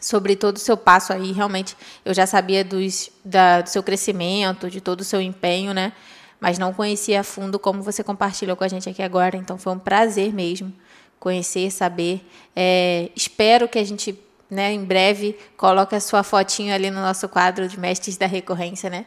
sobre 0.00 0.36
todo 0.36 0.56
o 0.56 0.60
seu 0.60 0.76
passo 0.76 1.12
aí. 1.12 1.32
Realmente, 1.32 1.76
eu 2.04 2.14
já 2.14 2.26
sabia 2.26 2.64
dos, 2.64 3.10
da, 3.24 3.62
do 3.62 3.68
seu 3.68 3.82
crescimento, 3.82 4.70
de 4.70 4.80
todo 4.80 5.00
o 5.00 5.04
seu 5.04 5.20
empenho, 5.20 5.74
né? 5.74 5.92
Mas 6.40 6.58
não 6.58 6.72
conhecia 6.72 7.20
a 7.20 7.24
fundo 7.24 7.58
como 7.58 7.82
você 7.82 8.04
compartilhou 8.04 8.56
com 8.56 8.62
a 8.62 8.68
gente 8.68 8.88
aqui 8.88 9.02
agora. 9.02 9.36
Então, 9.36 9.58
foi 9.58 9.72
um 9.72 9.78
prazer 9.78 10.32
mesmo 10.32 10.72
conhecer, 11.18 11.70
saber. 11.72 12.24
É, 12.54 13.10
espero 13.16 13.68
que 13.68 13.78
a 13.78 13.84
gente, 13.84 14.16
né, 14.48 14.72
em 14.72 14.84
breve, 14.84 15.36
coloque 15.56 15.96
a 15.96 16.00
sua 16.00 16.22
fotinho 16.22 16.72
ali 16.72 16.92
no 16.92 17.00
nosso 17.00 17.28
quadro 17.28 17.68
de 17.68 17.78
mestres 17.78 18.16
da 18.16 18.26
recorrência, 18.26 18.88
né? 18.88 19.04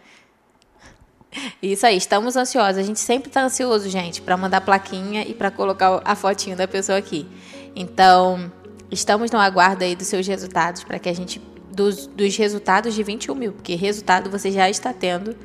Isso 1.61 1.85
aí, 1.85 1.97
estamos 1.97 2.35
ansiosos. 2.35 2.77
A 2.77 2.83
gente 2.83 2.99
sempre 2.99 3.29
está 3.29 3.43
ansioso, 3.43 3.89
gente, 3.89 4.21
para 4.21 4.35
mandar 4.35 4.61
plaquinha 4.61 5.23
e 5.23 5.33
para 5.33 5.49
colocar 5.49 6.01
a 6.03 6.15
fotinho 6.15 6.57
da 6.57 6.67
pessoa 6.67 6.97
aqui. 6.97 7.27
Então, 7.75 8.51
estamos 8.89 9.31
no 9.31 9.39
aguardo 9.39 9.83
aí 9.83 9.95
dos 9.95 10.07
seus 10.07 10.27
resultados 10.27 10.83
para 10.83 10.99
que 10.99 11.07
a 11.07 11.13
gente 11.13 11.41
dos, 11.71 12.05
dos 12.07 12.35
resultados 12.35 12.93
de 12.93 13.01
21 13.01 13.33
mil, 13.33 13.53
porque 13.53 13.75
resultado 13.75 14.29
você 14.29 14.51
já 14.51 14.69
está 14.69 14.93
tendo, 14.93 15.35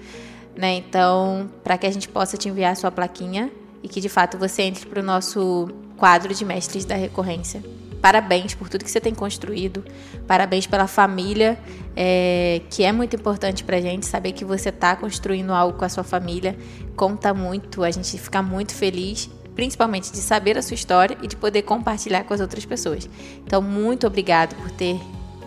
né? 0.57 0.75
Então, 0.75 1.49
para 1.63 1.79
que 1.79 1.87
a 1.87 1.91
gente 1.91 2.09
possa 2.09 2.37
te 2.37 2.49
enviar 2.49 2.73
a 2.73 2.75
sua 2.75 2.91
plaquinha 2.91 3.51
e 3.83 3.89
que 3.89 4.01
de 4.01 4.09
fato 4.09 4.37
você 4.37 4.63
entre 4.63 4.87
para 4.87 5.01
o 5.01 5.05
nosso 5.05 5.69
quadro 5.97 6.35
de 6.35 6.45
mestres 6.45 6.85
da 6.85 6.97
recorrência. 6.97 7.63
Parabéns 8.07 8.55
por 8.55 8.69
tudo 8.69 8.85
que 8.85 8.91
você 8.93 9.01
tem 9.01 9.13
construído, 9.13 9.85
parabéns 10.29 10.65
pela 10.65 10.87
família 10.87 11.59
é, 11.97 12.61
que 12.71 12.85
é 12.85 12.93
muito 12.93 13.17
importante 13.17 13.65
para 13.65 13.79
a 13.79 13.81
gente 13.81 14.07
saber 14.07 14.31
que 14.31 14.45
você 14.45 14.69
está 14.69 14.95
construindo 14.95 15.53
algo 15.53 15.77
com 15.77 15.85
a 15.85 15.89
sua 15.89 16.05
família. 16.05 16.57
Conta 16.95 17.35
muito, 17.35 17.83
a 17.83 17.91
gente 17.91 18.17
fica 18.17 18.41
muito 18.41 18.73
feliz, 18.73 19.29
principalmente 19.57 20.13
de 20.13 20.19
saber 20.19 20.57
a 20.57 20.63
sua 20.63 20.77
história 20.77 21.19
e 21.21 21.27
de 21.27 21.35
poder 21.35 21.63
compartilhar 21.63 22.23
com 22.23 22.33
as 22.33 22.39
outras 22.39 22.65
pessoas. 22.65 23.11
Então, 23.45 23.61
muito 23.61 24.07
obrigado 24.07 24.55
por 24.55 24.71
ter 24.71 25.01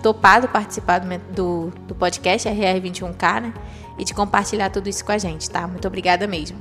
topado 0.03 0.49
participar 0.49 0.99
do, 1.33 1.71
do, 1.87 1.95
podcast 1.95 2.49
RR21K, 2.49 3.41
né? 3.41 3.53
E 3.97 4.03
de 4.03 4.13
compartilhar 4.13 4.69
tudo 4.69 4.89
isso 4.89 5.05
com 5.05 5.13
a 5.13 5.17
gente, 5.17 5.49
tá? 5.49 5.65
Muito 5.65 5.87
obrigada 5.87 6.27
mesmo. 6.27 6.57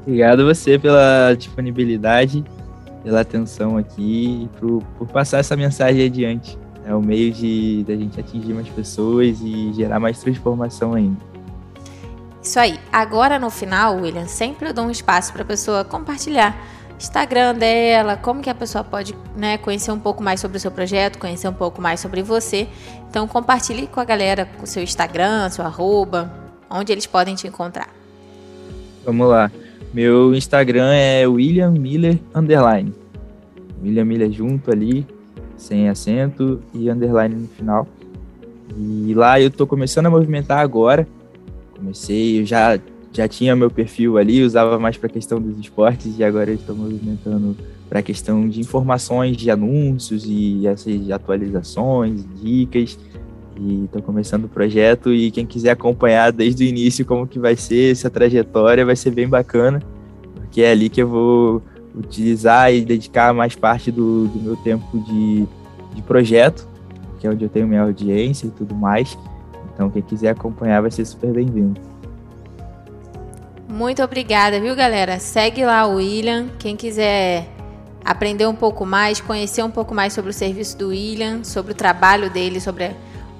Obrigado 0.00 0.46
você 0.46 0.78
pela 0.78 1.34
disponibilidade, 1.34 2.42
pela 3.02 3.20
atenção 3.20 3.76
aqui 3.76 4.44
e 4.44 4.58
por, 4.58 4.82
por 4.98 5.08
passar 5.08 5.38
essa 5.38 5.56
mensagem 5.56 6.06
adiante. 6.06 6.58
É 6.84 6.94
o 6.94 7.00
meio 7.00 7.32
de 7.32 7.84
da 7.86 7.94
gente 7.94 8.18
atingir 8.18 8.52
mais 8.52 8.68
pessoas 8.68 9.40
e 9.42 9.72
gerar 9.74 10.00
mais 10.00 10.18
transformação 10.18 10.94
ainda. 10.94 11.20
Isso 12.42 12.58
aí. 12.58 12.78
Agora 12.92 13.38
no 13.38 13.50
final, 13.50 13.96
William, 13.96 14.26
sempre 14.26 14.68
eu 14.68 14.74
dou 14.74 14.86
um 14.86 14.90
espaço 14.90 15.32
para 15.32 15.42
a 15.42 15.44
pessoa 15.44 15.84
compartilhar 15.84 16.56
Instagram 17.00 17.54
dela, 17.54 18.16
como 18.16 18.42
que 18.42 18.50
a 18.50 18.54
pessoa 18.54 18.84
pode 18.84 19.16
né, 19.34 19.56
conhecer 19.56 19.90
um 19.90 19.98
pouco 19.98 20.22
mais 20.22 20.38
sobre 20.38 20.58
o 20.58 20.60
seu 20.60 20.70
projeto, 20.70 21.18
conhecer 21.18 21.48
um 21.48 21.54
pouco 21.54 21.80
mais 21.80 21.98
sobre 21.98 22.22
você. 22.22 22.68
Então 23.08 23.26
compartilhe 23.26 23.86
com 23.86 24.00
a 24.00 24.04
galera 24.04 24.46
o 24.62 24.66
seu 24.66 24.82
Instagram, 24.82 25.48
seu 25.48 25.64
arroba, 25.64 26.30
onde 26.68 26.92
eles 26.92 27.06
podem 27.06 27.34
te 27.34 27.46
encontrar. 27.46 27.88
Vamos 29.04 29.28
lá. 29.28 29.50
Meu 29.92 30.34
Instagram 30.34 30.92
é 30.92 31.26
William 31.26 31.72
Miller 31.72 32.18
Underline. 32.34 32.92
William 33.82 34.04
Miller 34.04 34.30
junto 34.30 34.70
ali 34.70 35.06
sem 35.56 35.88
acento 35.88 36.60
e 36.72 36.88
underline 36.88 37.34
no 37.34 37.48
final. 37.48 37.86
E 38.76 39.12
lá 39.14 39.40
eu 39.40 39.50
tô 39.50 39.66
começando 39.66 40.06
a 40.06 40.10
movimentar 40.10 40.60
agora. 40.60 41.06
Comecei, 41.76 42.40
eu 42.40 42.46
já 42.46 42.78
já 43.12 43.26
tinha 43.26 43.56
meu 43.56 43.70
perfil 43.70 44.18
ali, 44.18 44.42
usava 44.42 44.78
mais 44.78 44.96
para 44.96 45.08
a 45.08 45.12
questão 45.12 45.40
dos 45.40 45.58
esportes 45.58 46.16
e 46.16 46.22
agora 46.22 46.52
estou 46.52 46.76
movimentando 46.76 47.56
para 47.88 47.98
a 47.98 48.02
questão 48.02 48.48
de 48.48 48.60
informações, 48.60 49.36
de 49.36 49.50
anúncios 49.50 50.24
e 50.26 50.64
essas 50.66 51.10
atualizações, 51.10 52.24
dicas. 52.40 52.96
E 53.62 53.84
estou 53.84 54.00
começando 54.00 54.44
o 54.44 54.48
projeto 54.48 55.12
e 55.12 55.30
quem 55.30 55.44
quiser 55.44 55.72
acompanhar 55.72 56.32
desde 56.32 56.64
o 56.64 56.66
início 56.66 57.04
como 57.04 57.26
que 57.26 57.38
vai 57.38 57.54
ser 57.56 57.92
essa 57.92 58.08
trajetória 58.08 58.86
vai 58.86 58.96
ser 58.96 59.10
bem 59.10 59.28
bacana, 59.28 59.82
porque 60.34 60.62
é 60.62 60.70
ali 60.70 60.88
que 60.88 61.02
eu 61.02 61.08
vou 61.08 61.62
utilizar 61.94 62.72
e 62.72 62.80
dedicar 62.82 63.34
mais 63.34 63.54
parte 63.54 63.90
do, 63.92 64.28
do 64.28 64.40
meu 64.40 64.56
tempo 64.56 64.98
de, 65.00 65.46
de 65.94 66.00
projeto, 66.00 66.66
que 67.18 67.26
é 67.26 67.30
onde 67.30 67.44
eu 67.44 67.50
tenho 67.50 67.68
minha 67.68 67.82
audiência 67.82 68.46
e 68.46 68.50
tudo 68.50 68.74
mais. 68.74 69.18
Então, 69.74 69.90
quem 69.90 70.00
quiser 70.00 70.30
acompanhar 70.30 70.80
vai 70.80 70.90
ser 70.90 71.04
super 71.04 71.30
bem-vindo. 71.30 71.78
Muito 73.68 74.02
obrigada, 74.02 74.58
viu, 74.58 74.74
galera? 74.74 75.18
Segue 75.18 75.64
lá 75.66 75.86
o 75.86 75.96
William. 75.96 76.46
Quem 76.58 76.76
quiser 76.76 77.46
aprender 78.02 78.46
um 78.46 78.54
pouco 78.54 78.86
mais, 78.86 79.20
conhecer 79.20 79.62
um 79.62 79.70
pouco 79.70 79.94
mais 79.94 80.14
sobre 80.14 80.30
o 80.30 80.34
serviço 80.34 80.78
do 80.78 80.88
William, 80.88 81.44
sobre 81.44 81.72
o 81.72 81.74
trabalho 81.74 82.30
dele, 82.30 82.58
sobre 82.58 82.90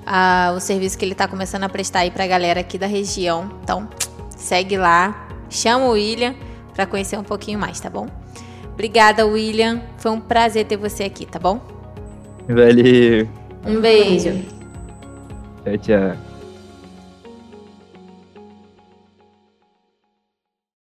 a, 0.07 0.53
o 0.57 0.61
serviço 0.61 0.99
que 0.99 1.05
ele 1.05 1.13
está 1.13 1.29
começando 1.29 1.65
a 1.65 1.69
prestar 1.69 2.01
aí 2.01 2.11
para 2.11 2.25
a 2.25 2.27
galera 2.27 2.61
aqui 2.61 2.79
da 2.79 2.87
região. 2.87 3.51
Então, 3.63 3.89
segue 4.37 4.77
lá, 4.77 5.29
chama 5.49 5.87
o 5.87 5.91
William 5.91 6.35
para 6.75 6.87
conhecer 6.87 7.19
um 7.19 7.25
pouquinho 7.25 7.59
mais, 7.59 7.81
tá 7.81 7.91
bom? 7.91 8.07
Obrigada, 8.73 9.27
William. 9.27 9.83
Foi 9.99 10.11
um 10.11 10.21
prazer 10.21 10.65
ter 10.67 10.77
você 10.77 11.05
aqui, 11.05 11.27
tá 11.27 11.39
bom? 11.39 11.61
Valeu. 12.49 13.29
Um 13.67 13.81
beijo. 13.81 14.43
Tchau, 15.65 15.79
tchau. 15.79 16.30